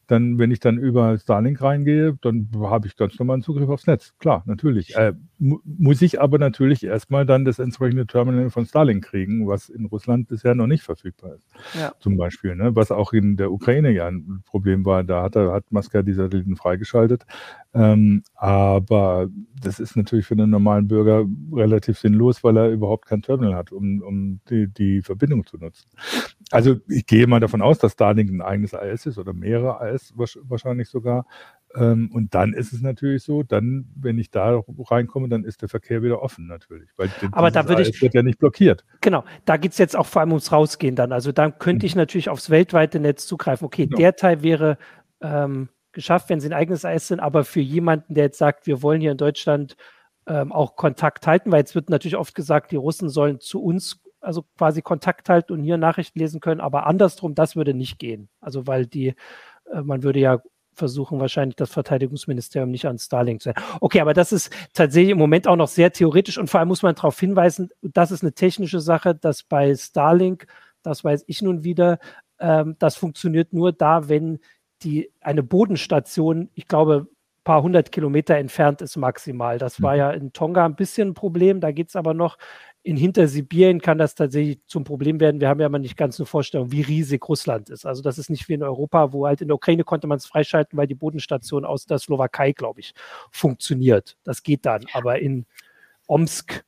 dann, 0.08 0.38
wenn 0.38 0.52
ich 0.52 0.60
dann 0.60 0.78
über 0.78 1.18
Starlink 1.18 1.62
reingehe, 1.62 2.18
dann 2.22 2.50
habe 2.58 2.88
ich 2.88 2.98
ganz 2.98 3.18
normalen 3.18 3.42
Zugriff 3.42 3.70
aufs 3.70 3.88
Netz. 3.88 4.14
Klar, 4.20 4.44
natürlich. 4.46 4.96
Äh, 4.96 5.14
mu 5.40 5.60
muss 5.64 6.02
ich 6.02 6.20
aber 6.20 6.38
natürlich 6.38 6.84
erstmal 6.84 7.26
dann 7.26 7.46
das 7.46 7.60
entsprechende 7.60 8.06
Terminal 8.06 8.50
von 8.50 8.66
Starlink 8.66 9.06
kriegen, 9.06 9.48
was 9.48 9.70
in 9.70 9.86
Russland 9.86 10.28
bisher 10.28 10.56
noch 10.56 10.68
nicht 10.68 10.84
verfügbar 10.84 11.36
ist. 11.36 11.48
Ja. 11.80 11.94
Zum 12.00 12.18
Beispiel, 12.18 12.56
ne? 12.56 12.76
was 12.76 12.92
auch 12.92 13.14
in 13.14 13.38
der 13.38 13.52
Ukraine 13.52 13.92
ja 13.92 14.08
ein 14.08 14.44
Problem 14.46 14.86
war. 14.86 15.04
Da 15.04 15.24
hat, 15.24 15.36
er, 15.36 15.52
hat 15.52 15.72
Maska 15.72 16.02
die 16.02 16.14
Satelliten 16.14 16.56
freigeschaltet. 16.56 17.26
Ähm, 17.76 18.24
aber 18.36 19.30
das 19.60 19.80
ist 19.80 19.96
natürlich 19.96 20.28
für 20.28 20.36
einen 20.36 20.50
normalen 20.50 20.88
Bürger 20.88 21.26
relativ 21.52 21.98
sinnlos, 21.98 22.44
weil 22.44 22.58
er 22.58 22.70
überhaupt 22.70 23.08
kein 23.08 23.22
Terminal 23.24 23.56
hat, 23.56 23.72
um, 23.72 24.02
um 24.02 24.40
die, 24.50 24.68
die 24.68 25.02
Verbindung 25.02 25.46
zu 25.46 25.58
nutzen. 25.58 25.90
Also 26.52 26.78
ich 26.88 27.08
gehe 27.08 27.26
mal 27.26 27.40
davon 27.40 27.64
aus, 27.64 27.80
dass 27.80 27.94
Starlink 27.94 28.30
ein 28.30 28.42
eigenes 28.42 28.76
AS 28.76 29.08
ist 29.08 29.18
oder 29.18 29.34
mehrere 29.34 29.82
AS 29.82 30.14
wahrscheinlich 30.16 30.90
sogar. 30.90 31.26
Ähm, 31.76 32.12
und 32.14 32.36
dann 32.36 32.54
ist 32.54 32.74
es 32.74 32.82
natürlich 32.82 33.24
so, 33.24 33.42
dann, 33.42 33.86
wenn 33.96 34.20
ich 34.20 34.30
da 34.30 34.62
reinkomme, 34.78 35.28
dann 35.28 35.44
ist 35.44 35.64
der 35.64 35.70
Verkehr 35.70 36.04
wieder 36.04 36.22
offen 36.22 36.46
natürlich. 36.46 36.90
Weil 36.98 37.10
Aber 37.32 37.50
da 37.50 37.68
würde 37.68 37.82
ich. 37.82 38.00
wird 38.02 38.14
ja 38.14 38.22
nicht 38.22 38.38
blockiert. 38.38 38.86
Genau, 39.02 39.24
da 39.46 39.58
geht 39.58 39.72
es 39.72 39.80
jetzt 39.80 39.96
auch 39.96 40.06
vor 40.06 40.22
allem 40.22 40.32
ums 40.32 40.52
Rausgehen 40.52 40.96
dann. 40.96 41.12
Also 41.12 41.32
dann 41.32 41.58
könnte 41.58 41.86
mhm. 41.86 41.88
ich 41.88 41.96
natürlich 41.96 42.30
aufs 42.30 42.52
weltweite 42.52 43.00
Netz 43.00 43.26
zugreifen. 43.26 43.66
Okay, 43.66 43.88
genau. 43.88 43.98
der 43.98 44.16
Teil 44.16 44.44
wäre 44.44 44.78
ähm, 45.22 45.70
geschafft, 45.94 46.30
wenn 46.30 46.40
sie 46.40 46.50
ein 46.50 46.54
eigenes 46.54 46.86
AS 46.86 47.08
sind, 47.08 47.20
aber 47.20 47.44
für 47.44 47.62
jemanden, 47.62 48.14
der 48.16 48.26
jetzt 48.26 48.38
sagt, 48.38 48.68
wir 48.68 48.82
wollen 48.82 49.02
hier 49.02 49.12
in 49.12 49.18
Deutschland 49.18 49.76
ähm, 50.28 50.52
auch 50.52 50.76
Kontakt 50.76 51.28
halten, 51.28 51.52
weil 51.52 51.60
jetzt 51.60 51.76
wird 51.76 51.90
natürlich 51.90 52.18
oft 52.18 52.36
gesagt, 52.36 52.72
die 52.72 52.78
Russen 52.78 53.10
sollen 53.10 53.40
zu 53.40 53.62
uns 53.62 54.02
also 54.22 54.46
quasi 54.58 54.82
Kontakt 54.82 55.28
halten 55.28 55.52
und 55.52 55.64
hier 55.64 55.78
Nachrichten 55.78 56.18
lesen 56.20 56.40
können, 56.40 56.62
aber 56.62 56.88
andersrum, 56.88 57.36
das 57.36 57.58
würde 57.58 57.74
nicht 57.74 58.00
gehen. 58.00 58.30
Also 58.40 58.68
weil 58.68 58.86
die, 58.86 59.16
äh, 59.72 59.82
man 59.82 60.04
würde 60.04 60.20
ja 60.20 60.40
versuchen 60.76 61.20
wahrscheinlich 61.20 61.56
das 61.56 61.70
Verteidigungsministerium 61.72 62.72
nicht 62.72 62.88
an 62.88 62.98
Starlink 62.98 63.42
zu 63.42 63.50
sein. 63.50 63.64
Okay, 63.80 64.00
aber 64.00 64.14
das 64.14 64.32
ist 64.32 64.52
tatsächlich 64.74 65.12
im 65.12 65.20
Moment 65.20 65.48
auch 65.48 65.58
noch 65.58 65.68
sehr 65.68 65.92
theoretisch 65.92 66.38
und 66.38 66.50
vor 66.50 66.60
allem 66.60 66.70
muss 66.70 66.82
man 66.82 66.96
darauf 66.96 67.20
hinweisen, 67.20 67.70
das 67.82 68.12
ist 68.12 68.24
eine 68.24 68.34
technische 68.34 68.80
Sache, 68.80 69.14
dass 69.14 69.44
bei 69.44 69.76
Starlink 69.76 70.48
das 70.84 71.04
weiß 71.04 71.24
ich 71.28 71.42
nun 71.42 71.64
wieder, 71.64 71.98
ähm, 72.40 72.76
das 72.78 72.96
funktioniert 72.96 73.54
nur 73.54 73.72
da, 73.72 74.10
wenn 74.10 74.40
die 74.84 75.12
eine 75.22 75.44
Bodenstation, 75.44 76.50
ich 76.54 76.68
glaube, 76.68 77.08
ein 77.08 77.44
paar 77.44 77.64
hundert 77.64 77.92
Kilometer 77.92 78.36
entfernt 78.38 78.82
ist 78.82 78.96
maximal. 78.96 79.58
Das 79.58 79.82
war 79.82 79.94
mhm. 79.94 80.00
ja 80.00 80.12
in 80.12 80.34
Tonga 80.34 80.66
ein 80.66 80.76
bisschen 80.76 81.10
ein 81.10 81.14
Problem, 81.14 81.60
da 81.60 81.72
geht 81.72 81.90
es 81.90 81.96
aber 81.96 82.14
noch. 82.14 82.38
In 82.86 82.98
Hintersibirien 82.98 83.80
kann 83.80 83.98
das 83.98 84.14
tatsächlich 84.14 84.60
zum 84.68 84.84
Problem 84.84 85.22
werden. 85.22 85.40
Wir 85.40 85.48
haben 85.48 85.62
ja 85.62 85.70
mal 85.70 85.80
nicht 85.80 85.96
ganz 85.96 86.20
eine 86.20 86.26
Vorstellung, 86.26 86.72
wie 86.72 86.82
riesig 86.82 87.28
Russland 87.30 87.70
ist. 87.70 87.86
Also 87.86 88.02
das 88.02 88.18
ist 88.18 88.30
nicht 88.30 88.50
wie 88.50 88.54
in 88.54 88.64
Europa, 88.64 89.14
wo 89.14 89.26
halt 89.26 89.42
in 89.42 89.48
der 89.48 89.56
Ukraine 89.56 89.86
konnte 89.86 90.06
man 90.08 90.18
es 90.18 90.26
freischalten, 90.26 90.78
weil 90.78 90.88
die 90.88 90.96
Bodenstation 90.96 91.64
aus 91.64 91.86
der 91.86 92.00
Slowakei, 92.00 92.52
glaube 92.52 92.82
ich, 92.82 92.94
funktioniert. 93.32 94.18
Das 94.26 94.44
geht 94.44 94.66
dann. 94.66 94.84
Aber 94.92 95.20
in 95.20 95.46
Omsk 96.08 96.66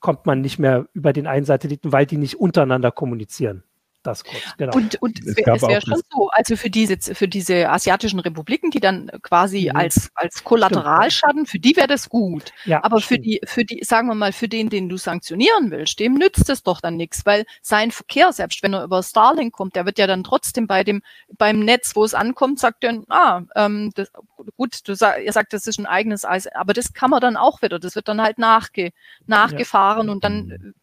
kommt 0.00 0.26
man 0.26 0.40
nicht 0.40 0.58
mehr 0.58 0.86
über 0.94 1.12
den 1.12 1.26
einen 1.26 1.44
Satelliten, 1.44 1.92
weil 1.92 2.06
die 2.06 2.16
nicht 2.16 2.36
untereinander 2.36 2.90
kommunizieren. 2.90 3.62
Das 4.08 4.24
kurz, 4.24 4.56
genau. 4.56 4.74
Und, 4.74 5.00
und 5.02 5.20
es, 5.20 5.36
es 5.36 5.62
wäre 5.62 5.80
schon 5.80 6.00
so, 6.10 6.30
also 6.30 6.56
für 6.56 6.70
diese, 6.70 6.96
für 7.14 7.28
diese 7.28 7.68
asiatischen 7.68 8.20
Republiken, 8.20 8.70
die 8.70 8.80
dann 8.80 9.10
quasi 9.22 9.68
mhm. 9.70 9.76
als, 9.76 10.10
als 10.14 10.44
Kollateralschaden, 10.44 11.46
für 11.46 11.58
die 11.58 11.76
wäre 11.76 11.86
das 11.86 12.08
gut. 12.08 12.52
Ja, 12.64 12.82
Aber 12.82 13.00
stimmt. 13.00 13.18
für 13.18 13.22
die, 13.22 13.40
für 13.44 13.64
die, 13.64 13.84
sagen 13.84 14.08
wir 14.08 14.14
mal, 14.14 14.32
für 14.32 14.48
den, 14.48 14.70
den 14.70 14.88
du 14.88 14.96
sanktionieren 14.96 15.70
willst, 15.70 15.98
dem 16.00 16.14
nützt 16.14 16.48
es 16.48 16.62
doch 16.62 16.80
dann 16.80 16.96
nichts, 16.96 17.26
weil 17.26 17.44
sein 17.60 17.90
Verkehr, 17.90 18.32
selbst 18.32 18.62
wenn 18.62 18.72
er 18.72 18.84
über 18.84 19.02
Starlink 19.02 19.52
kommt, 19.52 19.76
der 19.76 19.84
wird 19.84 19.98
ja 19.98 20.06
dann 20.06 20.24
trotzdem 20.24 20.66
bei 20.66 20.84
dem, 20.84 21.02
beim 21.36 21.60
Netz, 21.60 21.94
wo 21.94 22.04
es 22.04 22.14
ankommt, 22.14 22.58
sagt 22.58 22.84
er, 22.84 23.02
ah, 23.08 23.42
ähm, 23.56 23.90
das, 23.94 24.10
gut, 24.56 24.88
du 24.88 24.94
sag, 24.94 25.22
ihr 25.22 25.32
sagt, 25.32 25.52
das 25.52 25.66
ist 25.66 25.78
ein 25.78 25.86
eigenes 25.86 26.24
Eis, 26.24 26.46
aber 26.46 26.72
das 26.72 26.94
kann 26.94 27.10
man 27.10 27.20
dann 27.20 27.36
auch 27.36 27.60
wieder, 27.62 27.78
das 27.78 27.94
wird 27.94 28.08
dann 28.08 28.22
halt 28.22 28.38
nachge, 28.38 28.92
nachgefahren 29.26 30.06
ja. 30.06 30.12
und 30.12 30.24
dann 30.24 30.74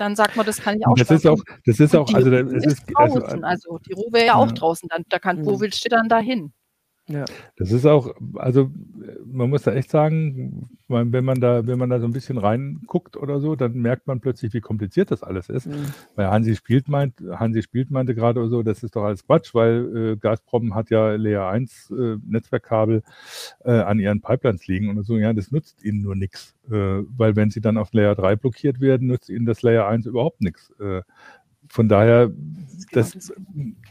dann 0.00 0.16
sagt 0.16 0.36
man, 0.36 0.46
das 0.46 0.58
kann 0.58 0.76
ich 0.78 0.86
auch 0.86 0.94
Das 0.96 1.10
ist 1.10 1.26
auch, 1.26 1.42
das 1.66 1.78
ist 1.78 1.94
auch, 1.94 2.12
also, 2.14 2.32
es 2.32 2.64
ist, 2.66 2.82
also, 2.94 3.20
draußen, 3.20 3.44
also, 3.44 3.78
die 3.86 3.92
Ruhe 3.92 4.12
wäre 4.12 4.26
ja 4.26 4.34
auch 4.36 4.50
draußen, 4.52 4.88
dann, 4.88 5.04
da 5.08 5.18
kann, 5.18 5.44
wo 5.44 5.60
willst 5.60 5.84
du 5.84 5.88
dann 5.90 6.08
dahin? 6.08 6.52
Ja. 7.10 7.24
Das 7.56 7.72
ist 7.72 7.86
auch, 7.86 8.14
also 8.36 8.70
man 9.24 9.50
muss 9.50 9.62
da 9.62 9.72
echt 9.72 9.90
sagen, 9.90 10.68
wenn 10.88 11.24
man 11.24 11.40
da, 11.40 11.66
wenn 11.66 11.78
man 11.78 11.90
da 11.90 11.98
so 12.00 12.06
ein 12.06 12.12
bisschen 12.12 12.38
reinguckt 12.38 13.16
oder 13.16 13.40
so, 13.40 13.56
dann 13.56 13.74
merkt 13.74 14.06
man 14.06 14.20
plötzlich, 14.20 14.52
wie 14.54 14.60
kompliziert 14.60 15.10
das 15.10 15.22
alles 15.22 15.48
ist. 15.48 15.66
Mhm. 15.66 15.86
Weil 16.14 16.28
Hansi 16.28 16.54
spielt 16.54 16.88
meint, 16.88 17.14
Hansi 17.32 17.62
spielt 17.62 17.90
meinte 17.90 18.14
gerade 18.14 18.40
oder 18.40 18.48
so, 18.48 18.62
das 18.62 18.82
ist 18.82 18.96
doch 18.96 19.04
alles 19.04 19.26
Quatsch, 19.26 19.54
weil 19.54 19.96
äh, 19.96 20.16
Gazprom 20.16 20.74
hat 20.74 20.90
ja 20.90 21.14
Layer 21.14 21.48
1 21.48 21.90
äh, 21.90 22.16
Netzwerkkabel 22.26 23.02
äh, 23.64 23.72
an 23.72 23.98
ihren 23.98 24.20
Pipelines 24.20 24.66
liegen 24.66 24.88
und 24.88 25.02
so, 25.04 25.18
ja, 25.18 25.32
das 25.32 25.50
nützt 25.50 25.84
ihnen 25.84 26.02
nur 26.02 26.14
nichts. 26.14 26.54
Äh, 26.70 27.02
weil 27.16 27.34
wenn 27.34 27.50
sie 27.50 27.60
dann 27.60 27.76
auf 27.76 27.92
Layer 27.92 28.14
3 28.14 28.36
blockiert 28.36 28.80
werden, 28.80 29.08
nützt 29.08 29.28
ihnen 29.28 29.46
das 29.46 29.62
Layer 29.62 29.86
1 29.88 30.06
überhaupt 30.06 30.40
nichts. 30.40 30.72
Äh, 31.70 31.72
von 31.72 31.88
daher, 31.88 32.30
das, 32.92 33.32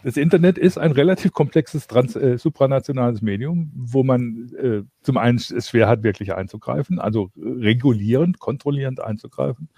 das, 0.03 0.17
Internet 0.17 0.57
ist 0.57 0.77
ein 0.77 0.91
relativ 0.91 1.31
komplexes 1.31 1.87
trans, 1.87 2.15
äh, 2.15 2.37
supranationales 2.37 3.21
Medium, 3.21 3.71
wo 3.73 4.03
man 4.03 4.51
äh, 4.55 4.83
zum 5.01 5.17
einen 5.17 5.37
es 5.37 5.69
schwer 5.69 5.87
hat, 5.87 6.03
wirklich 6.03 6.33
einzugreifen, 6.33 6.99
also 6.99 7.31
regulierend, 7.37 8.39
kontrollierend 8.39 8.99
einzugreifen, 8.99 9.69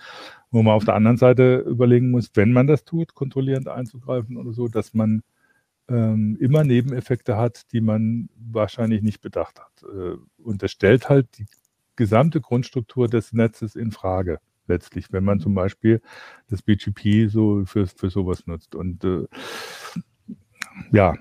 wo 0.50 0.64
man 0.64 0.74
auf 0.74 0.86
der 0.86 0.96
anderen 0.96 1.18
Seite 1.18 1.58
überlegen 1.58 2.10
muss, 2.10 2.32
wenn 2.34 2.52
man 2.52 2.68
das 2.68 2.84
tut, 2.84 3.14
kontrollierend 3.14 3.68
einzugreifen 3.68 4.38
oder 4.38 4.54
so, 4.54 4.68
dass 4.68 4.94
man 4.94 5.22
ähm, 5.88 6.38
immer 6.40 6.64
Nebeneffekte 6.64 7.38
hat, 7.38 7.72
die 7.72 7.82
man 7.82 8.30
wahrscheinlich 8.36 9.02
nicht 9.02 9.22
bedacht 9.22 9.60
hat. 9.60 9.84
Äh, 9.84 10.18
und 10.42 10.64
das 10.64 10.72
stellt 10.72 11.10
halt 11.10 11.38
die 11.38 11.46
gesamte 11.96 12.42
Grundstruktur 12.42 13.08
des 13.08 13.34
Netzes 13.34 13.76
in 13.76 13.92
Frage 13.92 14.40
letztlich, 14.72 15.12
wenn 15.12 15.24
man 15.24 15.40
zum 15.40 15.54
Beispiel 15.54 16.02
das 16.50 16.62
BGP 16.62 17.30
so 17.30 17.64
für, 17.66 17.88
für 17.88 18.10
sowas 18.10 18.48
nutzt. 18.48 18.76
Und 18.76 19.04
äh, 19.04 19.28
ja, 20.92 21.16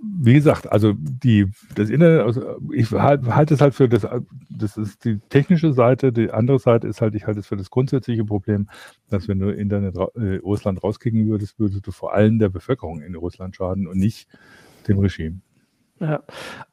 wie 0.00 0.34
gesagt, 0.34 0.70
also 0.70 0.94
die, 0.96 1.46
das 1.74 1.90
Internet, 1.90 2.22
also 2.22 2.58
ich 2.72 2.90
halte 2.92 3.34
halt 3.34 3.50
es 3.50 3.60
halt 3.60 3.74
für 3.74 3.88
das, 3.88 4.06
das 4.50 4.76
ist 4.76 5.04
die 5.04 5.18
technische 5.28 5.72
Seite, 5.72 6.12
die 6.12 6.30
andere 6.30 6.58
Seite 6.58 6.88
ist 6.88 7.00
halt, 7.00 7.14
ich 7.14 7.26
halte 7.26 7.40
es 7.40 7.46
für 7.46 7.56
das 7.56 7.70
grundsätzliche 7.70 8.24
Problem, 8.24 8.68
dass 9.10 9.28
wenn 9.28 9.38
du 9.38 9.50
Internet 9.50 9.96
äh, 9.96 10.36
Russland 10.36 10.82
rauskicken 10.82 11.28
würdest, 11.28 11.58
würdest 11.58 11.86
du 11.86 11.90
vor 11.92 12.14
allem 12.14 12.38
der 12.38 12.48
Bevölkerung 12.48 13.02
in 13.02 13.14
Russland 13.14 13.56
schaden 13.56 13.86
und 13.86 13.98
nicht 13.98 14.28
dem 14.88 14.98
Regime. 14.98 15.40
Ja, 16.00 16.22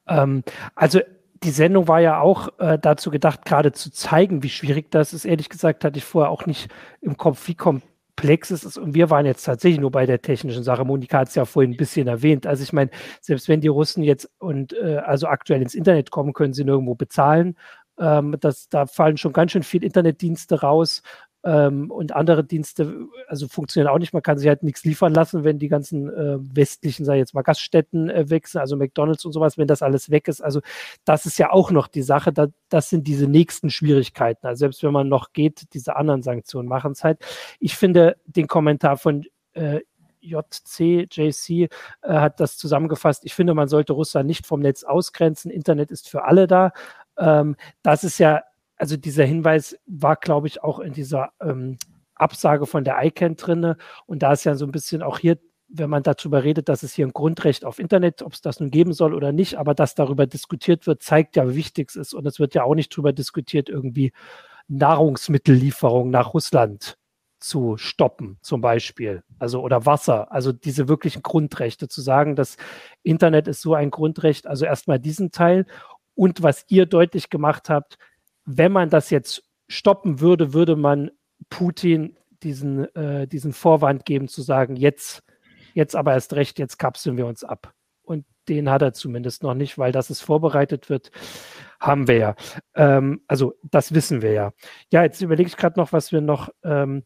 ähm, 0.08 0.42
also 0.74 1.00
die 1.42 1.50
Sendung 1.50 1.88
war 1.88 2.00
ja 2.00 2.20
auch 2.20 2.48
äh, 2.58 2.78
dazu 2.78 3.10
gedacht, 3.10 3.44
gerade 3.44 3.72
zu 3.72 3.90
zeigen, 3.90 4.42
wie 4.42 4.48
schwierig 4.48 4.90
das 4.90 5.12
ist. 5.12 5.24
Ehrlich 5.24 5.48
gesagt 5.48 5.84
hatte 5.84 5.98
ich 5.98 6.04
vorher 6.04 6.30
auch 6.30 6.46
nicht 6.46 6.68
im 7.00 7.16
Kopf, 7.16 7.48
wie 7.48 7.54
komplex 7.54 8.50
es 8.50 8.64
ist. 8.64 8.78
Und 8.78 8.94
wir 8.94 9.10
waren 9.10 9.26
jetzt 9.26 9.44
tatsächlich 9.44 9.80
nur 9.80 9.90
bei 9.90 10.06
der 10.06 10.22
technischen 10.22 10.62
Sache. 10.62 10.84
Monika 10.84 11.18
hat 11.18 11.28
es 11.28 11.34
ja 11.34 11.44
vorhin 11.44 11.72
ein 11.72 11.76
bisschen 11.76 12.08
erwähnt. 12.08 12.46
Also 12.46 12.62
ich 12.62 12.72
meine, 12.72 12.90
selbst 13.20 13.48
wenn 13.48 13.60
die 13.60 13.68
Russen 13.68 14.02
jetzt 14.02 14.30
und 14.38 14.72
äh, 14.74 14.98
also 15.04 15.26
aktuell 15.26 15.62
ins 15.62 15.74
Internet 15.74 16.10
kommen, 16.10 16.32
können 16.32 16.54
sie 16.54 16.64
nirgendwo 16.64 16.94
bezahlen. 16.94 17.56
Ähm, 17.98 18.36
das, 18.40 18.68
da 18.68 18.86
fallen 18.86 19.16
schon 19.16 19.32
ganz 19.32 19.52
schön 19.52 19.62
viele 19.62 19.86
Internetdienste 19.86 20.60
raus 20.60 21.02
ähm, 21.44 21.90
und 21.90 22.14
andere 22.14 22.44
Dienste, 22.44 23.06
also 23.26 23.48
funktionieren 23.48 23.92
auch 23.92 23.98
nicht. 23.98 24.12
Man 24.12 24.22
kann 24.22 24.38
sich 24.38 24.48
halt 24.48 24.62
nichts 24.62 24.84
liefern 24.84 25.12
lassen, 25.12 25.44
wenn 25.44 25.58
die 25.58 25.68
ganzen 25.68 26.08
äh, 26.08 26.38
westlichen, 26.38 27.04
ich 27.04 27.16
jetzt 27.16 27.34
mal, 27.34 27.42
Gaststätten 27.42 28.10
äh, 28.10 28.30
wechseln, 28.30 28.60
also 28.60 28.76
McDonalds 28.76 29.24
und 29.24 29.32
sowas, 29.32 29.58
wenn 29.58 29.66
das 29.66 29.82
alles 29.82 30.10
weg 30.10 30.28
ist. 30.28 30.40
Also 30.40 30.60
das 31.04 31.26
ist 31.26 31.38
ja 31.38 31.50
auch 31.50 31.70
noch 31.70 31.88
die 31.88 32.02
Sache. 32.02 32.32
Da, 32.32 32.48
das 32.68 32.90
sind 32.90 33.06
diese 33.06 33.26
nächsten 33.26 33.70
Schwierigkeiten. 33.70 34.46
Also 34.46 34.60
selbst 34.60 34.82
wenn 34.82 34.92
man 34.92 35.08
noch 35.08 35.32
geht, 35.32 35.74
diese 35.74 35.96
anderen 35.96 36.22
Sanktionen 36.22 36.68
machen 36.68 36.92
es 36.92 37.02
halt. 37.02 37.18
Ich 37.58 37.76
finde 37.76 38.16
den 38.26 38.46
Kommentar 38.46 38.96
von 38.96 39.24
äh, 39.54 39.80
JC, 40.20 41.08
JC 41.10 41.50
äh, 41.50 41.68
hat 42.02 42.38
das 42.38 42.56
zusammengefasst. 42.56 43.24
Ich 43.24 43.34
finde, 43.34 43.54
man 43.54 43.66
sollte 43.68 43.92
Russland 43.92 44.28
nicht 44.28 44.46
vom 44.46 44.60
Netz 44.60 44.84
ausgrenzen. 44.84 45.50
Internet 45.50 45.90
ist 45.90 46.08
für 46.08 46.24
alle 46.24 46.46
da. 46.46 46.72
Ähm, 47.18 47.56
das 47.82 48.04
ist 48.04 48.18
ja 48.18 48.42
also 48.82 48.96
dieser 48.96 49.24
Hinweis 49.24 49.78
war, 49.86 50.16
glaube 50.16 50.48
ich, 50.48 50.64
auch 50.64 50.80
in 50.80 50.92
dieser 50.92 51.30
ähm, 51.40 51.78
Absage 52.16 52.66
von 52.66 52.82
der 52.82 52.98
ICANN 53.00 53.36
drinne. 53.36 53.76
Und 54.06 54.24
da 54.24 54.32
ist 54.32 54.42
ja 54.42 54.56
so 54.56 54.66
ein 54.66 54.72
bisschen 54.72 55.04
auch 55.04 55.20
hier, 55.20 55.38
wenn 55.68 55.88
man 55.88 56.02
darüber 56.02 56.42
redet, 56.42 56.68
dass 56.68 56.82
es 56.82 56.92
hier 56.92 57.06
ein 57.06 57.12
Grundrecht 57.12 57.64
auf 57.64 57.78
Internet, 57.78 58.22
ob 58.22 58.32
es 58.32 58.40
das 58.40 58.58
nun 58.58 58.72
geben 58.72 58.92
soll 58.92 59.14
oder 59.14 59.30
nicht, 59.30 59.54
aber 59.54 59.74
dass 59.74 59.94
darüber 59.94 60.26
diskutiert 60.26 60.88
wird, 60.88 61.00
zeigt 61.00 61.36
ja, 61.36 61.48
wie 61.48 61.54
wichtig 61.54 61.90
es 61.90 61.94
ist. 61.94 62.12
Und 62.12 62.26
es 62.26 62.40
wird 62.40 62.56
ja 62.56 62.64
auch 62.64 62.74
nicht 62.74 62.92
darüber 62.92 63.12
diskutiert, 63.12 63.68
irgendwie 63.68 64.12
Nahrungsmittellieferung 64.66 66.10
nach 66.10 66.34
Russland 66.34 66.98
zu 67.38 67.76
stoppen, 67.76 68.38
zum 68.42 68.62
Beispiel. 68.62 69.22
Also 69.38 69.62
oder 69.62 69.86
Wasser, 69.86 70.32
also 70.32 70.50
diese 70.50 70.88
wirklichen 70.88 71.22
Grundrechte, 71.22 71.86
zu 71.86 72.00
sagen, 72.00 72.34
das 72.34 72.56
Internet 73.04 73.46
ist 73.46 73.60
so 73.60 73.74
ein 73.74 73.92
Grundrecht, 73.92 74.48
also 74.48 74.64
erstmal 74.64 74.98
diesen 74.98 75.30
Teil. 75.30 75.66
Und 76.16 76.42
was 76.42 76.64
ihr 76.66 76.86
deutlich 76.86 77.30
gemacht 77.30 77.70
habt, 77.70 77.96
wenn 78.44 78.72
man 78.72 78.90
das 78.90 79.10
jetzt 79.10 79.44
stoppen 79.68 80.20
würde, 80.20 80.52
würde 80.52 80.76
man 80.76 81.10
Putin 81.50 82.16
diesen, 82.42 82.94
äh, 82.94 83.26
diesen 83.26 83.52
Vorwand 83.52 84.04
geben, 84.04 84.28
zu 84.28 84.42
sagen, 84.42 84.76
jetzt, 84.76 85.22
jetzt 85.74 85.96
aber 85.96 86.12
erst 86.12 86.34
recht, 86.34 86.58
jetzt 86.58 86.78
kapseln 86.78 87.16
wir 87.16 87.26
uns 87.26 87.44
ab. 87.44 87.72
Und 88.02 88.24
den 88.48 88.68
hat 88.70 88.82
er 88.82 88.92
zumindest 88.92 89.42
noch 89.42 89.54
nicht, 89.54 89.78
weil 89.78 89.92
das 89.92 90.10
es 90.10 90.20
vorbereitet 90.20 90.90
wird, 90.90 91.10
haben 91.80 92.08
wir 92.08 92.16
ja. 92.16 92.34
Ähm, 92.74 93.22
also 93.28 93.54
das 93.62 93.94
wissen 93.94 94.22
wir 94.22 94.32
ja. 94.32 94.52
Ja, 94.90 95.02
jetzt 95.02 95.20
überlege 95.20 95.48
ich 95.48 95.56
gerade 95.56 95.78
noch, 95.78 95.92
was 95.92 96.12
wir 96.12 96.20
noch 96.20 96.48
ähm, 96.64 97.04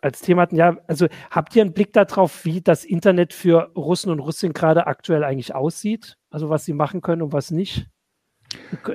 als 0.00 0.20
Thema 0.20 0.42
hatten. 0.42 0.56
Ja, 0.56 0.76
also 0.88 1.06
habt 1.30 1.54
ihr 1.54 1.62
einen 1.62 1.74
Blick 1.74 1.92
darauf, 1.92 2.44
wie 2.44 2.60
das 2.60 2.84
Internet 2.84 3.32
für 3.32 3.70
Russen 3.76 4.10
und 4.10 4.18
Russinnen 4.18 4.52
gerade 4.52 4.86
aktuell 4.86 5.24
eigentlich 5.24 5.54
aussieht? 5.54 6.18
Also 6.30 6.50
was 6.50 6.64
sie 6.64 6.72
machen 6.72 7.00
können 7.00 7.22
und 7.22 7.32
was 7.32 7.50
nicht? 7.50 7.86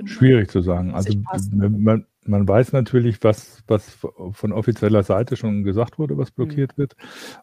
Schwierig 0.05 0.49
zu 0.49 0.62
sagen. 0.62 0.93
Also 0.93 1.18
man, 1.51 2.05
man, 2.26 2.47
weiß 2.47 2.74
natürlich, 2.74 3.24
was, 3.24 3.64
was 3.68 3.97
von 4.32 4.51
offizieller 4.51 5.03
Seite 5.03 5.36
schon 5.36 5.64
gesagt 5.64 5.97
wurde, 5.97 6.18
was 6.18 6.32
blockiert 6.32 6.78
mhm. 6.78 6.82
wird 6.82 6.95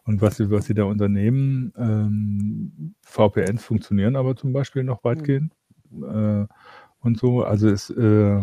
und 0.03 0.21
was 0.21 0.37
sie, 0.37 0.49
was 0.51 0.65
sie 0.65 0.73
da 0.73 0.83
unternehmen. 0.83 1.73
Ähm, 1.77 2.95
VPNs 3.01 3.63
funktionieren 3.63 4.15
aber 4.15 4.35
zum 4.35 4.53
Beispiel 4.53 4.83
noch 4.83 5.03
mhm. 5.03 5.07
weitgehend 5.07 5.53
mhm. 5.89 6.03
äh, 6.03 6.47
und 6.99 7.17
so. 7.17 7.43
Also 7.43 7.69
es 7.69 7.89
äh, 7.89 8.41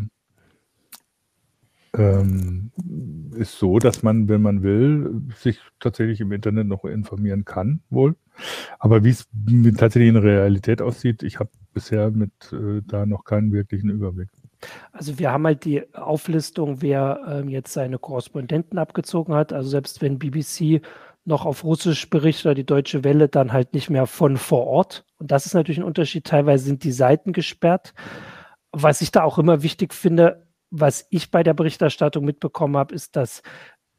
ähm, 1.94 2.70
ist 3.34 3.58
so, 3.58 3.78
dass 3.78 4.02
man, 4.02 4.28
wenn 4.28 4.42
man 4.42 4.62
will, 4.62 5.22
sich 5.36 5.60
tatsächlich 5.80 6.20
im 6.20 6.32
Internet 6.32 6.66
noch 6.66 6.84
informieren 6.84 7.44
kann, 7.44 7.80
wohl. 7.90 8.16
Aber 8.78 9.04
wie 9.04 9.10
es 9.10 9.28
tatsächlich 9.76 10.08
in 10.08 10.14
der 10.14 10.22
Realität 10.22 10.80
aussieht, 10.80 11.22
ich 11.22 11.38
habe 11.38 11.50
bisher 11.72 12.10
mit 12.10 12.32
äh, 12.52 12.82
da 12.84 13.06
noch 13.06 13.24
keinen 13.24 13.52
wirklichen 13.52 13.90
Überblick. 13.90 14.28
Also 14.92 15.18
wir 15.18 15.32
haben 15.32 15.46
halt 15.46 15.64
die 15.64 15.94
Auflistung, 15.94 16.82
wer 16.82 17.20
ähm, 17.28 17.48
jetzt 17.48 17.72
seine 17.72 17.98
Korrespondenten 17.98 18.78
abgezogen 18.78 19.34
hat. 19.34 19.52
Also 19.52 19.68
selbst 19.68 20.02
wenn 20.02 20.18
BBC 20.18 20.82
noch 21.24 21.46
auf 21.46 21.64
Russisch 21.64 22.10
berichtet 22.10 22.46
oder 22.46 22.54
die 22.54 22.66
Deutsche 22.66 23.04
Welle, 23.04 23.28
dann 23.28 23.52
halt 23.52 23.74
nicht 23.74 23.90
mehr 23.90 24.06
von 24.06 24.36
vor 24.36 24.66
Ort. 24.66 25.04
Und 25.18 25.30
das 25.30 25.46
ist 25.46 25.54
natürlich 25.54 25.78
ein 25.78 25.84
Unterschied. 25.84 26.24
Teilweise 26.24 26.64
sind 26.64 26.84
die 26.84 26.92
Seiten 26.92 27.32
gesperrt. 27.32 27.94
Was 28.72 29.00
ich 29.00 29.12
da 29.12 29.22
auch 29.22 29.38
immer 29.38 29.62
wichtig 29.62 29.94
finde, 29.94 30.46
was 30.70 31.06
ich 31.10 31.30
bei 31.30 31.42
der 31.42 31.54
Berichterstattung 31.54 32.24
mitbekommen 32.24 32.76
habe, 32.76 32.94
ist, 32.94 33.14
dass 33.14 33.42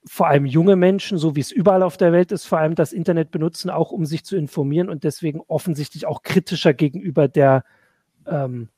vor 0.05 0.27
allem 0.27 0.45
junge 0.45 0.75
Menschen, 0.75 1.17
so 1.17 1.35
wie 1.35 1.39
es 1.39 1.51
überall 1.51 1.83
auf 1.83 1.97
der 1.97 2.11
Welt 2.11 2.31
ist, 2.31 2.45
vor 2.45 2.59
allem 2.59 2.75
das 2.75 2.93
Internet 2.93 3.31
benutzen, 3.31 3.69
auch 3.69 3.91
um 3.91 4.05
sich 4.05 4.25
zu 4.25 4.35
informieren 4.35 4.89
und 4.89 5.03
deswegen 5.03 5.41
offensichtlich 5.47 6.05
auch 6.05 6.23
kritischer 6.23 6.73
gegenüber 6.73 7.27
der, 7.27 7.63
ähm, 8.25 8.69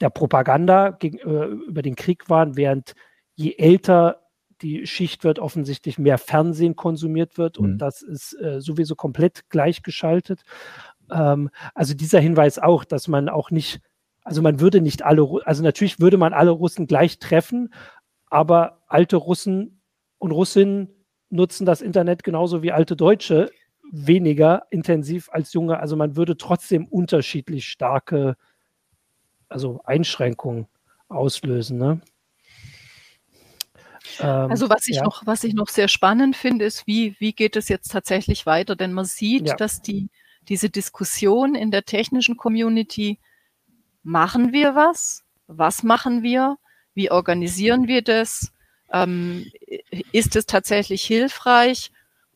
der 0.00 0.10
Propaganda 0.10 0.90
gegen, 0.90 1.18
äh, 1.18 1.46
über 1.46 1.82
den 1.82 1.96
Krieg 1.96 2.28
waren, 2.28 2.56
während 2.56 2.94
je 3.34 3.54
älter 3.56 4.20
die 4.60 4.86
Schicht 4.86 5.24
wird, 5.24 5.38
offensichtlich 5.38 5.98
mehr 5.98 6.18
Fernsehen 6.18 6.76
konsumiert 6.76 7.38
wird 7.38 7.58
mhm. 7.58 7.64
und 7.64 7.78
das 7.78 8.02
ist 8.02 8.34
äh, 8.40 8.60
sowieso 8.60 8.94
komplett 8.94 9.48
gleichgeschaltet. 9.48 10.42
Ähm, 11.10 11.50
also 11.74 11.94
dieser 11.94 12.20
Hinweis 12.20 12.58
auch, 12.58 12.84
dass 12.84 13.08
man 13.08 13.28
auch 13.28 13.50
nicht, 13.50 13.80
also 14.22 14.42
man 14.42 14.60
würde 14.60 14.80
nicht 14.80 15.02
alle, 15.02 15.26
also 15.44 15.62
natürlich 15.62 15.98
würde 15.98 16.18
man 16.18 16.34
alle 16.34 16.50
Russen 16.50 16.86
gleich 16.86 17.18
treffen, 17.18 17.72
aber 18.26 18.82
alte 18.88 19.16
Russen 19.16 19.73
und 20.24 20.30
Russinnen 20.30 20.88
nutzen 21.28 21.66
das 21.66 21.82
Internet 21.82 22.24
genauso 22.24 22.62
wie 22.62 22.72
alte 22.72 22.96
Deutsche 22.96 23.50
weniger 23.92 24.62
intensiv 24.70 25.28
als 25.30 25.52
junge. 25.52 25.78
Also 25.80 25.96
man 25.96 26.16
würde 26.16 26.38
trotzdem 26.38 26.86
unterschiedlich 26.86 27.68
starke 27.68 28.38
also 29.50 29.82
Einschränkungen 29.84 30.66
auslösen. 31.08 31.76
Ne? 31.76 32.00
Ähm, 34.18 34.50
also 34.50 34.70
was 34.70 34.88
ich 34.88 34.96
ja. 34.96 35.04
noch, 35.04 35.26
was 35.26 35.44
ich 35.44 35.52
noch 35.52 35.68
sehr 35.68 35.88
spannend 35.88 36.36
finde, 36.36 36.64
ist, 36.64 36.86
wie, 36.86 37.16
wie 37.18 37.34
geht 37.34 37.54
es 37.54 37.68
jetzt 37.68 37.92
tatsächlich 37.92 38.46
weiter? 38.46 38.76
Denn 38.76 38.94
man 38.94 39.04
sieht, 39.04 39.48
ja. 39.48 39.56
dass 39.56 39.82
die, 39.82 40.08
diese 40.48 40.70
Diskussion 40.70 41.54
in 41.54 41.70
der 41.70 41.84
technischen 41.84 42.38
Community, 42.38 43.20
machen 44.02 44.54
wir 44.54 44.74
was? 44.74 45.22
Was 45.48 45.82
machen 45.82 46.22
wir? 46.22 46.56
Wie 46.94 47.10
organisieren 47.10 47.88
wir 47.88 48.00
das? 48.00 48.53
Ähm, 48.92 49.50
ist 50.12 50.36
es 50.36 50.46
tatsächlich 50.46 51.02
hilfreich? 51.04 51.90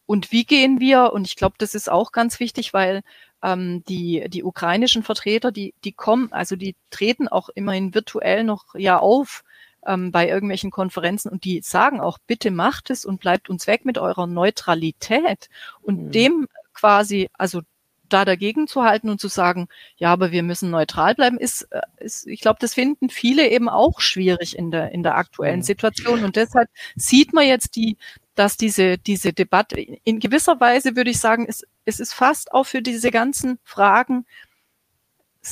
Und 0.06 0.32
wie 0.32 0.44
gehen 0.44 0.80
wir? 0.80 1.12
Und 1.12 1.26
ich 1.26 1.36
glaube, 1.36 1.56
das 1.58 1.74
ist 1.74 1.90
auch 1.90 2.12
ganz 2.12 2.40
wichtig, 2.40 2.72
weil 2.72 3.02
ähm, 3.42 3.84
die, 3.88 4.24
die 4.28 4.42
ukrainischen 4.42 5.02
Vertreter, 5.02 5.52
die, 5.52 5.74
die 5.84 5.92
kommen, 5.92 6.32
also 6.32 6.56
die 6.56 6.74
treten 6.90 7.28
auch 7.28 7.50
immerhin 7.50 7.94
virtuell 7.94 8.44
noch 8.44 8.74
ja 8.74 8.98
auf 8.98 9.44
ähm, 9.86 10.10
bei 10.10 10.28
irgendwelchen 10.28 10.70
Konferenzen 10.70 11.30
und 11.30 11.44
die 11.44 11.60
sagen 11.62 12.00
auch, 12.00 12.18
bitte 12.26 12.50
macht 12.50 12.90
es 12.90 13.04
und 13.04 13.20
bleibt 13.20 13.48
uns 13.48 13.66
weg 13.66 13.84
mit 13.84 13.98
eurer 13.98 14.26
Neutralität. 14.26 15.48
Und 15.82 16.06
mhm. 16.06 16.10
dem 16.10 16.48
quasi, 16.74 17.28
also 17.34 17.62
da 18.08 18.24
dagegen 18.24 18.66
zu 18.66 18.82
halten 18.82 19.10
und 19.10 19.20
zu 19.20 19.28
sagen, 19.28 19.68
ja, 19.96 20.12
aber 20.12 20.32
wir 20.32 20.42
müssen 20.42 20.70
neutral 20.70 21.14
bleiben, 21.14 21.38
ist, 21.38 21.62
äh, 21.70 21.80
ist 21.98 22.26
ich 22.26 22.40
glaube, 22.40 22.58
das 22.60 22.74
finden 22.74 23.10
viele 23.10 23.48
eben 23.48 23.68
auch 23.68 24.00
schwierig 24.00 24.56
in 24.56 24.70
der, 24.70 24.92
in 24.92 25.02
der 25.02 25.16
aktuellen 25.16 25.60
mhm. 25.60 25.64
Situation. 25.64 26.24
Und 26.24 26.36
deshalb 26.36 26.68
sieht 26.96 27.32
man 27.32 27.46
jetzt 27.46 27.76
die, 27.76 27.96
dass 28.34 28.56
diese, 28.56 28.98
diese 28.98 29.32
Debatte 29.32 29.80
in 29.80 30.20
gewisser 30.20 30.60
Weise 30.60 30.94
würde 30.96 31.10
ich 31.10 31.18
sagen, 31.18 31.46
es, 31.48 31.64
es 31.84 32.00
ist 32.00 32.12
fast 32.12 32.52
auch 32.52 32.64
für 32.64 32.82
diese 32.82 33.10
ganzen 33.10 33.58
Fragen 33.64 34.26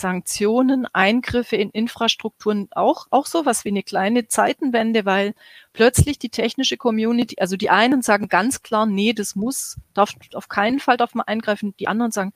Sanktionen, 0.00 0.86
Eingriffe 0.92 1.56
in 1.56 1.70
Infrastrukturen 1.70 2.68
auch, 2.72 3.06
auch 3.10 3.26
sowas 3.26 3.64
wie 3.64 3.70
eine 3.70 3.82
kleine 3.82 4.28
Zeitenwende, 4.28 5.04
weil 5.04 5.34
plötzlich 5.72 6.18
die 6.18 6.28
technische 6.28 6.76
Community, 6.76 7.36
also 7.38 7.56
die 7.56 7.70
einen 7.70 8.02
sagen 8.02 8.28
ganz 8.28 8.62
klar, 8.62 8.86
nee, 8.86 9.12
das 9.12 9.36
muss, 9.36 9.76
darf 9.94 10.12
auf 10.34 10.48
keinen 10.48 10.80
Fall 10.80 10.96
darf 10.96 11.14
man 11.14 11.26
eingreifen. 11.26 11.74
Die 11.78 11.88
anderen 11.88 12.12
sagen, 12.12 12.32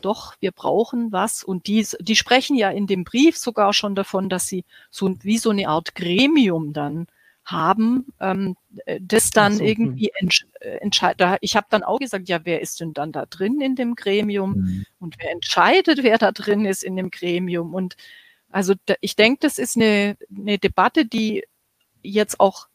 doch, 0.00 0.34
wir 0.40 0.52
brauchen 0.52 1.12
was. 1.12 1.42
Und 1.42 1.66
die, 1.66 1.86
die 2.00 2.16
sprechen 2.16 2.56
ja 2.56 2.70
in 2.70 2.86
dem 2.86 3.04
Brief 3.04 3.36
sogar 3.38 3.72
schon 3.72 3.94
davon, 3.94 4.28
dass 4.28 4.46
sie 4.46 4.64
so 4.90 5.14
wie 5.22 5.38
so 5.38 5.50
eine 5.50 5.68
Art 5.68 5.94
Gremium 5.94 6.72
dann 6.72 7.06
haben, 7.44 8.06
ähm, 8.20 8.56
äh, 8.86 9.00
das 9.02 9.30
dann 9.30 9.54
so, 9.54 9.64
irgendwie 9.64 10.10
entsch 10.14 10.46
äh, 10.60 10.78
entscheidet. 10.78 11.38
Ich 11.40 11.56
habe 11.56 11.66
dann 11.70 11.82
auch 11.82 11.98
gesagt, 11.98 12.28
ja, 12.28 12.40
wer 12.44 12.60
ist 12.60 12.80
denn 12.80 12.92
dann 12.94 13.12
da 13.12 13.26
drin 13.26 13.60
in 13.60 13.76
dem 13.76 13.94
Gremium 13.94 14.54
mhm. 14.54 14.86
und 14.98 15.16
wer 15.18 15.30
entscheidet, 15.30 16.02
wer 16.02 16.18
da 16.18 16.32
drin 16.32 16.64
ist 16.64 16.82
in 16.82 16.96
dem 16.96 17.10
Gremium? 17.10 17.74
Und 17.74 17.96
also 18.50 18.74
da, 18.86 18.94
ich 19.00 19.16
denke, 19.16 19.40
das 19.40 19.58
ist 19.58 19.76
eine, 19.76 20.16
eine 20.36 20.58
Debatte, 20.58 21.04
die 21.04 21.44
jetzt 22.02 22.40
auch 22.40 22.68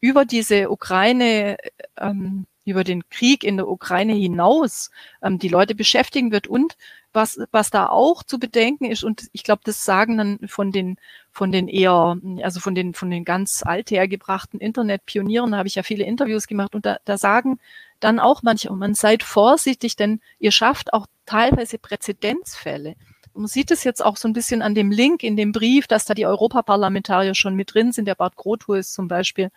über 0.00 0.24
diese 0.24 0.70
Ukraine 0.70 1.56
ähm, 1.98 2.46
über 2.66 2.84
den 2.84 3.08
Krieg 3.08 3.44
in 3.44 3.56
der 3.56 3.68
Ukraine 3.68 4.12
hinaus 4.12 4.90
ähm, 5.22 5.38
die 5.38 5.48
Leute 5.48 5.74
beschäftigen 5.74 6.32
wird 6.32 6.48
und 6.48 6.76
was, 7.16 7.40
was 7.50 7.70
da 7.70 7.88
auch 7.88 8.22
zu 8.22 8.38
bedenken 8.38 8.84
ist, 8.84 9.02
und 9.02 9.26
ich 9.32 9.42
glaube, 9.42 9.62
das 9.64 9.84
sagen 9.84 10.16
dann 10.18 10.38
von 10.46 10.70
den, 10.70 10.98
von 11.32 11.50
den 11.50 11.66
eher, 11.66 12.16
also 12.42 12.60
von 12.60 12.76
den, 12.76 12.94
von 12.94 13.10
den 13.10 13.24
ganz 13.24 13.64
althergebrachten 13.64 14.60
Internetpionieren, 14.60 15.56
habe 15.56 15.66
ich 15.66 15.74
ja 15.74 15.82
viele 15.82 16.04
Interviews 16.04 16.46
gemacht, 16.46 16.76
und 16.76 16.86
da, 16.86 16.98
da 17.04 17.18
sagen 17.18 17.58
dann 17.98 18.20
auch 18.20 18.42
manche, 18.42 18.70
oh, 18.70 18.76
man 18.76 18.94
seid 18.94 19.22
vorsichtig, 19.22 19.96
denn 19.96 20.20
ihr 20.38 20.52
schafft 20.52 20.92
auch 20.92 21.06
teilweise 21.24 21.78
Präzedenzfälle. 21.78 22.94
Man 23.34 23.48
sieht 23.48 23.70
es 23.70 23.84
jetzt 23.84 24.04
auch 24.04 24.16
so 24.16 24.28
ein 24.28 24.32
bisschen 24.32 24.62
an 24.62 24.74
dem 24.74 24.90
Link 24.90 25.22
in 25.22 25.36
dem 25.36 25.52
Brief, 25.52 25.86
dass 25.86 26.04
da 26.04 26.14
die 26.14 26.26
Europaparlamentarier 26.26 27.34
schon 27.34 27.54
mit 27.54 27.74
drin 27.74 27.92
sind, 27.92 28.06
der 28.06 28.14
Bart 28.14 28.36
Grothus 28.36 28.92
zum 28.92 29.08
Beispiel, 29.08 29.50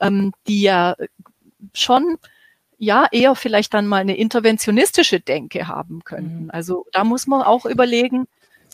ähm, 0.00 0.32
die 0.46 0.62
ja 0.62 0.94
schon 1.72 2.18
ja 2.78 3.06
eher 3.10 3.34
vielleicht 3.34 3.74
dann 3.74 3.86
mal 3.86 3.98
eine 3.98 4.16
interventionistische 4.16 5.20
Denke 5.20 5.68
haben 5.68 6.02
könnten. 6.04 6.44
Mhm. 6.44 6.50
Also 6.50 6.86
da 6.92 7.04
muss 7.04 7.26
man 7.26 7.42
auch 7.42 7.66
überlegen, 7.66 8.26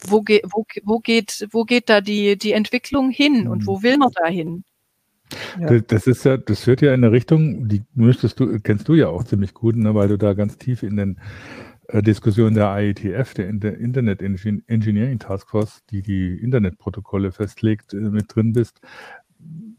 wo, 0.06 0.22
ge 0.22 0.42
wo, 0.50 0.64
wo, 0.84 0.98
geht, 0.98 1.46
wo 1.50 1.64
geht 1.64 1.88
da 1.88 2.00
die, 2.00 2.36
die 2.36 2.52
Entwicklung 2.52 3.10
hin 3.10 3.48
und 3.48 3.66
wo 3.66 3.78
mhm. 3.78 3.82
will 3.82 3.98
man 3.98 4.10
da 4.14 4.26
hin? 4.26 4.64
Ja. 5.60 5.78
Das 5.80 6.06
ist 6.06 6.24
ja, 6.24 6.36
das 6.36 6.64
führt 6.64 6.82
ja 6.82 6.92
in 6.92 7.04
eine 7.04 7.12
Richtung, 7.12 7.68
die 7.68 7.82
müsstest 7.94 8.40
du, 8.40 8.58
kennst 8.60 8.88
du 8.88 8.94
ja 8.94 9.08
auch 9.08 9.24
ziemlich 9.24 9.54
gut, 9.54 9.76
ne, 9.76 9.94
weil 9.94 10.08
du 10.08 10.18
da 10.18 10.34
ganz 10.34 10.58
tief 10.58 10.82
in 10.82 10.96
den 10.96 11.20
äh, 11.88 12.02
Diskussionen 12.02 12.54
der 12.54 12.76
IETF, 12.76 13.34
der, 13.34 13.48
Internet 13.48 14.22
Engineering 14.22 15.18
Task 15.18 15.48
Force, 15.50 15.82
die 15.90 16.02
die 16.02 16.34
Internetprotokolle 16.34 17.30
festlegt, 17.30 17.94
äh, 17.94 17.96
mit 17.96 18.34
drin 18.34 18.52
bist, 18.52 18.80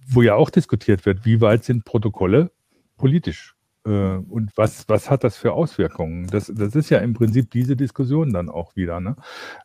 wo 0.07 0.21
ja 0.21 0.35
auch 0.35 0.49
diskutiert 0.49 1.05
wird, 1.05 1.25
wie 1.25 1.41
weit 1.41 1.63
sind 1.63 1.83
Protokolle 1.83 2.51
politisch 2.97 3.55
und 3.89 4.51
was, 4.55 4.87
was 4.89 5.09
hat 5.09 5.23
das 5.23 5.37
für 5.37 5.53
Auswirkungen? 5.53 6.27
Das, 6.27 6.51
das 6.53 6.75
ist 6.75 6.89
ja 6.89 6.99
im 6.99 7.13
Prinzip 7.13 7.49
diese 7.49 7.75
Diskussion 7.75 8.31
dann 8.31 8.49
auch 8.49 8.75
wieder. 8.75 8.99
Ne? 8.99 9.15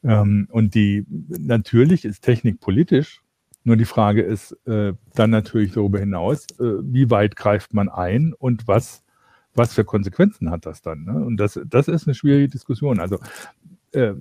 Ähm, 0.03 0.49
und 0.51 0.75
die 0.75 1.05
natürlich 1.29 2.05
ist 2.05 2.23
Technik 2.23 2.61
politisch, 2.61 3.23
nur 3.65 3.77
die 3.77 3.85
Frage 3.85 4.23
ist 4.23 4.53
äh, 4.67 4.95
dann 5.15 5.31
natürlich 5.31 5.73
darüber 5.73 5.99
hinaus, 5.99 6.47
äh, 6.61 6.65
wie 6.83 7.11
weit 7.11 7.35
greift 7.35 7.75
man 7.75 7.89
ein 7.89 8.33
und 8.33 8.69
was, 8.69 9.03
was 9.55 9.75
für 9.75 9.85
Konsequenzen 9.85 10.51
hat 10.51 10.67
das 10.67 10.83
dann? 10.83 11.05
Ne? 11.05 11.25
Und 11.25 11.37
das, 11.37 11.61
das 11.67 11.89
ist 11.89 12.07
eine 12.07 12.15
schwierige 12.15 12.49
Diskussion. 12.49 13.01
Also 13.01 13.19
äh, 13.93 14.15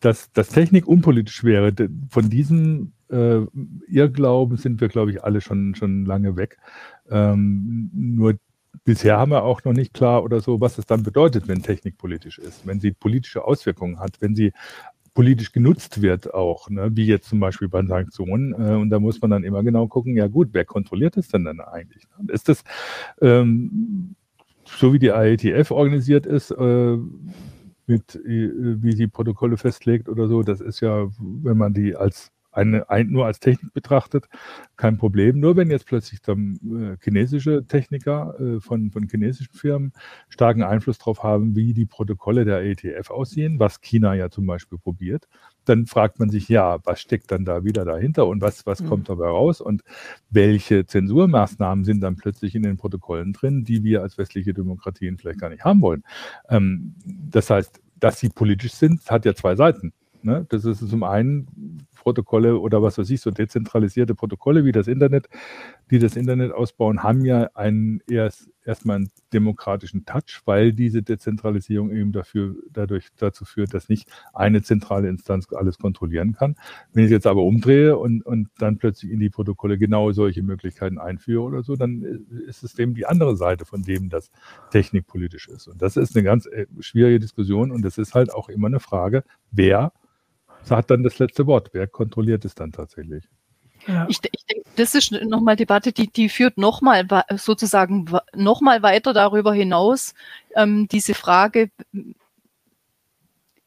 dass, 0.00 0.32
dass 0.32 0.48
Technik 0.48 0.86
unpolitisch 0.86 1.44
wäre, 1.44 1.72
von 2.10 2.30
diesem 2.30 2.92
äh, 3.10 3.40
Irrglauben 3.88 4.56
sind 4.56 4.80
wir, 4.80 4.88
glaube 4.88 5.10
ich, 5.10 5.24
alle 5.24 5.40
schon, 5.40 5.74
schon 5.74 6.04
lange 6.04 6.36
weg. 6.36 6.58
Ähm, 7.10 7.90
nur 7.92 8.34
bisher 8.84 9.18
haben 9.18 9.30
wir 9.30 9.44
auch 9.44 9.62
noch 9.64 9.72
nicht 9.72 9.94
klar 9.94 10.24
oder 10.24 10.40
so, 10.40 10.60
was 10.60 10.78
es 10.78 10.86
dann 10.86 11.02
bedeutet, 11.02 11.48
wenn 11.48 11.62
Technik 11.62 11.98
politisch 11.98 12.38
ist, 12.38 12.66
wenn 12.66 12.80
sie 12.80 12.92
politische 12.92 13.44
Auswirkungen 13.44 14.00
hat, 14.00 14.20
wenn 14.20 14.34
sie 14.34 14.52
politisch 15.14 15.52
genutzt 15.52 16.02
wird 16.02 16.34
auch, 16.34 16.68
ne? 16.68 16.90
wie 16.94 17.06
jetzt 17.06 17.28
zum 17.28 17.38
Beispiel 17.40 17.68
bei 17.68 17.84
Sanktionen. 17.84 18.52
Äh, 18.52 18.74
und 18.74 18.90
da 18.90 18.98
muss 18.98 19.20
man 19.20 19.30
dann 19.30 19.44
immer 19.44 19.62
genau 19.62 19.86
gucken, 19.86 20.16
ja 20.16 20.26
gut, 20.26 20.48
wer 20.52 20.64
kontrolliert 20.64 21.16
das 21.16 21.28
denn 21.28 21.44
dann 21.44 21.60
eigentlich? 21.60 22.04
Ne? 22.18 22.32
Ist 22.32 22.48
das 22.48 22.64
ähm, 23.20 24.16
so 24.64 24.92
wie 24.92 24.98
die 24.98 25.08
IETF 25.08 25.70
organisiert 25.70 26.26
ist, 26.26 26.50
äh, 26.50 26.98
mit 27.86 28.16
äh, 28.16 28.82
wie 28.82 28.92
sie 28.96 29.06
Protokolle 29.06 29.56
festlegt 29.56 30.08
oder 30.08 30.26
so, 30.26 30.42
das 30.42 30.60
ist 30.60 30.80
ja, 30.80 31.06
wenn 31.18 31.58
man 31.58 31.74
die 31.74 31.94
als 31.94 32.32
eine, 32.54 32.88
ein, 32.90 33.08
nur 33.08 33.26
als 33.26 33.40
Technik 33.40 33.72
betrachtet, 33.72 34.26
kein 34.76 34.96
Problem. 34.96 35.40
Nur 35.40 35.56
wenn 35.56 35.70
jetzt 35.70 35.86
plötzlich 35.86 36.22
dann 36.22 36.58
äh, 36.64 37.02
chinesische 37.02 37.66
Techniker 37.66 38.38
äh, 38.38 38.60
von, 38.60 38.90
von 38.90 39.08
chinesischen 39.08 39.52
Firmen 39.52 39.92
starken 40.28 40.62
Einfluss 40.62 40.98
darauf 40.98 41.22
haben, 41.22 41.56
wie 41.56 41.74
die 41.74 41.86
Protokolle 41.86 42.44
der 42.44 42.62
ETF 42.62 43.10
aussehen, 43.10 43.58
was 43.58 43.80
China 43.80 44.14
ja 44.14 44.30
zum 44.30 44.46
Beispiel 44.46 44.78
probiert, 44.78 45.28
dann 45.64 45.86
fragt 45.86 46.18
man 46.18 46.30
sich, 46.30 46.48
ja, 46.48 46.78
was 46.84 47.00
steckt 47.00 47.30
dann 47.30 47.44
da 47.44 47.64
wieder 47.64 47.84
dahinter 47.84 48.26
und 48.26 48.40
was, 48.40 48.66
was 48.66 48.80
mhm. 48.80 48.88
kommt 48.88 49.08
dabei 49.08 49.28
raus 49.28 49.60
und 49.60 49.82
welche 50.30 50.86
Zensurmaßnahmen 50.86 51.84
sind 51.84 52.00
dann 52.00 52.16
plötzlich 52.16 52.54
in 52.54 52.62
den 52.62 52.76
Protokollen 52.76 53.32
drin, 53.32 53.64
die 53.64 53.82
wir 53.82 54.02
als 54.02 54.18
westliche 54.18 54.54
Demokratien 54.54 55.18
vielleicht 55.18 55.40
gar 55.40 55.50
nicht 55.50 55.64
haben 55.64 55.80
wollen. 55.80 56.02
Ähm, 56.48 56.94
das 57.04 57.50
heißt, 57.50 57.80
dass 57.98 58.20
sie 58.20 58.28
politisch 58.28 58.72
sind, 58.72 59.10
hat 59.10 59.24
ja 59.24 59.34
zwei 59.34 59.56
Seiten. 59.56 59.92
Ne? 60.22 60.46
Das 60.48 60.64
ist 60.64 60.86
zum 60.88 61.02
einen 61.02 61.86
Protokolle 62.04 62.58
oder 62.58 62.82
was 62.82 62.98
weiß 62.98 63.08
ich, 63.10 63.20
so 63.22 63.30
dezentralisierte 63.30 64.14
Protokolle 64.14 64.64
wie 64.64 64.72
das 64.72 64.88
Internet, 64.88 65.28
die 65.90 65.98
das 65.98 66.16
Internet 66.16 66.52
ausbauen, 66.52 67.02
haben 67.02 67.24
ja 67.24 67.48
einen 67.54 68.00
erst 68.06 68.50
erstmal 68.64 68.96
einen 68.96 69.10
demokratischen 69.32 70.04
Touch, 70.04 70.40
weil 70.44 70.72
diese 70.72 71.02
Dezentralisierung 71.02 71.90
eben 71.90 72.12
dafür, 72.12 72.56
dadurch 72.70 73.08
dazu 73.16 73.44
führt, 73.44 73.74
dass 73.74 73.88
nicht 73.88 74.08
eine 74.32 74.62
zentrale 74.62 75.08
Instanz 75.08 75.46
alles 75.52 75.78
kontrollieren 75.78 76.32
kann. 76.32 76.56
Wenn 76.92 77.04
ich 77.04 77.10
jetzt 77.10 77.26
aber 77.26 77.42
umdrehe 77.42 77.96
und, 77.96 78.24
und 78.24 78.48
dann 78.58 78.78
plötzlich 78.78 79.12
in 79.12 79.20
die 79.20 79.30
Protokolle 79.30 79.78
genau 79.78 80.12
solche 80.12 80.42
Möglichkeiten 80.42 80.98
einführe 80.98 81.42
oder 81.42 81.62
so, 81.62 81.76
dann 81.76 82.02
ist 82.46 82.62
es 82.62 82.74
dem 82.74 82.94
die 82.94 83.06
andere 83.06 83.36
Seite 83.36 83.64
von 83.64 83.82
dem, 83.82 84.08
das 84.08 84.30
technikpolitisch 84.70 85.48
ist. 85.48 85.68
Und 85.68 85.82
das 85.82 85.96
ist 85.96 86.16
eine 86.16 86.24
ganz 86.24 86.46
äh, 86.46 86.66
schwierige 86.80 87.20
Diskussion 87.20 87.70
und 87.70 87.84
es 87.84 87.98
ist 87.98 88.14
halt 88.14 88.32
auch 88.32 88.48
immer 88.48 88.68
eine 88.68 88.80
Frage, 88.80 89.24
wer 89.50 89.92
hat 90.70 90.90
dann 90.90 91.02
das 91.02 91.18
letzte 91.18 91.46
Wort? 91.46 91.70
Wer 91.72 91.86
kontrolliert 91.86 92.44
es 92.44 92.54
dann 92.54 92.72
tatsächlich? 92.72 93.24
Ja. 93.86 94.06
Ich, 94.08 94.18
ich 94.32 94.46
denke, 94.46 94.68
das 94.76 94.94
ist 94.94 95.12
nochmal 95.12 95.56
Debatte, 95.56 95.92
die, 95.92 96.10
die 96.10 96.28
führt 96.28 96.56
nochmal 96.56 97.06
sozusagen 97.36 98.06
nochmal 98.34 98.82
weiter 98.82 99.12
darüber 99.12 99.52
hinaus. 99.52 100.14
Ähm, 100.56 100.88
diese 100.88 101.14
Frage, 101.14 101.70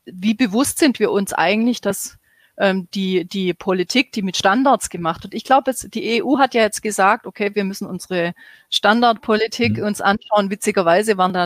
wie 0.06 0.34
bewusst 0.34 0.80
sind 0.80 1.00
wir 1.00 1.12
uns 1.12 1.34
eigentlich, 1.34 1.82
dass 1.82 2.18
ähm, 2.58 2.88
die, 2.94 3.26
die 3.26 3.54
Politik, 3.54 4.12
die 4.14 4.24
mit 4.24 4.36
Standards 4.36 4.90
gemacht 4.90 5.24
wird. 5.24 5.36
Ich 5.36 5.44
glaube, 5.44 5.72
die 5.74 6.24
EU 6.24 6.40
hat 6.40 6.56
ja 6.56 6.62
jetzt 6.62 6.82
gesagt, 6.82 7.28
okay, 7.28 7.54
wir 7.54 7.64
müssen 7.64 7.86
unsere 7.86 8.34
Standardpolitik 8.70 9.78
mhm. 9.78 9.84
uns 9.84 10.02
anschauen. 10.02 10.50
Witzigerweise 10.50 11.18
waren 11.18 11.34
da 11.34 11.46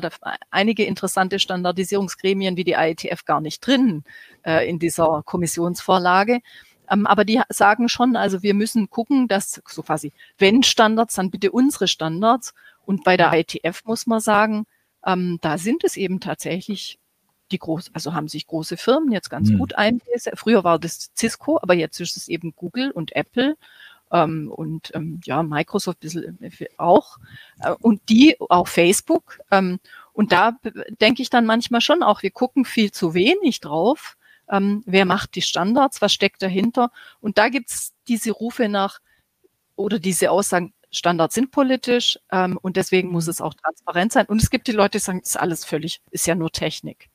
einige 0.51 0.85
interessante 0.85 1.39
Standardisierungsgremien 1.39 2.55
wie 2.55 2.63
die 2.63 2.73
IETF 2.73 3.25
gar 3.25 3.41
nicht 3.41 3.65
drin 3.65 4.03
äh, 4.43 4.67
in 4.69 4.79
dieser 4.79 5.23
Kommissionsvorlage. 5.23 6.41
Ähm, 6.89 7.07
aber 7.07 7.25
die 7.25 7.41
sagen 7.49 7.89
schon, 7.89 8.15
also 8.15 8.43
wir 8.43 8.53
müssen 8.53 8.89
gucken, 8.89 9.27
dass 9.27 9.61
so 9.67 9.81
quasi, 9.81 10.11
wenn 10.37 10.63
Standards, 10.63 11.15
dann 11.15 11.31
bitte 11.31 11.51
unsere 11.51 11.87
Standards. 11.87 12.53
Und 12.85 13.03
bei 13.03 13.17
der 13.17 13.31
ITF 13.33 13.85
muss 13.85 14.07
man 14.07 14.19
sagen, 14.19 14.65
ähm, 15.05 15.39
da 15.41 15.57
sind 15.57 15.83
es 15.83 15.97
eben 15.97 16.19
tatsächlich 16.19 16.99
die 17.51 17.59
groß, 17.59 17.91
also 17.93 18.13
haben 18.13 18.27
sich 18.27 18.47
große 18.47 18.77
Firmen 18.77 19.11
jetzt 19.11 19.29
ganz 19.29 19.49
mhm. 19.49 19.59
gut 19.59 19.75
eingesetzt. 19.75 20.39
Früher 20.39 20.63
war 20.63 20.79
das 20.79 21.11
Cisco, 21.17 21.59
aber 21.61 21.73
jetzt 21.73 21.99
ist 21.99 22.17
es 22.17 22.27
eben 22.27 22.53
Google 22.55 22.91
und 22.91 23.15
Apple 23.15 23.55
ähm, 24.11 24.51
und 24.51 24.91
ähm, 24.93 25.19
ja 25.23 25.43
Microsoft 25.43 25.97
ein 25.97 26.01
bisschen 26.01 26.41
äh, 26.41 26.67
auch 26.77 27.17
äh, 27.59 27.71
und 27.81 28.01
die 28.09 28.37
auch 28.39 28.67
Facebook. 28.67 29.39
Ähm, 29.51 29.79
und 30.13 30.31
da 30.31 30.57
denke 30.99 31.21
ich 31.21 31.29
dann 31.29 31.45
manchmal 31.45 31.81
schon 31.81 32.03
auch, 32.03 32.21
wir 32.21 32.31
gucken 32.31 32.65
viel 32.65 32.91
zu 32.91 33.13
wenig 33.13 33.59
drauf 33.59 34.17
ähm, 34.51 34.83
wer 34.85 35.05
macht 35.05 35.35
die 35.35 35.41
Standards, 35.41 36.01
was 36.01 36.13
steckt 36.13 36.41
dahinter. 36.41 36.91
Und 37.19 37.37
da 37.37 37.49
gibt's 37.49 37.93
diese 38.07 38.31
Rufe 38.31 38.69
nach 38.69 38.99
oder 39.75 39.97
diese 39.97 40.29
Aussagen, 40.29 40.73
Standards 40.91 41.35
sind 41.35 41.51
politisch 41.51 42.19
ähm, 42.31 42.59
und 42.61 42.75
deswegen 42.75 43.09
muss 43.09 43.27
es 43.27 43.41
auch 43.41 43.53
transparent 43.53 44.11
sein. 44.11 44.25
Und 44.25 44.41
es 44.41 44.49
gibt 44.49 44.67
die 44.67 44.73
Leute, 44.73 44.97
die 44.97 44.99
sagen, 44.99 45.21
ist 45.21 45.39
alles 45.39 45.63
völlig, 45.63 46.01
ist 46.11 46.27
ja 46.27 46.35
nur 46.35 46.51
Technik. 46.51 47.09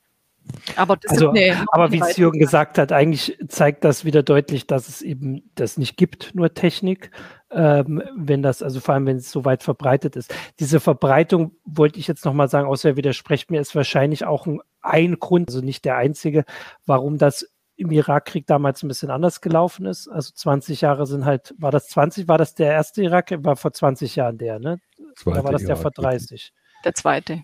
Aber, 0.75 0.95
das 0.95 1.11
also, 1.11 1.33
aber 1.71 1.91
wie 1.91 1.99
es 1.99 2.17
Jürgen 2.17 2.39
gesagt 2.39 2.77
hat, 2.77 2.91
eigentlich 2.91 3.37
zeigt 3.49 3.83
das 3.83 4.05
wieder 4.05 4.23
deutlich, 4.23 4.65
dass 4.65 4.87
es 4.87 5.01
eben 5.01 5.51
das 5.55 5.77
nicht 5.77 5.97
gibt, 5.97 6.33
nur 6.35 6.53
Technik, 6.53 7.11
ähm, 7.51 8.01
wenn 8.15 8.41
das, 8.41 8.63
also 8.63 8.79
vor 8.79 8.93
allem, 8.93 9.05
wenn 9.05 9.17
es 9.17 9.29
so 9.29 9.45
weit 9.45 9.63
verbreitet 9.63 10.15
ist. 10.15 10.33
Diese 10.59 10.79
Verbreitung, 10.79 11.51
wollte 11.65 11.99
ich 11.99 12.07
jetzt 12.07 12.25
nochmal 12.25 12.49
sagen, 12.49 12.67
außer 12.67 12.89
er 12.89 12.95
widerspricht 12.95 13.51
mir, 13.51 13.59
ist 13.59 13.75
wahrscheinlich 13.75 14.25
auch 14.25 14.45
ein, 14.45 14.61
ein 14.87 15.19
Grund, 15.19 15.49
also 15.49 15.61
nicht 15.61 15.85
der 15.85 15.97
einzige, 15.97 16.45
warum 16.85 17.17
das 17.17 17.47
im 17.77 17.91
Irakkrieg 17.91 18.47
damals 18.47 18.83
ein 18.83 18.87
bisschen 18.87 19.11
anders 19.11 19.39
gelaufen 19.41 19.85
ist. 19.85 20.07
Also 20.07 20.31
20 20.33 20.81
Jahre 20.81 21.05
sind 21.05 21.25
halt, 21.25 21.53
war 21.59 21.71
das 21.71 21.87
20, 21.89 22.27
war 22.27 22.39
das 22.39 22.55
der 22.55 22.71
erste 22.71 23.03
Irakkrieg? 23.03 23.43
War 23.43 23.55
vor 23.55 23.71
20 23.71 24.15
Jahren 24.15 24.37
der, 24.37 24.59
ne? 24.59 24.79
Zweite 25.15 25.39
Oder 25.39 25.43
war 25.45 25.51
das 25.51 25.63
der 25.63 25.75
vor 25.75 25.91
30? 25.91 26.53
Der 26.83 26.93
zweite. 26.93 27.43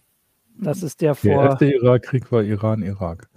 Das 0.57 0.83
ist 0.83 1.01
der 1.01 1.15
vor. 1.15 1.29
Der 1.31 1.43
erste 1.51 1.65
Irakkrieg 1.65 2.31
war 2.31 2.41
Iran-Irak. 2.41 3.29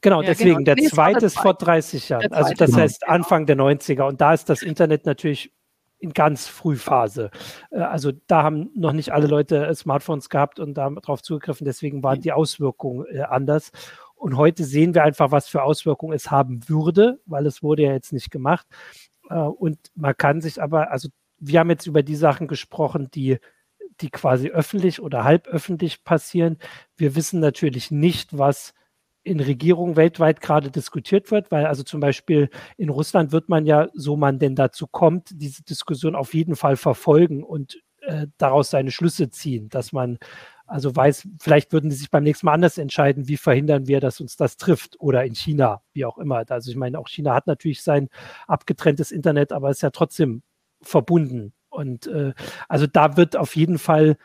Genau, 0.00 0.20
ja, 0.20 0.28
deswegen. 0.28 0.64
Genau. 0.64 0.74
Der 0.74 0.88
zweite 0.88 1.26
ist 1.26 1.38
vor 1.38 1.54
30 1.54 2.08
Jahren. 2.08 2.32
Also 2.32 2.52
das 2.54 2.76
heißt 2.76 3.08
Anfang 3.08 3.46
der 3.46 3.56
90er. 3.56 4.02
Und 4.02 4.20
da 4.20 4.34
ist 4.34 4.48
das 4.48 4.62
Internet 4.62 5.06
natürlich 5.06 5.52
in 6.02 6.12
ganz 6.12 6.48
Frühphase. 6.48 7.30
Äh, 7.70 7.80
also 7.80 8.12
da 8.26 8.42
haben 8.42 8.70
noch 8.74 8.92
nicht 8.92 9.12
alle 9.12 9.28
Leute 9.28 9.72
Smartphones 9.74 10.28
gehabt 10.28 10.58
und 10.58 10.74
darauf 10.74 11.22
zugegriffen, 11.22 11.64
deswegen 11.64 12.02
waren 12.02 12.20
die 12.20 12.32
Auswirkungen 12.32 13.06
äh, 13.06 13.22
anders. 13.22 13.70
Und 14.16 14.36
heute 14.36 14.64
sehen 14.64 14.94
wir 14.94 15.04
einfach, 15.04 15.30
was 15.30 15.48
für 15.48 15.62
Auswirkungen 15.62 16.14
es 16.14 16.30
haben 16.30 16.68
würde, 16.68 17.20
weil 17.26 17.46
es 17.46 17.62
wurde 17.62 17.82
ja 17.84 17.92
jetzt 17.92 18.12
nicht 18.12 18.30
gemacht. 18.30 18.66
Äh, 19.30 19.34
und 19.34 19.78
man 19.94 20.16
kann 20.16 20.40
sich 20.40 20.60
aber, 20.60 20.90
also 20.90 21.08
wir 21.38 21.60
haben 21.60 21.70
jetzt 21.70 21.86
über 21.86 22.02
die 22.02 22.16
Sachen 22.16 22.48
gesprochen, 22.48 23.08
die 23.12 23.38
die 24.00 24.10
quasi 24.10 24.48
öffentlich 24.48 25.00
oder 25.02 25.22
halb 25.22 25.46
öffentlich 25.46 26.02
passieren. 26.02 26.58
Wir 26.96 27.14
wissen 27.14 27.40
natürlich 27.40 27.90
nicht, 27.90 28.36
was 28.36 28.74
in 29.24 29.40
Regierungen 29.40 29.96
weltweit 29.96 30.40
gerade 30.40 30.70
diskutiert 30.70 31.30
wird, 31.30 31.50
weil 31.50 31.66
also 31.66 31.82
zum 31.82 32.00
Beispiel 32.00 32.50
in 32.76 32.88
Russland 32.88 33.32
wird 33.32 33.48
man 33.48 33.66
ja, 33.66 33.88
so 33.94 34.16
man 34.16 34.38
denn 34.38 34.56
dazu 34.56 34.86
kommt, 34.86 35.30
diese 35.34 35.62
Diskussion 35.62 36.14
auf 36.14 36.34
jeden 36.34 36.56
Fall 36.56 36.76
verfolgen 36.76 37.44
und 37.44 37.80
äh, 38.00 38.26
daraus 38.38 38.70
seine 38.70 38.90
Schlüsse 38.90 39.30
ziehen, 39.30 39.68
dass 39.68 39.92
man 39.92 40.18
also 40.66 40.96
weiß, 40.96 41.28
vielleicht 41.38 41.72
würden 41.72 41.90
die 41.90 41.96
sich 41.96 42.10
beim 42.10 42.24
nächsten 42.24 42.46
Mal 42.46 42.54
anders 42.54 42.78
entscheiden, 42.78 43.28
wie 43.28 43.36
verhindern 43.36 43.86
wir, 43.88 44.00
dass 44.00 44.20
uns 44.20 44.36
das 44.36 44.56
trifft 44.56 44.98
oder 45.00 45.22
in 45.24 45.34
China, 45.34 45.82
wie 45.92 46.06
auch 46.06 46.16
immer. 46.16 46.44
Also 46.48 46.70
ich 46.70 46.76
meine, 46.76 46.98
auch 46.98 47.08
China 47.08 47.34
hat 47.34 47.46
natürlich 47.46 47.82
sein 47.82 48.08
abgetrenntes 48.46 49.12
Internet, 49.12 49.52
aber 49.52 49.68
ist 49.68 49.82
ja 49.82 49.90
trotzdem 49.90 50.42
verbunden. 50.80 51.52
Und 51.68 52.06
äh, 52.06 52.32
also 52.68 52.86
da 52.86 53.16
wird 53.18 53.36
auf 53.36 53.54
jeden 53.54 53.78
Fall 53.78 54.16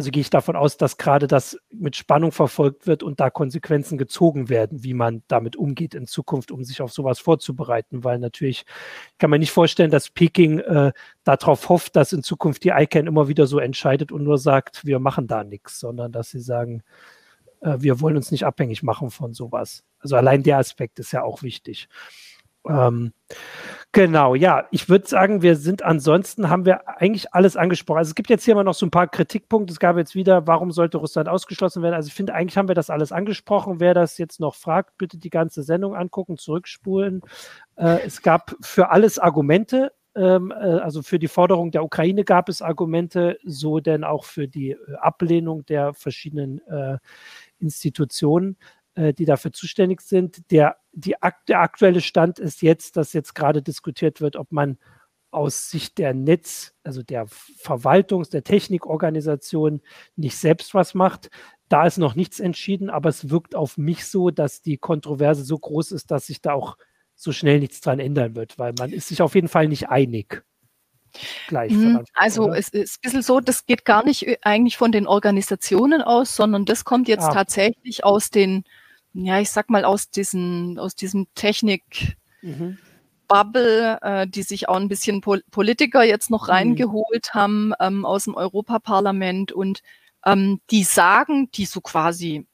also 0.00 0.10
gehe 0.10 0.22
ich 0.22 0.30
davon 0.30 0.56
aus, 0.56 0.78
dass 0.78 0.96
gerade 0.96 1.26
das 1.26 1.58
mit 1.70 1.94
Spannung 1.94 2.32
verfolgt 2.32 2.86
wird 2.86 3.02
und 3.02 3.20
da 3.20 3.28
Konsequenzen 3.28 3.98
gezogen 3.98 4.48
werden, 4.48 4.82
wie 4.82 4.94
man 4.94 5.22
damit 5.28 5.56
umgeht 5.56 5.94
in 5.94 6.06
Zukunft, 6.06 6.50
um 6.50 6.64
sich 6.64 6.80
auf 6.80 6.90
sowas 6.90 7.18
vorzubereiten, 7.18 8.02
weil 8.02 8.18
natürlich 8.18 8.64
kann 9.18 9.28
man 9.28 9.40
nicht 9.40 9.50
vorstellen, 9.50 9.90
dass 9.90 10.08
Peking 10.08 10.60
äh, 10.60 10.92
darauf 11.22 11.68
hofft, 11.68 11.96
dass 11.96 12.14
in 12.14 12.22
Zukunft 12.22 12.64
die 12.64 12.70
ICANN 12.70 13.08
immer 13.08 13.28
wieder 13.28 13.46
so 13.46 13.58
entscheidet 13.58 14.10
und 14.10 14.24
nur 14.24 14.38
sagt, 14.38 14.86
wir 14.86 15.00
machen 15.00 15.26
da 15.26 15.44
nichts, 15.44 15.78
sondern 15.78 16.12
dass 16.12 16.30
sie 16.30 16.40
sagen, 16.40 16.82
äh, 17.60 17.76
wir 17.80 18.00
wollen 18.00 18.16
uns 18.16 18.30
nicht 18.30 18.46
abhängig 18.46 18.82
machen 18.82 19.10
von 19.10 19.34
sowas. 19.34 19.84
Also 19.98 20.16
allein 20.16 20.42
der 20.42 20.56
Aspekt 20.56 20.98
ist 20.98 21.12
ja 21.12 21.24
auch 21.24 21.42
wichtig. 21.42 21.90
Ähm, 22.68 23.12
genau, 23.92 24.34
ja, 24.34 24.66
ich 24.70 24.88
würde 24.88 25.08
sagen, 25.08 25.42
wir 25.42 25.56
sind 25.56 25.82
ansonsten, 25.82 26.50
haben 26.50 26.66
wir 26.66 26.88
eigentlich 26.88 27.32
alles 27.34 27.56
angesprochen. 27.56 27.98
Also 27.98 28.10
es 28.10 28.14
gibt 28.14 28.30
jetzt 28.30 28.44
hier 28.44 28.52
immer 28.52 28.64
noch 28.64 28.74
so 28.74 28.86
ein 28.86 28.90
paar 28.90 29.08
Kritikpunkte. 29.08 29.72
Es 29.72 29.80
gab 29.80 29.96
jetzt 29.96 30.14
wieder, 30.14 30.46
warum 30.46 30.70
sollte 30.72 30.98
Russland 30.98 31.28
ausgeschlossen 31.28 31.82
werden? 31.82 31.94
Also 31.94 32.08
ich 32.08 32.14
finde, 32.14 32.34
eigentlich 32.34 32.58
haben 32.58 32.68
wir 32.68 32.74
das 32.74 32.90
alles 32.90 33.12
angesprochen. 33.12 33.80
Wer 33.80 33.94
das 33.94 34.18
jetzt 34.18 34.40
noch 34.40 34.54
fragt, 34.54 34.98
bitte 34.98 35.18
die 35.18 35.30
ganze 35.30 35.62
Sendung 35.62 35.94
angucken, 35.94 36.36
zurückspulen. 36.36 37.22
Äh, 37.76 38.00
es 38.06 38.22
gab 38.22 38.54
für 38.60 38.90
alles 38.90 39.18
Argumente. 39.18 39.92
Ähm, 40.16 40.50
äh, 40.50 40.54
also 40.54 41.02
für 41.02 41.18
die 41.18 41.28
Forderung 41.28 41.70
der 41.70 41.84
Ukraine 41.84 42.24
gab 42.24 42.48
es 42.48 42.62
Argumente, 42.62 43.38
so 43.44 43.78
denn 43.78 44.02
auch 44.02 44.24
für 44.24 44.48
die 44.48 44.72
äh, 44.72 44.78
Ablehnung 45.00 45.64
der 45.66 45.94
verschiedenen 45.94 46.60
äh, 46.66 46.98
Institutionen. 47.60 48.56
Äh, 48.96 49.14
die 49.14 49.24
dafür 49.24 49.52
zuständig 49.52 50.00
sind. 50.00 50.50
Der, 50.50 50.76
die, 50.90 51.14
der 51.46 51.60
aktuelle 51.60 52.00
Stand 52.00 52.40
ist 52.40 52.60
jetzt, 52.60 52.96
dass 52.96 53.12
jetzt 53.12 53.36
gerade 53.36 53.62
diskutiert 53.62 54.20
wird, 54.20 54.34
ob 54.34 54.50
man 54.50 54.78
aus 55.30 55.70
Sicht 55.70 55.98
der 55.98 56.12
Netz, 56.12 56.74
also 56.82 57.04
der 57.04 57.26
Verwaltungs-, 57.26 58.30
der 58.30 58.42
Technikorganisation 58.42 59.80
nicht 60.16 60.36
selbst 60.36 60.74
was 60.74 60.94
macht. 60.94 61.30
Da 61.68 61.86
ist 61.86 61.98
noch 61.98 62.16
nichts 62.16 62.40
entschieden, 62.40 62.90
aber 62.90 63.10
es 63.10 63.30
wirkt 63.30 63.54
auf 63.54 63.78
mich 63.78 64.06
so, 64.06 64.30
dass 64.30 64.60
die 64.60 64.76
Kontroverse 64.76 65.44
so 65.44 65.56
groß 65.56 65.92
ist, 65.92 66.10
dass 66.10 66.26
sich 66.26 66.42
da 66.42 66.54
auch 66.54 66.76
so 67.14 67.30
schnell 67.30 67.60
nichts 67.60 67.80
dran 67.80 68.00
ändern 68.00 68.34
wird, 68.34 68.58
weil 68.58 68.74
man 68.76 68.92
ist 68.92 69.06
sich 69.06 69.22
auf 69.22 69.36
jeden 69.36 69.48
Fall 69.48 69.68
nicht 69.68 69.88
einig. 69.88 70.42
Gleich 71.46 71.72
mhm. 71.72 72.04
also 72.14 72.46
oder? 72.46 72.58
es 72.58 72.70
ist 72.70 72.96
ein 72.96 73.00
bisschen 73.02 73.22
so, 73.22 73.40
das 73.40 73.66
geht 73.66 73.84
gar 73.84 74.04
nicht 74.04 74.26
äh, 74.26 74.38
eigentlich 74.42 74.76
von 74.76 74.90
den 74.90 75.06
Organisationen 75.06 76.02
aus, 76.02 76.34
sondern 76.34 76.64
das 76.64 76.84
kommt 76.84 77.06
jetzt 77.06 77.28
ah. 77.28 77.32
tatsächlich 77.32 78.04
aus 78.04 78.30
den 78.30 78.64
ja, 79.12 79.40
ich 79.40 79.50
sag 79.50 79.70
mal, 79.70 79.84
aus 79.84 80.10
diesen, 80.10 80.78
aus 80.78 80.94
diesem 80.94 81.26
Technik, 81.34 82.16
mhm. 82.42 82.78
Bubble, 83.30 83.98
äh, 84.02 84.26
die 84.26 84.42
sich 84.42 84.68
auch 84.68 84.74
ein 84.74 84.88
bisschen 84.88 85.20
Pol 85.20 85.44
Politiker 85.52 86.02
jetzt 86.02 86.30
noch 86.30 86.48
mhm. 86.48 86.52
reingeholt 86.52 87.32
haben 87.32 87.72
ähm, 87.78 88.04
aus 88.04 88.24
dem 88.24 88.34
Europaparlament 88.34 89.52
und 89.52 89.82
ähm, 90.26 90.60
die 90.70 90.82
sagen, 90.82 91.48
die 91.52 91.64
so 91.64 91.80
quasi, 91.80 92.48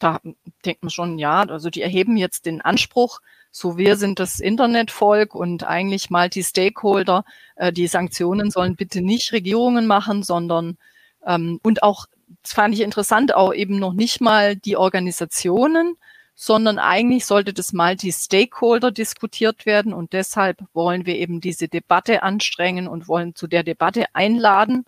da 0.00 0.20
denkt 0.64 0.82
man 0.82 0.90
schon, 0.90 1.18
ja, 1.18 1.42
also 1.42 1.70
die 1.70 1.80
erheben 1.80 2.16
jetzt 2.16 2.44
den 2.44 2.60
Anspruch, 2.60 3.20
so 3.52 3.78
wir 3.78 3.96
sind 3.96 4.18
das 4.18 4.40
Internetvolk 4.40 5.34
und 5.34 5.62
eigentlich 5.62 6.10
mal 6.10 6.28
die 6.28 6.42
Stakeholder, 6.42 7.24
äh, 7.54 7.72
die 7.72 7.86
Sanktionen 7.86 8.50
sollen 8.50 8.74
bitte 8.74 9.02
nicht 9.02 9.32
Regierungen 9.32 9.86
machen, 9.86 10.24
sondern 10.24 10.76
ähm, 11.24 11.60
und 11.62 11.84
auch 11.84 12.06
das 12.42 12.52
fand 12.52 12.74
ich 12.74 12.80
interessant, 12.80 13.34
auch 13.34 13.52
eben 13.54 13.78
noch 13.78 13.92
nicht 13.92 14.20
mal 14.20 14.56
die 14.56 14.76
Organisationen, 14.76 15.96
sondern 16.34 16.78
eigentlich 16.78 17.24
sollte 17.24 17.54
das 17.54 17.72
Multi-Stakeholder 17.72 18.90
diskutiert 18.92 19.64
werden 19.64 19.94
und 19.94 20.12
deshalb 20.12 20.58
wollen 20.74 21.06
wir 21.06 21.16
eben 21.16 21.40
diese 21.40 21.66
Debatte 21.66 22.22
anstrengen 22.22 22.88
und 22.88 23.08
wollen 23.08 23.34
zu 23.34 23.46
der 23.46 23.62
Debatte 23.62 24.04
einladen. 24.12 24.84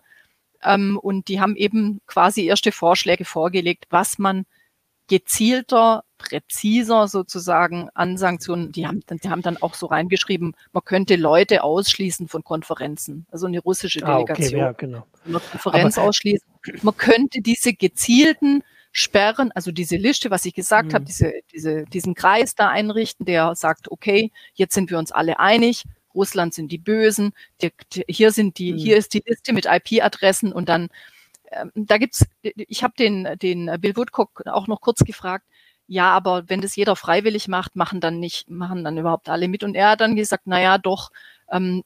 Ähm, 0.61 0.99
und 1.01 1.27
die 1.27 1.39
haben 1.41 1.55
eben 1.55 2.01
quasi 2.05 2.45
erste 2.45 2.71
Vorschläge 2.71 3.25
vorgelegt, 3.25 3.85
was 3.89 4.19
man 4.19 4.45
gezielter, 5.07 6.03
präziser 6.19 7.07
sozusagen 7.07 7.89
an 7.95 8.17
Sanktionen, 8.17 8.71
die 8.71 8.85
haben, 8.85 9.01
die 9.09 9.29
haben 9.29 9.41
dann 9.41 9.57
auch 9.57 9.73
so 9.73 9.87
reingeschrieben, 9.87 10.55
man 10.71 10.83
könnte 10.85 11.15
Leute 11.15 11.63
ausschließen 11.63 12.27
von 12.27 12.43
Konferenzen, 12.43 13.25
also 13.31 13.47
eine 13.47 13.59
russische 13.59 14.01
Delegation. 14.01 14.61
Ah, 14.61 14.69
okay, 14.69 14.71
ja, 14.71 14.71
genau. 14.73 15.07
Eine 15.25 15.39
Konferenz 15.39 15.97
Aber, 15.97 16.09
ausschließen. 16.09 16.47
Man 16.81 16.97
könnte 16.97 17.41
diese 17.41 17.73
gezielten 17.73 18.63
Sperren, 18.91 19.51
also 19.51 19.71
diese 19.71 19.97
Liste, 19.97 20.31
was 20.31 20.45
ich 20.45 20.53
gesagt 20.53 20.89
mhm. 20.89 20.93
habe, 20.93 21.05
diese, 21.05 21.33
diese, 21.53 21.85
diesen 21.85 22.15
Kreis 22.15 22.55
da 22.55 22.69
einrichten, 22.69 23.25
der 23.25 23.55
sagt, 23.55 23.91
okay, 23.91 24.31
jetzt 24.53 24.73
sind 24.73 24.89
wir 24.89 24.97
uns 24.97 25.11
alle 25.11 25.39
einig, 25.39 25.83
Russland 26.15 26.53
sind 26.53 26.71
die 26.71 26.79
Bösen, 26.79 27.33
die, 27.61 27.71
die, 27.93 28.03
hier 28.07 28.31
sind 28.31 28.57
die, 28.57 28.73
mhm. 28.73 28.77
hier 28.77 28.97
ist 28.97 29.13
die 29.13 29.23
Liste 29.25 29.53
mit 29.53 29.67
IP-Adressen 29.67 30.51
und 30.51 30.69
dann 30.69 30.89
ähm, 31.51 31.71
da 31.75 31.97
gibt's, 31.97 32.25
ich 32.41 32.83
habe 32.83 32.93
den, 32.97 33.27
den 33.41 33.71
Bill 33.79 33.95
Woodcock 33.95 34.43
auch 34.47 34.67
noch 34.67 34.81
kurz 34.81 34.99
gefragt, 34.99 35.45
ja, 35.87 36.11
aber 36.11 36.43
wenn 36.47 36.61
das 36.61 36.75
jeder 36.75 36.95
freiwillig 36.95 37.47
macht, 37.47 37.75
machen 37.75 37.99
dann 37.99 38.19
nicht, 38.19 38.47
machen 38.49 38.83
dann 38.83 38.97
überhaupt 38.99 39.27
alle 39.27 39.47
mit. 39.47 39.63
Und 39.63 39.73
er 39.73 39.89
hat 39.89 40.01
dann 40.01 40.15
gesagt, 40.15 40.43
na 40.45 40.61
ja, 40.61 40.77
doch, 40.77 41.09
ähm, 41.51 41.83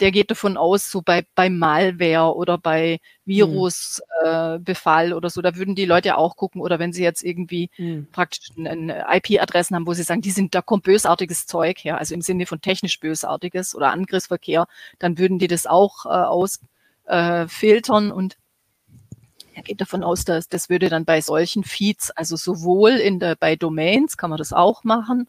der 0.00 0.10
geht 0.10 0.30
davon 0.30 0.56
aus, 0.56 0.90
so 0.90 1.02
bei, 1.02 1.24
bei 1.34 1.50
Malware 1.50 2.34
oder 2.34 2.58
bei 2.58 3.00
Virusbefall 3.24 5.06
mhm. 5.06 5.12
äh, 5.12 5.14
oder 5.14 5.30
so, 5.30 5.42
da 5.42 5.56
würden 5.56 5.74
die 5.74 5.84
Leute 5.84 6.16
auch 6.16 6.36
gucken. 6.36 6.60
Oder 6.60 6.78
wenn 6.78 6.92
sie 6.92 7.02
jetzt 7.02 7.22
irgendwie 7.22 7.70
mhm. 7.78 8.08
praktisch 8.12 8.50
IP-Adressen 8.56 9.76
haben, 9.76 9.86
wo 9.86 9.94
sie 9.94 10.02
sagen, 10.02 10.22
die 10.22 10.30
sind, 10.30 10.54
da 10.54 10.62
kommt 10.62 10.84
bösartiges 10.84 11.46
Zeug 11.46 11.78
her, 11.84 11.98
also 11.98 12.14
im 12.14 12.22
Sinne 12.22 12.46
von 12.46 12.60
technisch 12.60 13.00
bösartiges 13.00 13.74
oder 13.74 13.90
Angriffsverkehr, 13.90 14.66
dann 14.98 15.18
würden 15.18 15.38
die 15.38 15.48
das 15.48 15.66
auch 15.66 16.06
äh, 16.06 16.08
aus, 16.08 16.60
äh, 17.06 17.46
und 18.12 18.36
er 19.54 19.62
geht 19.62 19.80
davon 19.80 20.02
aus, 20.02 20.24
dass 20.24 20.48
das 20.48 20.68
würde 20.68 20.88
dann 20.88 21.04
bei 21.04 21.20
solchen 21.20 21.62
Feeds, 21.64 22.10
also 22.10 22.36
sowohl 22.36 22.92
in 22.92 23.20
der, 23.20 23.36
bei 23.36 23.54
Domains 23.56 24.16
kann 24.16 24.30
man 24.30 24.38
das 24.38 24.52
auch 24.52 24.82
machen, 24.84 25.28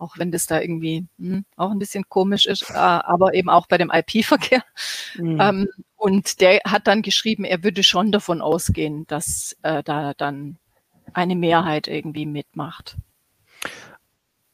auch 0.00 0.18
wenn 0.18 0.32
das 0.32 0.46
da 0.46 0.60
irgendwie 0.60 1.06
hm, 1.18 1.44
auch 1.56 1.70
ein 1.70 1.78
bisschen 1.78 2.08
komisch 2.08 2.46
ist, 2.46 2.70
äh, 2.70 2.74
aber 2.74 3.34
eben 3.34 3.50
auch 3.50 3.66
bei 3.66 3.78
dem 3.78 3.90
IP-Verkehr. 3.92 4.62
Mhm. 5.16 5.40
Ähm, 5.40 5.68
und 5.96 6.40
der 6.40 6.60
hat 6.64 6.86
dann 6.86 7.02
geschrieben, 7.02 7.44
er 7.44 7.62
würde 7.62 7.82
schon 7.82 8.10
davon 8.10 8.40
ausgehen, 8.40 9.06
dass 9.06 9.56
äh, 9.62 9.82
da 9.82 10.14
dann 10.14 10.56
eine 11.12 11.36
Mehrheit 11.36 11.88
irgendwie 11.88 12.26
mitmacht. 12.26 12.96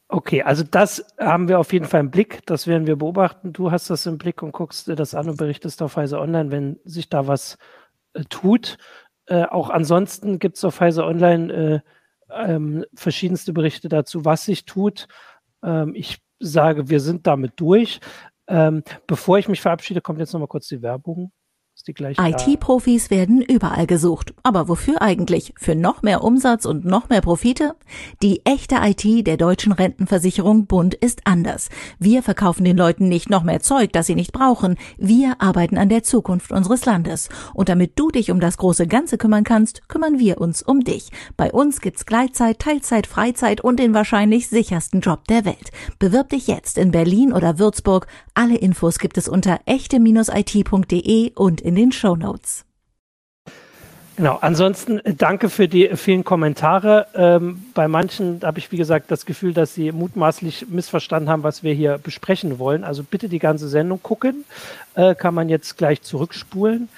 Okay, 0.08 0.42
also 0.42 0.62
das 0.62 1.04
haben 1.18 1.48
wir 1.48 1.58
auf 1.58 1.72
jeden 1.72 1.86
Fall 1.86 2.00
im 2.00 2.10
Blick. 2.10 2.46
Das 2.46 2.66
werden 2.66 2.86
wir 2.86 2.96
beobachten. 2.96 3.52
Du 3.52 3.70
hast 3.70 3.90
das 3.90 4.06
im 4.06 4.18
Blick 4.18 4.42
und 4.42 4.52
guckst 4.52 4.86
dir 4.86 4.94
das 4.94 5.14
an 5.14 5.28
und 5.28 5.36
berichtest 5.36 5.82
auf 5.82 5.96
Heise 5.96 6.20
Online, 6.20 6.50
wenn 6.50 6.78
sich 6.84 7.08
da 7.08 7.26
was 7.26 7.58
äh, 8.14 8.22
tut. 8.28 8.78
Äh, 9.26 9.44
auch 9.44 9.70
ansonsten 9.70 10.38
gibt 10.38 10.56
es 10.56 10.64
auf 10.64 10.80
Heise 10.80 11.04
Online 11.04 11.52
äh, 11.52 11.80
ähm, 12.30 12.84
verschiedenste 12.94 13.52
Berichte 13.52 13.88
dazu, 13.88 14.24
was 14.24 14.44
sich 14.44 14.64
tut. 14.64 15.08
Ähm, 15.62 15.94
ich 15.94 16.18
sage, 16.40 16.88
wir 16.88 17.00
sind 17.00 17.26
damit 17.26 17.52
durch. 17.56 18.00
Ähm, 18.48 18.82
bevor 19.06 19.38
ich 19.38 19.48
mich 19.48 19.60
verabschiede, 19.60 20.00
kommt 20.00 20.20
jetzt 20.20 20.32
nochmal 20.32 20.48
kurz 20.48 20.68
die 20.68 20.82
Werbung 20.82 21.32
die 21.86 21.94
gleiche. 21.94 22.20
IT-Profis 22.20 23.10
werden 23.10 23.40
überall 23.40 23.86
gesucht. 23.86 24.34
Aber 24.42 24.68
wofür 24.68 25.00
eigentlich? 25.02 25.54
Für 25.56 25.74
noch 25.74 26.02
mehr 26.02 26.24
Umsatz 26.24 26.64
und 26.64 26.84
noch 26.84 27.08
mehr 27.08 27.20
Profite? 27.20 27.76
Die 28.22 28.44
echte 28.44 28.76
IT 28.82 29.26
der 29.26 29.36
deutschen 29.36 29.72
Rentenversicherung 29.72 30.66
Bund 30.66 30.94
ist 30.94 31.20
anders. 31.24 31.68
Wir 31.98 32.22
verkaufen 32.22 32.64
den 32.64 32.76
Leuten 32.76 33.08
nicht 33.08 33.30
noch 33.30 33.44
mehr 33.44 33.60
Zeug, 33.60 33.92
das 33.92 34.06
sie 34.06 34.14
nicht 34.14 34.32
brauchen. 34.32 34.76
Wir 34.98 35.40
arbeiten 35.40 35.78
an 35.78 35.88
der 35.88 36.02
Zukunft 36.02 36.50
unseres 36.52 36.84
Landes. 36.84 37.28
Und 37.54 37.68
damit 37.68 37.92
du 37.96 38.10
dich 38.10 38.30
um 38.30 38.40
das 38.40 38.56
große 38.56 38.86
Ganze 38.86 39.18
kümmern 39.18 39.44
kannst, 39.44 39.88
kümmern 39.88 40.18
wir 40.18 40.40
uns 40.40 40.62
um 40.62 40.80
dich. 40.80 41.10
Bei 41.36 41.52
uns 41.52 41.80
gibt's 41.80 42.06
Gleitzeit, 42.06 42.58
Teilzeit, 42.58 43.06
Freizeit 43.06 43.60
und 43.60 43.78
den 43.78 43.94
wahrscheinlich 43.94 44.48
sichersten 44.48 45.00
Job 45.00 45.26
der 45.28 45.44
Welt. 45.44 45.70
Bewirb 45.98 46.30
dich 46.30 46.48
jetzt 46.48 46.78
in 46.78 46.90
Berlin 46.90 47.32
oder 47.32 47.58
Würzburg. 47.58 48.06
Alle 48.34 48.56
Infos 48.56 48.98
gibt 48.98 49.18
es 49.18 49.28
unter 49.28 49.60
echte-it.de 49.66 51.32
und 51.34 51.60
in 51.60 51.75
den 51.76 51.92
Show 51.92 52.16
Notes. 52.16 52.64
Genau, 54.16 54.38
ansonsten 54.40 54.98
äh, 55.04 55.14
danke 55.14 55.50
für 55.50 55.68
die 55.68 55.90
vielen 55.94 56.24
Kommentare. 56.24 57.06
Ähm, 57.14 57.66
bei 57.74 57.86
manchen 57.86 58.40
habe 58.42 58.58
ich, 58.58 58.72
wie 58.72 58.78
gesagt, 58.78 59.10
das 59.10 59.26
Gefühl, 59.26 59.52
dass 59.52 59.74
sie 59.74 59.92
mutmaßlich 59.92 60.68
missverstanden 60.68 61.28
haben, 61.28 61.42
was 61.42 61.62
wir 61.62 61.74
hier 61.74 61.98
besprechen 61.98 62.58
wollen. 62.58 62.82
Also 62.82 63.02
bitte 63.02 63.28
die 63.28 63.38
ganze 63.38 63.68
Sendung 63.68 64.02
gucken, 64.02 64.46
äh, 64.94 65.14
kann 65.14 65.34
man 65.34 65.50
jetzt 65.50 65.76
gleich 65.76 66.00
zurückspulen. 66.00 66.88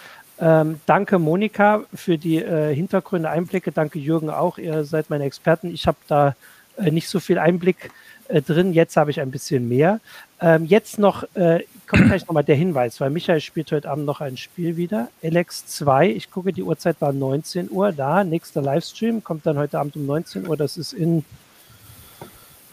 Ähm, 0.41 0.81
danke 0.87 1.18
Monika 1.18 1.83
für 1.93 2.16
die 2.18 2.37
äh, 2.37 2.72
Hintergründe, 2.72 3.29
Einblicke. 3.29 3.72
Danke 3.72 3.99
Jürgen 3.99 4.31
auch, 4.31 4.57
ihr 4.57 4.85
seid 4.85 5.11
meine 5.11 5.24
Experten. 5.24 5.74
Ich 5.74 5.89
habe 5.89 5.99
da 6.07 6.37
äh, 6.76 6.93
nicht 6.93 7.09
so 7.09 7.18
viel 7.18 7.41
Einblick 7.41 7.91
äh, 8.29 8.43
drin, 8.43 8.72
jetzt 8.72 8.97
habe 8.97 9.11
ich 9.11 9.20
ein 9.20 9.33
bisschen 9.33 9.68
mehr. 9.68 9.99
Ähm, 10.41 10.64
jetzt 10.66 11.01
noch, 11.01 11.24
äh, 11.35 11.64
kommt 11.89 12.07
gleich 12.07 12.26
nochmal 12.26 12.45
der 12.45 12.57
Hinweis, 12.57 13.01
weil 13.01 13.11
Michael 13.11 13.41
spielt 13.41 13.72
heute 13.72 13.91
Abend 13.91 14.05
noch 14.05 14.20
ein 14.20 14.36
Spiel 14.36 14.76
wieder. 14.76 15.09
Alex 15.22 15.66
2, 15.66 16.11
ich 16.11 16.30
gucke, 16.30 16.53
die 16.53 16.62
Uhrzeit 16.62 17.01
war 17.01 17.12
19 17.12 17.70
Uhr, 17.70 17.93
da, 17.93 18.22
nächster 18.24 18.62
Livestream, 18.62 19.24
kommt 19.24 19.47
dann 19.47 19.59
heute 19.59 19.78
Abend 19.78 19.97
um 19.97 20.07
19 20.07 20.47
Uhr, 20.47 20.57
das 20.57 20.76
ist 20.76 20.93
in, 20.93 21.24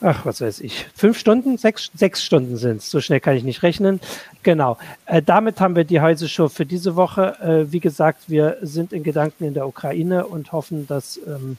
ach, 0.01 0.25
was 0.25 0.41
weiß 0.41 0.59
ich, 0.59 0.85
fünf 0.93 1.17
Stunden, 1.17 1.57
sechs, 1.57 1.89
sechs 1.95 2.23
Stunden 2.23 2.57
sind 2.57 2.77
es, 2.77 2.91
so 2.91 2.99
schnell 2.99 3.19
kann 3.19 3.35
ich 3.35 3.43
nicht 3.43 3.63
rechnen. 3.63 3.99
Genau, 4.43 4.77
äh, 5.05 5.21
damit 5.21 5.61
haben 5.61 5.75
wir 5.75 5.85
die 5.85 6.01
Heise 6.01 6.27
Show 6.27 6.49
für 6.49 6.65
diese 6.65 6.95
Woche. 6.95 7.39
Äh, 7.39 7.71
wie 7.71 7.79
gesagt, 7.79 8.29
wir 8.29 8.57
sind 8.61 8.93
in 8.93 9.03
Gedanken 9.03 9.45
in 9.45 9.53
der 9.53 9.67
Ukraine 9.67 10.27
und 10.27 10.51
hoffen, 10.51 10.87
dass 10.87 11.19
ähm, 11.25 11.57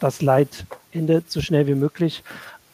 das 0.00 0.22
Leid 0.22 0.66
endet 0.92 1.30
so 1.30 1.40
schnell 1.40 1.66
wie 1.66 1.74
möglich. 1.74 2.22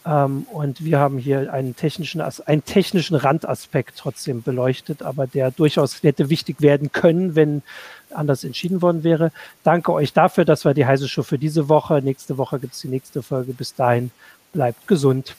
Ähm, 0.05 0.45
und 0.51 0.83
wir 0.83 0.99
haben 0.99 1.17
hier 1.17 1.53
einen 1.53 1.75
technischen, 1.75 2.21
einen 2.21 2.65
technischen 2.65 3.15
Randaspekt 3.15 3.97
trotzdem 3.97 4.41
beleuchtet, 4.41 5.03
aber 5.03 5.27
der 5.27 5.51
durchaus 5.51 6.01
hätte 6.01 6.29
wichtig 6.29 6.61
werden 6.61 6.91
können, 6.91 7.35
wenn 7.35 7.61
anders 8.09 8.43
entschieden 8.43 8.81
worden 8.81 9.03
wäre. 9.03 9.31
Danke 9.63 9.93
euch 9.93 10.13
dafür. 10.13 10.45
Das 10.45 10.65
war 10.65 10.73
die 10.73 10.85
heiße 10.85 11.07
Show 11.07 11.23
für 11.23 11.37
diese 11.37 11.69
Woche. 11.69 12.01
Nächste 12.01 12.37
Woche 12.37 12.59
gibt 12.59 12.73
es 12.73 12.81
die 12.81 12.87
nächste 12.87 13.21
Folge. 13.21 13.53
Bis 13.53 13.75
dahin 13.75 14.11
bleibt 14.53 14.87
gesund. 14.87 15.35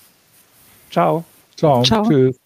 Ciao. 0.91 1.25
Ciao. 1.57 1.83
Ciao. 1.83 2.09
Tschüss. 2.09 2.42